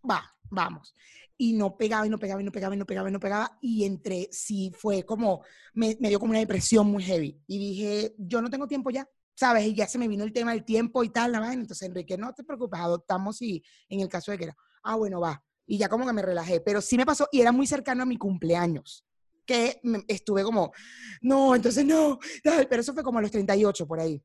Va, 0.08 0.24
vamos. 0.50 0.94
Y 1.36 1.52
no 1.52 1.76
pegaba, 1.76 2.06
y 2.06 2.10
no 2.10 2.18
pegaba, 2.18 2.40
y 2.40 2.44
no 2.44 2.52
pegaba, 2.52 2.74
y 2.74 2.78
no 2.78 2.86
pegaba, 2.86 3.08
y 3.08 3.12
no 3.12 3.20
pegaba. 3.20 3.58
Y 3.60 3.84
entre 3.84 4.28
sí 4.30 4.72
fue 4.76 5.04
como, 5.04 5.42
me, 5.72 5.96
me 6.00 6.08
dio 6.08 6.20
como 6.20 6.30
una 6.30 6.38
depresión 6.38 6.86
muy 6.86 7.02
heavy. 7.02 7.40
Y 7.46 7.58
dije, 7.58 8.14
yo 8.18 8.40
no 8.40 8.50
tengo 8.50 8.68
tiempo 8.68 8.90
ya, 8.90 9.08
¿sabes? 9.34 9.66
Y 9.66 9.74
ya 9.74 9.88
se 9.88 9.98
me 9.98 10.08
vino 10.08 10.24
el 10.24 10.32
tema 10.32 10.52
del 10.52 10.64
tiempo 10.64 11.02
y 11.02 11.08
tal, 11.10 11.32
la 11.32 11.40
vaina. 11.40 11.62
Entonces, 11.62 11.88
Enrique, 11.88 12.16
no 12.16 12.32
te 12.32 12.44
preocupes, 12.44 12.80
adoptamos 12.80 13.42
y 13.42 13.62
en 13.88 14.00
el 14.00 14.08
caso 14.08 14.30
de 14.30 14.38
que 14.38 14.44
era, 14.44 14.56
ah, 14.84 14.94
bueno, 14.94 15.20
va. 15.20 15.42
Y 15.66 15.78
ya 15.78 15.88
como 15.88 16.06
que 16.06 16.12
me 16.12 16.22
relajé. 16.22 16.60
Pero 16.60 16.80
sí 16.80 16.96
me 16.96 17.06
pasó, 17.06 17.28
y 17.32 17.40
era 17.40 17.52
muy 17.52 17.66
cercano 17.66 18.02
a 18.02 18.06
mi 18.06 18.16
cumpleaños, 18.16 19.04
que 19.46 19.80
estuve 20.08 20.42
como, 20.42 20.72
no, 21.20 21.54
entonces 21.54 21.84
no, 21.84 22.18
tal, 22.42 22.66
pero 22.68 22.80
eso 22.80 22.94
fue 22.94 23.02
como 23.02 23.18
a 23.18 23.22
los 23.22 23.30
38 23.30 23.86
por 23.86 24.00
ahí. 24.00 24.22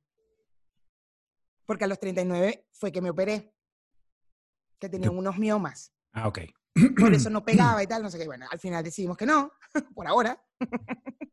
Porque 1.65 1.83
a 1.83 1.87
los 1.87 1.99
39 1.99 2.67
fue 2.71 2.91
que 2.91 3.01
me 3.01 3.09
operé, 3.09 3.53
que 4.79 4.89
tenía 4.89 5.11
unos 5.11 5.37
miomas 5.37 5.93
ah, 6.13 6.27
ok. 6.27 6.39
por 6.99 7.13
eso 7.13 7.29
no 7.29 7.43
pegaba 7.43 7.83
y 7.83 7.87
tal, 7.87 8.01
no 8.01 8.09
sé 8.09 8.17
qué. 8.17 8.25
Bueno, 8.25 8.47
al 8.49 8.59
final 8.59 8.83
decidimos 8.83 9.17
que 9.17 9.25
no, 9.25 9.51
por 9.95 10.07
ahora. 10.07 10.41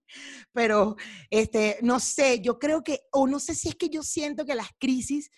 Pero, 0.52 0.96
este, 1.30 1.78
no 1.82 2.00
sé, 2.00 2.40
yo 2.40 2.58
creo 2.58 2.82
que, 2.82 3.02
o 3.12 3.26
no 3.26 3.38
sé 3.40 3.54
si 3.54 3.68
es 3.68 3.74
que 3.74 3.88
yo 3.88 4.02
siento 4.02 4.44
que 4.44 4.54
las 4.54 4.68
crisis 4.78 5.30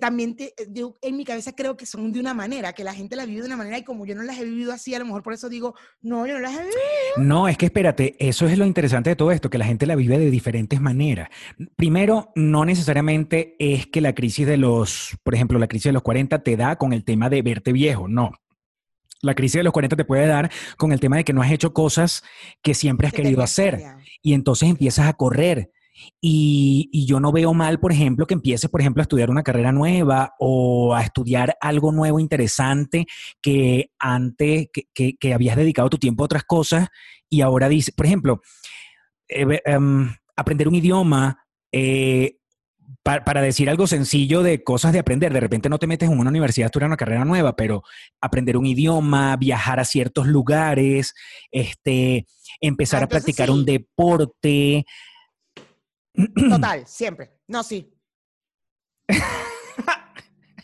también, 0.00 0.36
te- 0.36 0.54
eh, 0.56 0.66
yo 0.70 0.96
en 1.02 1.16
mi 1.16 1.24
cabeza 1.24 1.52
creo 1.52 1.76
que 1.76 1.86
son 1.86 2.12
de 2.12 2.20
una 2.20 2.34
manera, 2.34 2.72
que 2.72 2.84
la 2.84 2.94
gente 2.94 3.16
las 3.16 3.26
vive 3.26 3.40
de 3.40 3.46
una 3.46 3.56
manera 3.56 3.78
y 3.78 3.84
como 3.84 4.06
yo 4.06 4.14
no 4.14 4.22
las 4.22 4.38
he 4.38 4.44
vivido 4.44 4.72
así, 4.72 4.94
a 4.94 4.98
lo 4.98 5.04
mejor 5.06 5.22
por 5.22 5.32
eso 5.32 5.48
digo, 5.48 5.74
no, 6.00 6.26
yo 6.26 6.34
no 6.34 6.40
las 6.40 6.52
he 6.54 6.58
vivido. 6.62 6.76
No, 7.18 7.48
es 7.48 7.56
que 7.58 7.66
espérate, 7.66 8.16
eso 8.18 8.46
es 8.46 8.56
lo 8.58 8.66
interesante 8.66 9.10
de 9.10 9.16
todo 9.16 9.32
esto, 9.32 9.50
que 9.50 9.58
la 9.58 9.64
gente 9.66 9.86
la 9.86 9.96
vive 9.96 10.18
de 10.18 10.30
diferentes 10.30 10.80
maneras. 10.80 11.28
Primero, 11.76 12.32
no 12.34 12.64
necesariamente 12.64 13.56
es 13.58 13.86
que 13.86 14.00
la 14.00 14.14
crisis 14.14 14.46
de 14.46 14.56
los, 14.56 15.16
por 15.22 15.34
ejemplo, 15.34 15.58
la 15.58 15.68
crisis 15.68 15.84
de 15.84 15.92
los 15.92 16.02
40 16.02 16.42
te 16.42 16.56
da 16.56 16.76
con 16.76 16.92
el 16.92 17.04
tema 17.04 17.28
de 17.30 17.42
verte 17.42 17.72
viejo, 17.72 18.08
no. 18.08 18.32
La 19.22 19.34
crisis 19.34 19.58
de 19.58 19.64
los 19.64 19.72
40 19.74 19.96
te 19.96 20.04
puede 20.06 20.26
dar 20.26 20.50
con 20.78 20.92
el 20.92 21.00
tema 21.00 21.16
de 21.18 21.24
que 21.24 21.34
no 21.34 21.42
has 21.42 21.50
hecho 21.52 21.74
cosas 21.74 22.22
que 22.62 22.72
siempre 22.74 23.06
has 23.06 23.12
que 23.12 23.22
querido 23.22 23.42
hacer 23.42 23.82
y 24.22 24.32
entonces 24.32 24.70
empiezas 24.70 25.08
a 25.08 25.12
correr. 25.12 25.70
Y, 26.20 26.88
y 26.92 27.06
yo 27.06 27.20
no 27.20 27.32
veo 27.32 27.54
mal, 27.54 27.80
por 27.80 27.92
ejemplo, 27.92 28.26
que 28.26 28.34
empieces, 28.34 28.70
por 28.70 28.80
ejemplo, 28.80 29.00
a 29.00 29.04
estudiar 29.04 29.30
una 29.30 29.42
carrera 29.42 29.72
nueva 29.72 30.34
o 30.38 30.94
a 30.94 31.02
estudiar 31.02 31.56
algo 31.60 31.92
nuevo, 31.92 32.20
interesante, 32.20 33.06
que 33.40 33.90
antes, 33.98 34.68
que, 34.72 34.84
que- 34.94 35.16
que 35.16 35.34
habías 35.34 35.56
dedicado 35.56 35.90
tu 35.90 35.98
tiempo 35.98 36.22
a 36.22 36.26
otras 36.26 36.44
cosas 36.44 36.88
y 37.28 37.40
ahora 37.42 37.68
dices, 37.68 37.94
por 37.94 38.06
ejemplo, 38.06 38.40
eh, 39.28 39.60
em, 39.64 40.10
aprender 40.36 40.68
un 40.68 40.74
idioma, 40.74 41.44
eh, 41.72 42.36
pa- 43.02 43.24
para 43.24 43.40
decir 43.40 43.70
algo 43.70 43.86
sencillo 43.86 44.42
de 44.42 44.62
cosas 44.64 44.92
de 44.92 44.98
aprender, 44.98 45.32
de 45.32 45.40
repente 45.40 45.68
no 45.68 45.78
te 45.78 45.86
metes 45.86 46.10
en 46.10 46.18
una 46.18 46.30
universidad 46.30 46.66
a 46.66 46.68
estudiar 46.68 46.88
una 46.88 46.96
carrera 46.96 47.24
nueva, 47.24 47.54
pero 47.56 47.82
aprender 48.20 48.56
un 48.56 48.66
idioma, 48.66 49.36
viajar 49.36 49.78
a 49.80 49.84
ciertos 49.84 50.26
lugares, 50.26 51.14
este, 51.50 52.26
empezar 52.60 53.02
Ah, 53.02 53.04
a 53.04 53.08
practicar 53.08 53.50
un 53.50 53.64
deporte. 53.64 54.84
Total, 56.48 56.86
siempre. 56.86 57.30
No, 57.48 57.62
sí. 57.62 57.92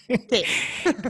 Sí. 0.08 0.44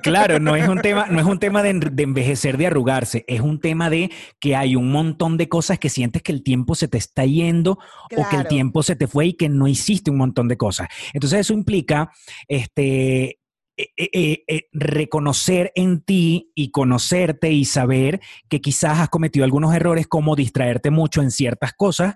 Claro, 0.03 0.39
no 0.41 0.57
es 0.57 0.66
un 0.66 0.80
tema, 0.80 1.07
no 1.11 1.20
es 1.20 1.26
un 1.26 1.39
tema 1.39 1.62
de, 1.62 1.68
en- 1.68 1.80
de 1.80 2.03
envejecer, 2.03 2.57
de 2.57 2.66
arrugarse, 2.68 3.26
es 3.28 3.43
un 3.43 3.61
tema 3.61 3.91
de 3.91 4.11
que 4.41 4.57
hay 4.57 4.74
un 4.74 4.91
montón 4.91 5.37
de 5.37 5.51
cosas 5.51 5.78
que 5.78 5.91
sientes 5.91 6.22
que 6.22 6.32
el 6.32 6.43
tiempo 6.43 6.74
se 6.74 6.89
te 6.89 6.97
está 6.97 7.26
yendo 7.26 7.72
o 7.72 8.09
que 8.09 8.37
el 8.37 8.49
tiempo 8.49 8.82
se 8.82 8.97
te 8.97 9.07
fue 9.07 9.26
y 9.26 9.32
que 9.34 9.51
no 9.51 9.66
hiciste 9.68 10.11
un 10.11 10.16
montón 10.16 10.49
de 10.49 10.57
cosas. 10.57 10.89
Entonces 11.12 11.41
eso 11.41 11.53
implica 11.53 12.11
este, 12.49 13.39
eh, 13.76 13.89
eh, 13.99 14.45
eh, 14.49 14.68
reconocer 14.72 15.72
en 15.74 16.01
ti 16.01 16.53
y 16.55 16.70
conocerte 16.70 17.53
y 17.53 17.66
saber 17.66 18.20
que 18.49 18.62
quizás 18.62 18.99
has 18.99 19.11
cometido 19.11 19.45
algunos 19.45 19.74
errores 19.74 20.07
como 20.07 20.37
distraerte 20.37 20.91
mucho 20.91 21.20
en 21.20 21.30
ciertas 21.30 21.74
cosas 21.74 22.14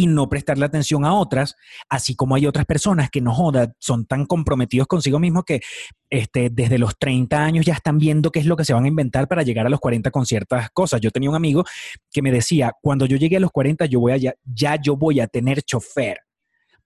y 0.00 0.06
no 0.06 0.30
prestarle 0.30 0.64
atención 0.64 1.04
a 1.04 1.12
otras, 1.12 1.56
así 1.90 2.16
como 2.16 2.34
hay 2.34 2.46
otras 2.46 2.64
personas 2.64 3.10
que 3.10 3.20
no 3.20 3.34
joda, 3.34 3.74
son 3.78 4.06
tan 4.06 4.24
comprometidos 4.24 4.88
consigo 4.88 5.18
mismos 5.18 5.44
que 5.44 5.60
este, 6.08 6.48
desde 6.48 6.78
los 6.78 6.98
30 6.98 7.38
años 7.38 7.66
ya 7.66 7.74
están 7.74 7.98
viendo 7.98 8.30
qué 8.32 8.38
es 8.38 8.46
lo 8.46 8.56
que 8.56 8.64
se 8.64 8.72
van 8.72 8.84
a 8.84 8.88
inventar 8.88 9.28
para 9.28 9.42
llegar 9.42 9.66
a 9.66 9.68
los 9.68 9.78
40 9.78 10.10
con 10.10 10.24
ciertas 10.24 10.70
cosas. 10.70 11.02
Yo 11.02 11.10
tenía 11.10 11.28
un 11.28 11.36
amigo 11.36 11.64
que 12.10 12.22
me 12.22 12.32
decía, 12.32 12.72
cuando 12.80 13.04
yo 13.04 13.18
llegue 13.18 13.36
a 13.36 13.40
los 13.40 13.50
40, 13.50 13.84
yo 13.84 14.00
voy 14.00 14.12
a 14.12 14.34
ya, 14.42 14.76
yo 14.82 14.96
voy 14.96 15.20
a 15.20 15.26
tener 15.26 15.60
chofer, 15.60 16.20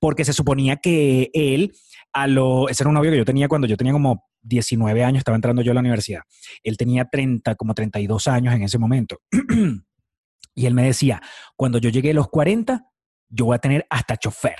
porque 0.00 0.24
se 0.24 0.32
suponía 0.32 0.78
que 0.78 1.30
él, 1.34 1.72
a 2.12 2.26
lo, 2.26 2.68
ese 2.68 2.82
era 2.82 2.88
un 2.88 2.94
novio 2.94 3.12
que 3.12 3.18
yo 3.18 3.24
tenía 3.24 3.46
cuando 3.46 3.68
yo 3.68 3.76
tenía 3.76 3.92
como 3.92 4.24
19 4.42 5.04
años, 5.04 5.18
estaba 5.18 5.36
entrando 5.36 5.62
yo 5.62 5.70
a 5.70 5.74
la 5.74 5.80
universidad. 5.80 6.22
Él 6.64 6.76
tenía 6.76 7.04
30, 7.04 7.54
como 7.54 7.74
32 7.74 8.26
años 8.26 8.56
en 8.56 8.64
ese 8.64 8.76
momento. 8.76 9.20
y 10.56 10.66
él 10.66 10.74
me 10.74 10.82
decía, 10.82 11.22
cuando 11.54 11.78
yo 11.78 11.90
llegue 11.90 12.10
a 12.10 12.14
los 12.14 12.26
40, 12.26 12.88
yo 13.28 13.46
voy 13.46 13.56
a 13.56 13.58
tener 13.58 13.86
hasta 13.90 14.16
chofer. 14.16 14.56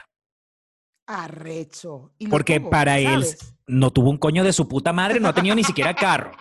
Arrecho. 1.07 2.13
Y 2.19 2.29
Porque 2.29 2.61
tuvo, 2.61 2.71
para 2.71 2.99
él 2.99 3.25
no 3.67 3.91
tuvo 3.91 4.11
un 4.11 4.19
coño 4.19 4.43
de 4.45 4.53
su 4.53 4.69
puta 4.69 4.93
madre, 4.93 5.21
no 5.21 5.29
ha 5.29 5.35
tenido 5.35 5.55
ni 5.55 5.65
siquiera 5.65 5.95
carro. 5.95 6.33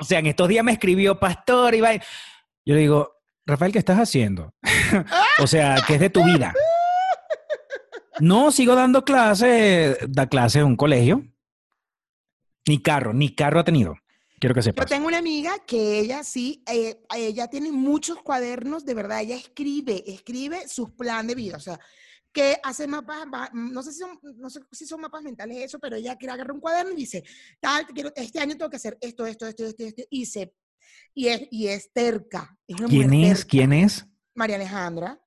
O 0.00 0.04
sea, 0.04 0.18
en 0.18 0.26
estos 0.26 0.48
días 0.48 0.64
me 0.64 0.72
escribió 0.72 1.18
pastor 1.18 1.74
y 1.74 1.80
va. 1.80 1.94
Yo 1.94 2.74
le 2.74 2.80
digo, 2.80 3.22
Rafael, 3.46 3.72
¿qué 3.72 3.78
estás 3.78 3.98
haciendo? 3.98 4.54
o 5.38 5.46
sea, 5.46 5.76
¿qué 5.86 5.94
es 5.94 6.00
de 6.00 6.10
tu 6.10 6.24
vida? 6.24 6.52
No, 8.20 8.50
sigo 8.52 8.74
dando 8.74 9.04
clases, 9.04 9.98
da 10.08 10.26
clases 10.26 10.60
en 10.60 10.66
un 10.66 10.76
colegio. 10.76 11.24
Ni 12.66 12.80
carro, 12.80 13.12
ni 13.12 13.34
carro 13.34 13.60
ha 13.60 13.64
tenido. 13.64 13.96
Quiero 14.42 14.56
que 14.56 14.58
Yo 14.60 14.64
sepas. 14.64 14.86
tengo 14.86 15.06
una 15.06 15.18
amiga 15.18 15.52
que 15.64 16.00
ella 16.00 16.24
sí, 16.24 16.64
eh, 16.66 17.00
ella 17.14 17.46
tiene 17.46 17.70
muchos 17.70 18.20
cuadernos, 18.22 18.84
de 18.84 18.92
verdad, 18.92 19.20
ella 19.20 19.36
escribe, 19.36 20.02
escribe 20.04 20.66
sus 20.66 20.90
planes 20.90 21.28
de 21.28 21.34
vida, 21.36 21.58
o 21.58 21.60
sea, 21.60 21.78
que 22.32 22.56
hace 22.64 22.88
mapas, 22.88 23.50
no 23.52 23.84
sé 23.84 23.92
si 23.92 24.00
son, 24.00 24.18
no 24.38 24.50
sé 24.50 24.58
si 24.72 24.84
son 24.84 25.00
mapas 25.00 25.22
mentales 25.22 25.58
eso, 25.58 25.78
pero 25.78 25.94
ella 25.94 26.16
quiere 26.16 26.32
agarrar 26.32 26.50
un 26.56 26.60
cuaderno 26.60 26.90
y 26.90 26.96
dice, 26.96 27.22
tal, 27.60 27.86
quiero, 27.86 28.10
este 28.16 28.40
año 28.40 28.56
tengo 28.56 28.68
que 28.68 28.78
hacer 28.78 28.98
esto, 29.00 29.24
esto, 29.26 29.46
esto, 29.46 29.64
esto, 29.64 29.84
esto, 29.84 30.02
y 30.10 30.26
se, 30.26 30.52
y 31.14 31.28
es, 31.28 31.42
y 31.52 31.68
es 31.68 31.92
terca. 31.92 32.58
Es 32.66 32.80
una 32.80 32.88
¿Quién 32.88 33.12
es? 33.12 33.38
terca. 33.38 33.48
¿Quién 33.48 33.72
es? 33.72 34.04
María 34.34 34.56
Alejandra. 34.56 35.22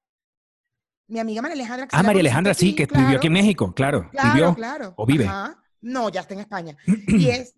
Mi 1.08 1.20
amiga 1.20 1.42
María 1.42 1.56
Alejandra. 1.56 1.88
que 1.88 1.96
Ah, 1.96 2.04
María 2.04 2.20
Alejandra, 2.20 2.54
sí, 2.54 2.76
que 2.76 2.86
vivió 2.86 3.16
aquí 3.16 3.28
en 3.28 3.34
claro. 3.34 3.46
México, 3.46 3.74
claro. 3.74 4.10
Claro, 4.12 4.34
vivió. 4.34 4.56
claro. 4.56 4.94
o 4.98 5.06
vive. 5.06 5.26
Ajá. 5.26 5.64
No, 5.80 6.10
ya 6.10 6.20
está 6.20 6.34
en 6.34 6.42
España. 6.42 6.76
y, 7.08 7.30
es, 7.30 7.54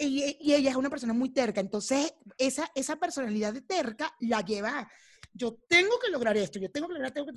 y, 0.00 0.36
y 0.40 0.54
ella 0.54 0.70
es 0.70 0.76
una 0.76 0.90
persona 0.90 1.12
muy 1.12 1.30
terca. 1.30 1.60
Entonces, 1.60 2.14
esa, 2.38 2.70
esa 2.74 2.96
personalidad 2.96 3.52
de 3.52 3.62
terca 3.62 4.14
la 4.20 4.40
lleva. 4.40 4.80
a, 4.80 4.90
Yo 5.32 5.58
tengo 5.68 5.98
que 5.98 6.10
lograr 6.10 6.36
esto, 6.36 6.58
yo 6.58 6.70
tengo 6.70 6.88
que 6.88 6.94
lograr, 6.94 7.12
tengo 7.12 7.26
que 7.26 7.32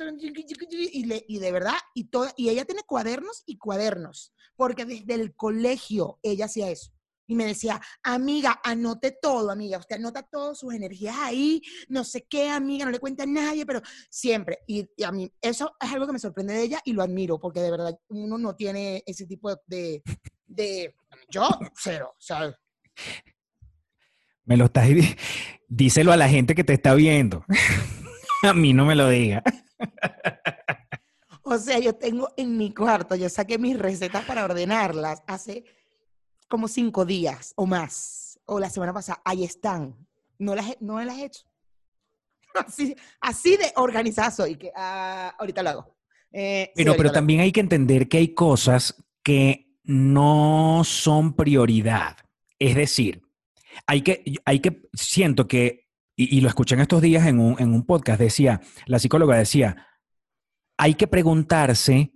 y, 0.71 1.25
y 1.27 1.39
de 1.39 1.51
verdad, 1.51 1.75
y, 1.93 2.05
toda, 2.05 2.33
y 2.37 2.49
ella 2.49 2.65
tiene 2.65 2.83
cuadernos 2.83 3.43
y 3.45 3.57
cuadernos, 3.57 4.33
porque 4.55 4.85
desde 4.85 5.13
el 5.13 5.35
colegio 5.35 6.19
ella 6.23 6.45
hacía 6.45 6.69
eso. 6.69 6.91
Y 7.27 7.35
me 7.35 7.45
decía, 7.45 7.79
amiga, 8.03 8.59
anote 8.63 9.17
todo, 9.21 9.51
amiga. 9.51 9.77
Usted 9.77 9.95
anota 9.95 10.23
todas 10.23 10.59
sus 10.59 10.73
energías 10.73 11.15
ahí, 11.19 11.61
no 11.87 12.03
sé 12.03 12.25
qué, 12.29 12.49
amiga, 12.49 12.85
no 12.85 12.91
le 12.91 12.99
cuenta 12.99 13.23
a 13.23 13.27
nadie, 13.27 13.65
pero 13.65 13.81
siempre. 14.09 14.59
Y, 14.67 14.89
y 14.95 15.03
a 15.03 15.11
mí, 15.11 15.31
eso 15.41 15.75
es 15.79 15.91
algo 15.91 16.05
que 16.05 16.13
me 16.13 16.19
sorprende 16.19 16.53
de 16.53 16.63
ella 16.63 16.81
y 16.83 16.93
lo 16.93 17.01
admiro, 17.01 17.39
porque 17.39 17.61
de 17.61 17.71
verdad 17.71 17.97
uno 18.09 18.37
no 18.37 18.55
tiene 18.55 19.03
ese 19.05 19.25
tipo 19.25 19.55
de. 19.67 20.03
de, 20.45 20.95
yo, 21.29 21.47
cero, 21.75 22.13
o 22.17 22.21
sea, 22.21 22.55
Me 24.45 24.57
lo 24.57 24.65
estás 24.65 24.87
Díselo 25.67 26.11
a 26.11 26.17
la 26.17 26.29
gente 26.29 26.53
que 26.53 26.63
te 26.63 26.73
está 26.73 26.93
viendo. 26.93 27.45
a 28.43 28.53
mí 28.53 28.73
no 28.73 28.85
me 28.85 28.95
lo 28.95 29.09
diga. 29.09 29.41
O 31.43 31.57
sea, 31.57 31.77
yo 31.79 31.93
tengo 31.93 32.29
en 32.37 32.57
mi 32.57 32.73
cuarto, 32.73 33.15
yo 33.15 33.27
saqué 33.29 33.57
mis 33.57 33.77
recetas 33.77 34.23
para 34.25 34.45
ordenarlas 34.45 35.23
hace 35.27 35.65
como 36.53 36.67
cinco 36.67 37.03
días 37.03 37.51
o 37.55 37.65
más, 37.65 38.39
o 38.45 38.59
la 38.59 38.69
semana 38.69 38.93
pasada, 38.93 39.19
ahí 39.25 39.43
están. 39.43 39.95
No 40.37 40.53
las 40.53 40.79
no 40.81 41.01
las 41.01 41.17
he 41.17 41.25
hecho. 41.25 41.41
Así, 42.67 42.95
así 43.19 43.57
de 43.57 43.73
organizada 43.75 44.29
soy, 44.29 44.55
que 44.55 44.71
ah, 44.75 45.33
ahorita 45.39 45.63
lo 45.63 45.69
hago. 45.71 45.97
Eh, 46.31 46.65
sí, 46.67 46.71
Pero, 46.75 46.91
ahorita 46.91 46.97
pero 46.97 47.09
hago. 47.09 47.13
también 47.15 47.39
hay 47.39 47.51
que 47.51 47.59
entender 47.59 48.07
que 48.07 48.17
hay 48.17 48.35
cosas 48.35 49.03
que 49.23 49.75
no 49.83 50.83
son 50.83 51.35
prioridad. 51.35 52.17
Es 52.59 52.75
decir, 52.75 53.23
hay 53.87 54.03
que, 54.03 54.23
hay 54.45 54.59
que, 54.59 54.87
siento 54.93 55.47
que, 55.47 55.89
y, 56.15 56.37
y 56.37 56.41
lo 56.41 56.49
escuché 56.49 56.75
en 56.75 56.81
estos 56.81 57.01
días 57.01 57.25
en 57.25 57.39
un, 57.39 57.59
en 57.59 57.73
un 57.73 57.83
podcast, 57.83 58.19
decía, 58.19 58.61
la 58.85 58.99
psicóloga 58.99 59.35
decía, 59.35 59.87
hay 60.77 60.93
que 60.93 61.07
preguntarse 61.07 62.13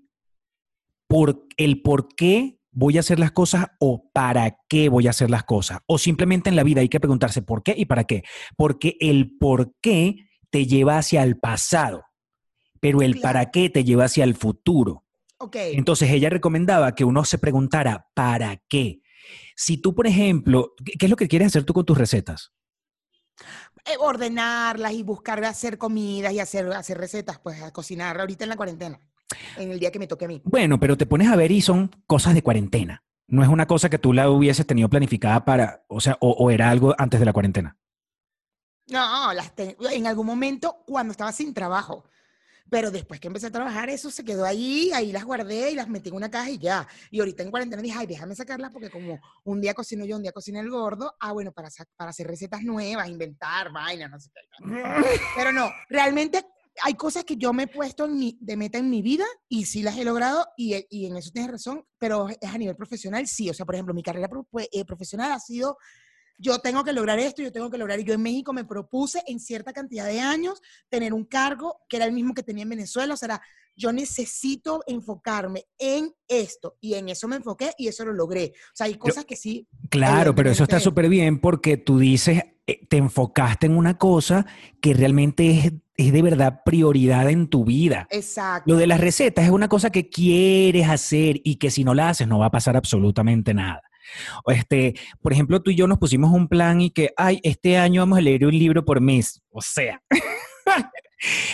por 1.08 1.48
el 1.58 1.82
por 1.82 2.10
qué 2.10 2.57
voy 2.78 2.98
a 2.98 3.00
hacer 3.00 3.18
las 3.18 3.32
cosas 3.32 3.66
o 3.80 4.10
para 4.14 4.60
qué 4.70 4.88
voy 4.88 5.08
a 5.08 5.10
hacer 5.10 5.32
las 5.32 5.44
cosas. 5.44 5.80
O 5.88 5.98
simplemente 5.98 6.50
en 6.50 6.56
la 6.56 6.64
vida 6.64 6.82
hay 6.82 6.90
que 6.90 7.00
preguntarse 7.00 7.42
por 7.42 7.64
qué 7.64 7.74
y 7.76 7.86
para 7.86 8.04
qué. 8.04 8.24
Porque 8.56 8.98
el 9.00 9.36
por 9.40 9.74
qué 9.82 10.28
te 10.52 10.68
lleva 10.68 11.00
hacia 11.00 11.24
el 11.24 11.40
pasado, 11.40 12.04
pero 12.80 13.02
el 13.02 13.20
para 13.20 13.50
qué 13.50 13.70
te 13.70 13.84
lleva 13.84 14.06
hacia 14.06 14.24
el 14.24 14.36
futuro. 14.36 15.06
Entonces 15.54 16.12
ella 16.12 16.30
recomendaba 16.30 16.94
que 16.94 17.04
uno 17.04 17.26
se 17.26 17.40
preguntara 17.40 18.08
¿para 18.14 18.62
qué? 18.70 19.02
Si 19.56 19.78
tú, 19.78 19.96
por 19.96 20.06
ejemplo, 20.06 20.74
¿qué 20.86 20.94
qué 21.00 21.06
es 21.08 21.10
lo 21.10 21.16
que 21.16 21.28
quieres 21.28 21.48
hacer 21.48 21.64
tú 21.64 21.74
con 21.74 21.86
tus 21.86 21.98
recetas? 21.98 22.54
eh, 23.88 23.96
ordenarlas 24.00 24.92
y 24.94 25.04
buscar 25.04 25.44
hacer 25.46 25.78
comidas 25.78 26.34
y 26.34 26.40
hacer, 26.40 26.72
hacer 26.74 26.98
recetas, 26.98 27.40
pues 27.40 27.62
a 27.62 27.72
cocinar 27.72 28.20
ahorita 28.20 28.44
en 28.44 28.50
la 28.50 28.58
cuarentena, 28.58 29.00
en 29.58 29.72
el 29.72 29.80
día 29.80 29.92
que 29.92 30.00
me 30.00 30.08
toque 30.08 30.26
a 30.26 30.28
mí. 30.28 30.42
Bueno, 30.46 30.80
pero 30.80 30.98
te 30.98 31.06
pones 31.06 31.28
a 31.30 31.36
ver 31.36 31.52
y 31.52 31.62
son 31.62 31.90
cosas 32.06 32.34
de 32.34 32.42
cuarentena. 32.44 33.04
No 33.28 33.44
es 33.44 33.50
una 33.50 33.68
cosa 33.68 33.90
que 33.90 33.98
tú 34.00 34.14
la 34.14 34.30
hubieses 34.30 34.66
tenido 34.66 34.90
planificada 34.90 35.44
para, 35.44 35.84
o 35.90 36.00
sea, 36.00 36.18
o, 36.22 36.32
o 36.32 36.50
era 36.50 36.70
algo 36.70 36.96
antes 36.98 37.20
de 37.20 37.26
la 37.26 37.34
cuarentena. 37.34 37.78
No, 38.90 39.34
las 39.34 39.54
te- 39.54 39.76
en 39.92 40.08
algún 40.08 40.26
momento 40.26 40.84
cuando 40.86 41.12
estaba 41.12 41.32
sin 41.32 41.54
trabajo. 41.54 42.06
Pero 42.70 42.92
después 42.92 43.22
que 43.22 43.28
empecé 43.28 43.48
a 43.48 43.52
trabajar, 43.52 43.90
eso 43.90 44.12
se 44.12 44.26
quedó 44.26 44.44
ahí, 44.44 44.92
ahí 44.94 45.14
las 45.14 45.24
guardé 45.24 45.72
y 45.72 45.76
las 45.76 45.88
metí 45.88 46.10
en 46.10 46.16
una 46.16 46.30
caja 46.30 46.50
y 46.50 46.58
ya. 46.58 46.86
Y 47.12 47.20
ahorita 47.20 47.44
en 47.44 47.50
cuarentena 47.52 47.82
dije, 47.82 47.98
ay, 47.98 48.08
déjame 48.08 48.36
sacarlas 48.36 48.72
porque 48.72 48.90
como 48.90 49.20
un 49.46 49.62
día 49.62 49.74
cocino 49.74 50.04
yo, 50.04 50.18
un 50.18 50.22
día 50.24 50.34
cocina 50.34 50.60
el 50.60 50.70
gordo, 50.70 51.16
ah, 51.22 51.32
bueno, 51.32 51.54
para, 51.54 51.70
para 51.96 52.10
hacer 52.10 52.28
recetas 52.28 52.64
nuevas, 52.64 53.08
inventar 53.08 53.72
vainas, 53.72 54.12
no 54.12 54.20
sé 54.20 54.30
qué. 54.34 54.42
Pero 55.38 55.54
no, 55.54 55.70
realmente 55.88 56.44
hay 56.84 56.94
cosas 56.96 57.24
que 57.24 57.36
yo 57.38 57.54
me 57.54 57.64
he 57.64 57.68
puesto 57.68 58.06
en 58.06 58.18
mi- 58.18 58.38
de 58.40 58.58
meta 58.58 58.78
en 58.78 58.90
mi 58.90 59.02
vida 59.02 59.26
y 59.50 59.66
sí 59.66 59.82
las 59.84 59.98
he 59.98 60.04
logrado 60.04 60.46
y, 60.58 60.76
y 60.90 61.06
en 61.08 61.18
eso 61.18 61.32
tienes 61.32 61.52
razón, 61.52 61.84
pero 61.98 62.28
es 62.30 62.38
a 62.42 62.58
nivel 62.58 62.76
profesional, 62.76 63.28
sí. 63.28 63.50
O 63.50 63.54
sea, 63.54 63.66
por 63.66 63.76
ejemplo, 63.76 63.94
mi 63.94 64.04
carrera 64.04 64.28
pro- 64.28 64.48
pues, 64.50 64.68
eh, 64.72 64.86
profesional 64.86 65.32
ha 65.32 65.40
sido 65.40 65.78
yo 66.40 66.60
tengo 66.60 66.84
que 66.84 66.94
lograr 66.94 67.18
esto, 67.18 67.42
yo 67.42 67.52
tengo 67.52 67.72
que 67.72 67.80
lograr. 67.80 68.00
Y 68.00 68.04
yo 68.04 68.14
en 68.14 68.22
México 68.22 68.54
me 68.54 68.64
propuse 68.64 69.24
en 69.26 69.40
cierta 69.40 69.74
cantidad 69.74 70.06
de 70.06 70.20
años 70.20 70.62
tener 70.88 71.12
un 71.12 71.26
cargo 71.26 71.80
que 71.90 71.98
era 71.98 72.06
el 72.06 72.12
mismo 72.12 72.36
que 72.36 72.44
tenía 72.44 72.62
en 72.62 72.70
Venezuela. 72.70 73.16
O 73.16 73.18
sea, 73.18 73.26
era, 73.26 73.42
yo 73.76 73.92
necesito 73.92 74.84
enfocarme 74.86 75.66
en 75.80 76.14
esto. 76.28 76.78
Y 76.80 76.94
en 76.94 77.10
eso 77.10 77.28
me 77.28 77.38
enfoqué 77.38 77.72
y 77.80 77.88
eso 77.88 78.06
lo 78.06 78.14
logré. 78.14 78.54
O 78.56 78.76
sea, 78.76 78.86
hay 78.86 79.00
cosas 79.00 79.26
que 79.26 79.36
sí. 79.36 79.68
Claro, 79.90 80.36
pero 80.36 80.52
eso 80.52 80.64
está 80.64 80.80
súper 80.80 81.10
bien 81.10 81.40
porque 81.42 81.76
tú 81.78 81.98
dices, 81.98 82.38
eh, 82.38 82.57
te 82.89 82.97
enfocaste 82.97 83.65
en 83.65 83.78
una 83.78 83.97
cosa 83.97 84.45
que 84.82 84.93
realmente 84.93 85.49
es, 85.51 85.74
es 85.95 86.11
de 86.11 86.22
verdad 86.22 86.61
prioridad 86.65 87.30
en 87.30 87.47
tu 87.47 87.65
vida. 87.65 88.07
Exacto. 88.11 88.72
Lo 88.72 88.78
de 88.78 88.88
las 88.88 88.99
recetas 88.99 89.45
es 89.45 89.51
una 89.51 89.68
cosa 89.68 89.89
que 89.89 90.09
quieres 90.09 90.89
hacer 90.89 91.39
y 91.43 91.55
que 91.55 91.72
si 91.72 91.84
no 91.84 91.93
la 91.93 92.09
haces 92.09 92.28
no 92.28 92.39
va 92.39 92.47
a 92.47 92.51
pasar 92.51 92.76
absolutamente 92.76 93.53
nada. 93.53 93.82
Este, 94.47 94.95
por 95.22 95.34
ejemplo, 95.34 95.61
tú 95.61 95.72
y 95.72 95.76
yo 95.76 95.88
nos 95.88 95.97
pusimos 95.97 96.32
un 96.32 96.47
plan 96.47 96.82
y 96.82 96.91
que, 96.91 97.11
ay, 97.18 97.39
este 97.43 97.78
año 97.78 98.01
vamos 98.01 98.20
a 98.20 98.22
leer 98.22 98.45
un 98.45 98.57
libro 98.57 98.86
por 98.86 99.01
mes. 99.01 99.41
O 99.49 99.61
sea, 99.61 100.01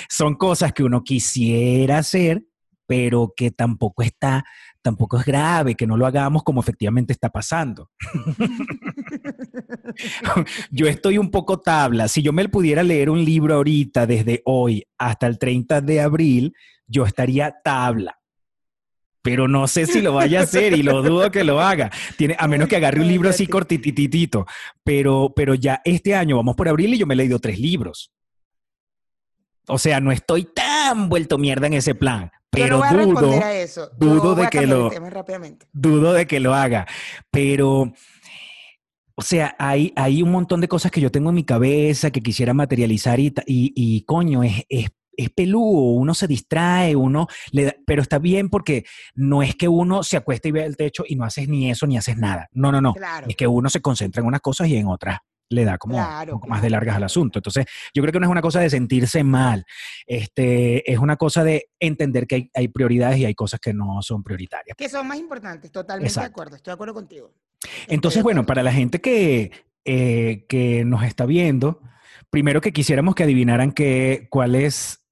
son 0.10 0.36
cosas 0.36 0.74
que 0.74 0.84
uno 0.84 1.04
quisiera 1.04 1.98
hacer, 2.00 2.46
pero 2.86 3.34
que 3.36 3.52
tampoco 3.52 4.04
está, 4.04 4.44
tampoco 4.84 5.20
es 5.20 5.26
grave, 5.26 5.74
que 5.74 5.88
no 5.88 5.98
lo 5.98 6.06
hagamos 6.06 6.44
como 6.44 6.62
efectivamente 6.62 7.14
está 7.14 7.30
pasando. 7.30 7.90
yo 10.72 10.88
estoy 10.88 11.18
un 11.18 11.32
poco 11.32 11.60
tabla. 11.60 12.08
Si 12.08 12.22
yo 12.22 12.34
me 12.34 12.48
pudiera 12.50 12.84
leer 12.84 13.10
un 13.10 13.26
libro 13.26 13.56
ahorita, 13.56 14.06
desde 14.06 14.44
hoy 14.46 14.86
hasta 15.00 15.26
el 15.26 15.40
30 15.40 15.82
de 15.82 16.02
abril, 16.02 16.54
yo 16.86 17.06
estaría 17.06 17.56
tabla. 17.64 18.20
Pero 19.24 19.48
no 19.48 19.70
sé 19.70 19.86
si 19.86 20.02
lo 20.02 20.14
vaya 20.14 20.42
a 20.42 20.44
hacer 20.44 20.74
y 20.74 20.84
lo 20.84 21.02
dudo 21.02 21.32
que 21.32 21.46
lo 21.46 21.62
haga. 21.62 21.90
Tiene, 22.18 22.36
a 22.38 22.46
menos 22.46 22.68
que 22.68 22.76
agarre 22.76 23.00
un 23.00 23.08
libro 23.08 23.30
así 23.30 23.48
cortitititito. 23.48 24.46
Pero, 24.84 25.32
pero 25.34 25.56
ya 25.56 25.82
este 25.86 26.14
año 26.14 26.36
vamos 26.36 26.58
por 26.58 26.68
abril 26.68 26.94
y 26.94 26.98
yo 26.98 27.08
me 27.08 27.14
he 27.14 27.18
leído 27.18 27.40
tres 27.40 27.58
libros. 27.58 28.12
O 29.68 29.78
sea, 29.78 30.02
no 30.02 30.12
estoy 30.12 30.44
tan 30.44 31.08
vuelto 31.08 31.38
mierda 31.38 31.68
en 31.68 31.74
ese 31.74 31.96
plan. 31.96 32.32
Pero 32.54 32.78
no 32.80 33.06
dudo, 33.22 33.44
a 33.44 33.54
eso. 33.54 33.90
Dudo 33.98 34.36
de 34.36 34.48
que 34.50 34.68
lo- 34.68 34.90
dudo 35.74 36.14
de 36.14 36.28
que 36.28 36.40
lo 36.40 36.54
haga. 36.54 36.86
Pero, 37.32 37.92
o 39.16 39.22
sea, 39.22 39.56
hay, 39.60 39.94
hay 39.96 40.22
un 40.24 40.32
montón 40.32 40.62
de 40.62 40.68
cosas 40.68 40.92
que 40.92 41.02
yo 41.02 41.12
tengo 41.12 41.30
en 41.30 41.36
mi 41.36 41.44
cabeza 41.44 42.12
que 42.12 42.22
quisiera 42.22 42.54
materializar 42.54 43.20
y, 43.20 43.28
y, 43.46 43.74
y, 43.76 44.02
coño, 44.04 44.44
es, 44.44 44.64
es, 44.70 44.90
es 45.16 45.30
peludo, 45.30 45.92
uno 45.94 46.14
se 46.16 46.26
distrae, 46.28 46.96
uno 46.96 47.28
le 47.52 47.66
da- 47.66 47.76
pero 47.86 48.02
está 48.02 48.18
bien 48.18 48.50
porque 48.50 48.86
no 49.14 49.44
es 49.44 49.56
que 49.56 49.68
uno 49.68 50.02
se 50.04 50.18
acueste 50.18 50.50
y 50.50 50.52
vea 50.52 50.66
el 50.66 50.76
techo 50.76 51.04
y 51.08 51.16
no 51.16 51.24
haces 51.26 51.48
ni 51.48 51.70
eso 51.70 51.86
ni 51.86 51.98
haces 51.98 52.18
nada. 52.18 52.50
No, 52.54 52.72
no, 52.72 52.82
no. 52.82 52.94
Claro. 52.94 53.28
Es 53.30 53.36
que 53.36 53.46
uno 53.48 53.70
se 53.70 53.82
concentra 53.82 54.22
en 54.22 54.28
unas 54.28 54.42
cosas 54.42 54.68
y 54.70 54.76
en 54.78 54.88
otras 54.88 55.20
le 55.54 55.66
da 55.66 55.78
como 55.78 55.96
Claro, 55.96 56.34
un 56.34 56.40
poco 56.40 56.50
más 56.50 56.62
de 56.62 56.70
largas 56.70 56.96
al 56.96 57.04
asunto. 57.04 57.40
Entonces, 57.40 57.66
yo 57.94 58.02
creo 58.02 58.12
que 58.12 58.20
no 58.20 58.26
es 58.26 58.32
una 58.32 58.42
cosa 58.42 58.60
de 58.60 58.70
sentirse 58.70 59.24
mal, 59.24 59.66
este, 60.06 60.92
es 60.92 61.00
una 61.00 61.16
cosa 61.18 61.44
de 61.44 61.70
entender 61.80 62.28
que 62.28 62.36
hay, 62.36 62.52
hay 62.54 62.68
prioridades 62.68 63.20
y 63.20 63.26
hay 63.26 63.36
cosas 63.36 63.60
que 63.60 63.74
no 63.74 64.02
son 64.02 64.24
prioritarias. 64.24 64.76
Que 64.78 64.90
son 64.90 65.08
más 65.08 65.18
importantes, 65.18 65.72
totalmente 65.72 66.10
Exacto. 66.10 66.28
de 66.28 66.32
acuerdo. 66.32 66.56
Estoy 66.56 66.72
de 66.72 66.76
acuerdo 66.76 66.94
contigo. 66.94 67.34
Entonces, 67.88 68.18
Estoy 68.18 68.24
bueno, 68.24 68.46
para 68.46 68.64
la 68.64 68.72
gente 68.72 69.00
que, 69.02 69.52
eh, 69.86 70.46
que 70.48 70.84
nos 70.86 71.04
está 71.04 71.26
viendo, 71.26 71.82
primero 72.30 72.62
que 72.62 72.74
quisiéramos 72.74 73.16
que 73.16 73.24
adivinaran 73.24 73.72
que, 73.72 74.28
cuál 74.30 74.56
es 74.56 75.06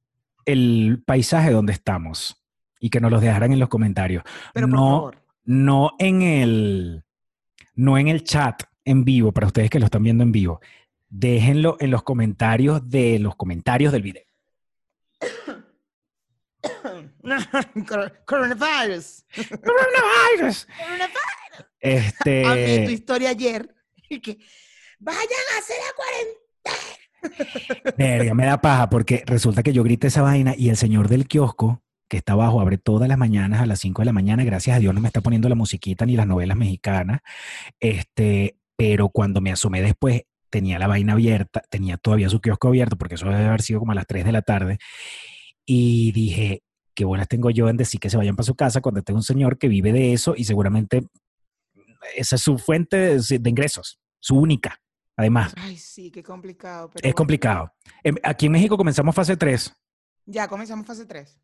el 0.45 1.03
paisaje 1.05 1.51
donde 1.51 1.73
estamos 1.73 2.43
y 2.79 2.89
que 2.89 2.99
nos 2.99 3.11
los 3.11 3.21
dejaran 3.21 3.53
en 3.53 3.59
los 3.59 3.69
comentarios. 3.69 4.23
Pero 4.53 4.67
por 4.67 4.75
no, 4.75 4.89
favor. 4.89 5.23
no 5.45 5.91
en 5.99 6.21
el, 6.23 7.03
no 7.75 7.97
en 7.97 8.07
el 8.07 8.23
chat, 8.23 8.63
en 8.85 9.03
vivo, 9.03 9.31
para 9.31 9.47
ustedes 9.47 9.69
que 9.69 9.79
lo 9.79 9.85
están 9.85 10.03
viendo 10.03 10.23
en 10.23 10.31
vivo, 10.31 10.61
déjenlo 11.09 11.77
en 11.79 11.91
los 11.91 12.03
comentarios 12.03 12.89
de 12.89 13.19
los 13.19 13.35
comentarios 13.35 13.91
del 13.91 14.01
video. 14.01 14.23
Cor- 17.87 18.21
Coronavirus. 18.25 19.25
Coronavirus. 19.63 20.67
Coronavirus. 20.67 20.67
Este, 21.79 22.45
A 22.45 22.55
mí, 22.55 22.85
tu 22.85 22.91
historia 22.91 23.29
ayer. 23.29 23.73
que, 24.21 24.37
Vayan 24.99 25.45
a 25.55 25.59
hacer 25.59 25.77
la 25.87 25.93
cuarentena. 25.95 27.95
Verga, 27.97 28.33
me 28.33 28.45
da 28.45 28.61
paja 28.61 28.89
porque 28.89 29.23
resulta 29.25 29.63
que 29.63 29.73
yo 29.73 29.83
grité 29.83 30.07
esa 30.07 30.21
vaina 30.21 30.53
y 30.57 30.69
el 30.69 30.77
señor 30.77 31.07
del 31.07 31.27
kiosco 31.27 31.83
que 32.07 32.17
está 32.17 32.33
abajo 32.33 32.59
abre 32.61 32.77
todas 32.77 33.07
las 33.07 33.17
mañanas 33.17 33.61
a 33.61 33.65
las 33.65 33.79
5 33.79 34.01
de 34.01 34.05
la 34.07 34.13
mañana. 34.13 34.43
Gracias 34.43 34.75
a 34.75 34.79
Dios 34.79 34.93
no 34.93 35.01
me 35.01 35.07
está 35.07 35.21
poniendo 35.21 35.47
la 35.49 35.55
musiquita 35.55 36.05
ni 36.05 36.15
las 36.15 36.27
novelas 36.27 36.57
mexicanas. 36.57 37.21
Este, 37.79 38.57
pero 38.81 39.09
cuando 39.09 39.41
me 39.41 39.51
asomé 39.51 39.79
después 39.79 40.23
tenía 40.49 40.79
la 40.79 40.87
vaina 40.87 41.13
abierta, 41.13 41.61
tenía 41.69 41.97
todavía 41.97 42.29
su 42.29 42.41
kiosco 42.41 42.69
abierto 42.69 42.97
porque 42.97 43.13
eso 43.13 43.27
debe 43.29 43.45
haber 43.45 43.61
sido 43.61 43.77
como 43.79 43.91
a 43.91 43.95
las 43.95 44.07
3 44.07 44.25
de 44.25 44.31
la 44.31 44.41
tarde. 44.41 44.79
Y 45.67 46.11
dije, 46.13 46.63
qué 46.95 47.05
buenas 47.05 47.27
tengo 47.27 47.51
yo 47.51 47.69
en 47.69 47.77
decir 47.77 47.99
que 47.99 48.09
se 48.09 48.17
vayan 48.17 48.35
para 48.35 48.45
su 48.47 48.55
casa 48.55 48.81
cuando 48.81 49.03
tengo 49.03 49.19
un 49.19 49.23
señor 49.23 49.59
que 49.59 49.67
vive 49.67 49.93
de 49.93 50.13
eso 50.13 50.33
y 50.35 50.45
seguramente 50.45 51.03
esa 52.15 52.37
es 52.37 52.41
su 52.41 52.57
fuente 52.57 52.97
de, 52.97 53.39
de 53.39 53.49
ingresos, 53.51 53.99
su 54.19 54.35
única, 54.35 54.81
además. 55.15 55.53
Ay, 55.57 55.77
sí, 55.77 56.09
qué 56.09 56.23
complicado. 56.23 56.89
pero 56.89 56.97
Es 56.97 57.03
bueno. 57.03 57.15
complicado. 57.15 57.71
Em, 58.03 58.15
Aquí 58.23 58.47
en 58.47 58.53
México 58.53 58.77
comenzamos 58.77 59.13
fase 59.13 59.37
3, 59.37 59.71
Ya 60.25 60.47
comenzamos 60.47 60.87
fase 60.87 61.05
3. 61.05 61.39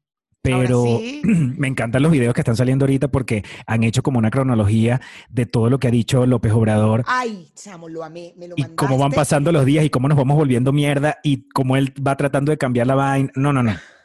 Pero 0.52 0.84
sí. 0.84 1.22
me 1.58 1.68
encantan 1.68 2.02
los 2.02 2.12
videos 2.12 2.34
que 2.34 2.42
están 2.42 2.56
saliendo 2.56 2.86
ahorita 2.86 3.10
porque 3.10 3.44
han 3.66 3.84
hecho 3.84 4.04
como 4.04 4.20
una 4.20 4.30
cronología 4.30 5.02
de 5.30 5.46
todo 5.46 5.70
lo 5.70 5.80
que 5.80 5.88
ha 5.88 5.92
dicho 5.92 6.26
López 6.26 6.52
Obrador 6.54 7.04
Ay, 7.08 7.50
chamo, 7.56 7.90
lo 7.90 8.04
amé, 8.04 8.34
me 8.38 8.48
lo 8.48 8.56
y 8.58 8.62
mandaste. 8.62 8.76
cómo 8.76 8.98
van 8.98 9.12
pasando 9.12 9.52
los 9.52 9.66
días 9.66 9.86
y 9.86 9.90
cómo 9.90 10.08
nos 10.08 10.18
vamos 10.18 10.36
volviendo 10.38 10.72
mierda 10.72 11.18
y 11.24 11.48
cómo 11.50 11.78
él 11.78 11.94
va 12.06 12.16
tratando 12.16 12.52
de 12.52 12.58
cambiar 12.58 12.88
la 12.88 12.96
vaina. 12.96 13.32
No, 13.36 13.54
no, 13.54 13.64
no. 13.64 13.74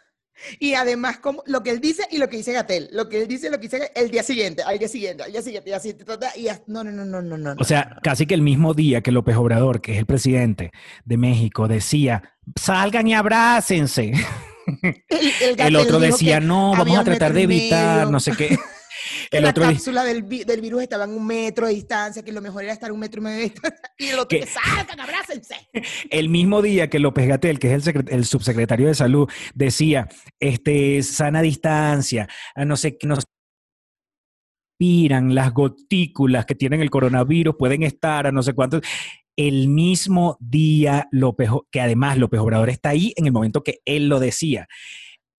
Y 0.58 0.74
además, 0.74 1.18
como, 1.18 1.44
lo 1.46 1.62
que 1.62 1.70
él 1.70 1.80
dice 1.80 2.02
y 2.10 2.18
lo 2.18 2.28
que 2.28 2.36
dice 2.36 2.52
Gatel. 2.52 2.88
Lo 2.92 3.08
que 3.08 3.22
él 3.22 3.28
dice 3.28 3.46
y 3.46 3.50
lo 3.50 3.58
que 3.58 3.68
dice 3.68 3.92
el 3.94 4.10
día 4.10 4.24
siguiente, 4.24 4.64
al 4.64 4.76
día 4.76 4.88
siguiente, 4.88 5.22
al 5.22 5.30
día 5.30 5.40
siguiente, 5.40 5.70
y 5.70 5.72
así, 5.72 5.96
y 6.36 6.46
no, 6.66 6.82
no, 6.82 6.90
no, 6.90 7.04
no, 7.04 7.22
no, 7.22 7.38
no. 7.38 7.54
O 7.58 7.64
sea, 7.64 7.96
casi 8.02 8.26
que 8.26 8.34
el 8.34 8.42
mismo 8.42 8.74
día 8.74 9.02
que 9.02 9.12
López 9.12 9.36
Obrador, 9.36 9.80
que 9.80 9.92
es 9.92 9.98
el 9.98 10.06
presidente 10.06 10.72
de 11.04 11.16
México, 11.16 11.68
decía, 11.68 12.34
salgan 12.56 13.06
y 13.06 13.14
abrácense. 13.14 14.12
el, 15.58 15.76
otro 15.76 15.98
decía, 16.00 16.40
no, 16.40 16.72
vamos 16.76 16.98
a 16.98 17.04
tratar 17.04 17.32
de 17.32 17.42
evitar, 17.42 18.10
no 18.10 18.20
sé 18.20 18.32
qué. 18.32 18.56
El 19.30 19.44
la 19.44 19.50
otro 19.50 19.64
cápsula 19.64 20.04
del, 20.04 20.22
vi- 20.22 20.44
del 20.44 20.60
virus 20.60 20.82
estaba 20.82 21.04
en 21.04 21.10
un 21.10 21.26
metro 21.26 21.66
de 21.66 21.74
distancia, 21.74 22.22
que 22.22 22.32
lo 22.32 22.40
mejor 22.40 22.64
era 22.64 22.72
estar 22.72 22.92
un 22.92 23.00
metro 23.00 23.20
y 23.20 23.24
medio 23.24 23.36
de 23.38 23.42
distancia. 23.44 23.80
Y 23.98 24.06
el 24.08 24.14
otro 24.14 24.28
Que- 24.28 24.40
que 24.40 24.46
salgan, 24.46 25.00
abrácense. 25.00 25.56
el 26.10 26.28
mismo 26.28 26.60
día 26.62 26.88
que 26.88 26.98
López 26.98 27.26
Gatel, 27.28 27.58
que 27.58 27.74
es 27.74 27.86
el, 27.86 28.04
el 28.08 28.24
subsecretario 28.24 28.86
de 28.88 28.94
salud, 28.94 29.28
decía, 29.54 30.08
este, 30.38 31.02
sana 31.02 31.40
distancia, 31.42 32.28
a 32.54 32.64
no 32.64 32.76
sé 32.76 32.96
qué, 32.98 33.06
nos 33.06 33.24
respiran 34.78 35.34
las 35.34 35.52
gotículas 35.52 36.44
que 36.46 36.54
tienen 36.54 36.80
el 36.80 36.90
coronavirus, 36.90 37.56
pueden 37.58 37.82
estar 37.82 38.26
a 38.26 38.32
no 38.32 38.42
sé 38.42 38.52
cuántos. 38.52 38.82
El 39.36 39.68
mismo 39.68 40.36
día, 40.40 41.08
López, 41.10 41.48
que 41.70 41.80
además 41.80 42.18
López 42.18 42.40
Obrador 42.40 42.68
está 42.70 42.90
ahí 42.90 43.12
en 43.16 43.26
el 43.26 43.32
momento 43.32 43.62
que 43.62 43.80
él 43.84 44.08
lo 44.08 44.20
decía. 44.20 44.68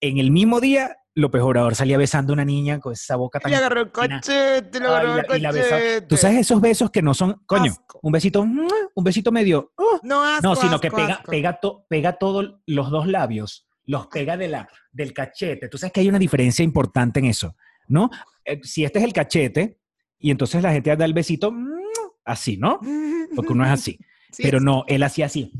En 0.00 0.18
el 0.18 0.30
mismo 0.30 0.60
día, 0.60 0.96
López 1.14 1.42
Obrador 1.42 1.76
salía 1.76 1.96
besando 1.96 2.32
a 2.32 2.34
una 2.34 2.44
niña 2.44 2.80
con 2.80 2.92
esa 2.92 3.14
boca 3.14 3.38
tan 3.38 3.50
Le 3.52 3.56
agarró 3.56 3.82
el 3.82 3.92
cachete, 3.92 4.80
le 4.80 4.86
agarró 4.86 5.16
el 5.32 5.40
y 5.40 5.42
cachete. 5.44 6.00
Tú 6.08 6.16
sabes 6.16 6.38
esos 6.38 6.60
besos 6.60 6.90
que 6.90 7.02
no 7.02 7.14
son, 7.14 7.40
coño, 7.46 7.70
Asco. 7.70 8.00
un 8.02 8.10
besito, 8.12 8.40
un 8.42 9.04
besito 9.04 9.30
medio, 9.30 9.72
¡oh! 9.76 10.00
No, 10.02 10.24
asco, 10.24 10.42
No, 10.48 10.56
sino 10.56 10.80
que 10.80 10.90
pega, 10.90 11.22
pega, 11.24 11.60
to- 11.60 11.86
pega 11.88 12.14
todos 12.18 12.56
los 12.66 12.90
dos 12.90 13.06
labios, 13.06 13.68
los 13.84 14.08
pega 14.08 14.36
de 14.36 14.48
la, 14.48 14.68
del 14.90 15.12
cachete. 15.14 15.68
Tú 15.68 15.78
sabes 15.78 15.92
que 15.92 16.00
hay 16.00 16.08
una 16.08 16.18
diferencia 16.18 16.64
importante 16.64 17.20
en 17.20 17.26
eso, 17.26 17.54
¿no? 17.86 18.10
Eh, 18.44 18.58
si 18.64 18.84
este 18.84 18.98
es 18.98 19.04
el 19.04 19.12
cachete, 19.12 19.78
y 20.18 20.32
entonces 20.32 20.62
la 20.62 20.72
gente 20.72 20.94
da 20.96 21.04
el 21.04 21.14
besito 21.14 21.52
¡mua! 21.52 21.78
Así, 22.24 22.56
¿no? 22.56 22.80
Porque 23.34 23.52
uno 23.52 23.64
es 23.64 23.70
así. 23.70 23.98
Sí, 24.34 24.42
Pero 24.42 24.58
es- 24.58 24.64
no, 24.64 24.82
él 24.88 25.00
hacía 25.04 25.26
así. 25.26 25.52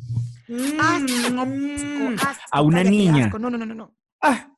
Asco, 0.81 1.47
Mm. 1.47 2.17
asco, 2.21 2.43
A 2.51 2.61
una 2.61 2.79
cállate, 2.79 2.91
niña. 2.91 3.25
asco. 3.27 3.39
No, 3.39 3.49
no, 3.49 3.57
no, 3.57 3.65
no, 3.67 3.73
no. 3.75 3.95
Ah. 4.21 4.49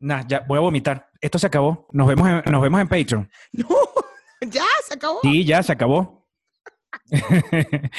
Nah, 0.00 0.26
ya 0.28 0.40
voy 0.46 0.58
a 0.58 0.60
vomitar. 0.60 1.08
Esto 1.22 1.38
se 1.38 1.46
acabó. 1.46 1.88
Nos 1.92 2.06
vemos 2.06 2.28
en, 2.28 2.42
nos 2.52 2.60
vemos 2.60 2.82
en 2.82 2.88
Patreon. 2.88 3.30
No, 4.42 4.50
ya, 4.50 4.62
se 4.86 4.92
acabó. 4.94 5.20
Sí, 5.22 5.42
ya 5.46 5.62
se 5.62 5.72
acabó. 5.72 6.28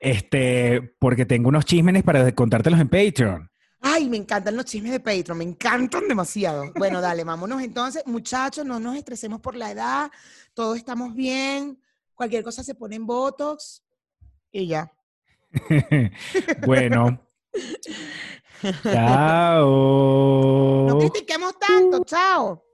este, 0.00 0.94
porque 0.98 1.26
tengo 1.26 1.48
unos 1.48 1.64
chismenes 1.64 2.02
para 2.02 2.32
contártelos 2.34 2.80
en 2.80 2.88
Patreon. 2.88 3.50
Ay, 3.80 4.08
me 4.08 4.16
encantan 4.16 4.56
los 4.56 4.64
chismes 4.64 4.92
de 4.92 5.00
Patreon, 5.00 5.38
me 5.38 5.44
encantan 5.44 6.08
demasiado. 6.08 6.72
Bueno, 6.74 7.00
dale, 7.00 7.24
vámonos 7.24 7.62
entonces. 7.62 8.02
Muchachos, 8.06 8.64
no 8.64 8.80
nos 8.80 8.96
estresemos 8.96 9.40
por 9.40 9.54
la 9.54 9.70
edad, 9.70 10.10
todos 10.54 10.76
estamos 10.76 11.14
bien, 11.14 11.78
cualquier 12.18 12.42
cosa 12.42 12.62
se 12.64 12.74
pone 12.74 12.96
en 12.96 13.06
Botox 13.06 13.82
y 14.50 14.66
ya. 14.66 14.92
bueno. 16.66 17.24
Chao. 18.82 19.64
No 20.88 20.98
critiquemos 20.98 21.54
tanto, 21.58 22.04
chao. 22.04 22.64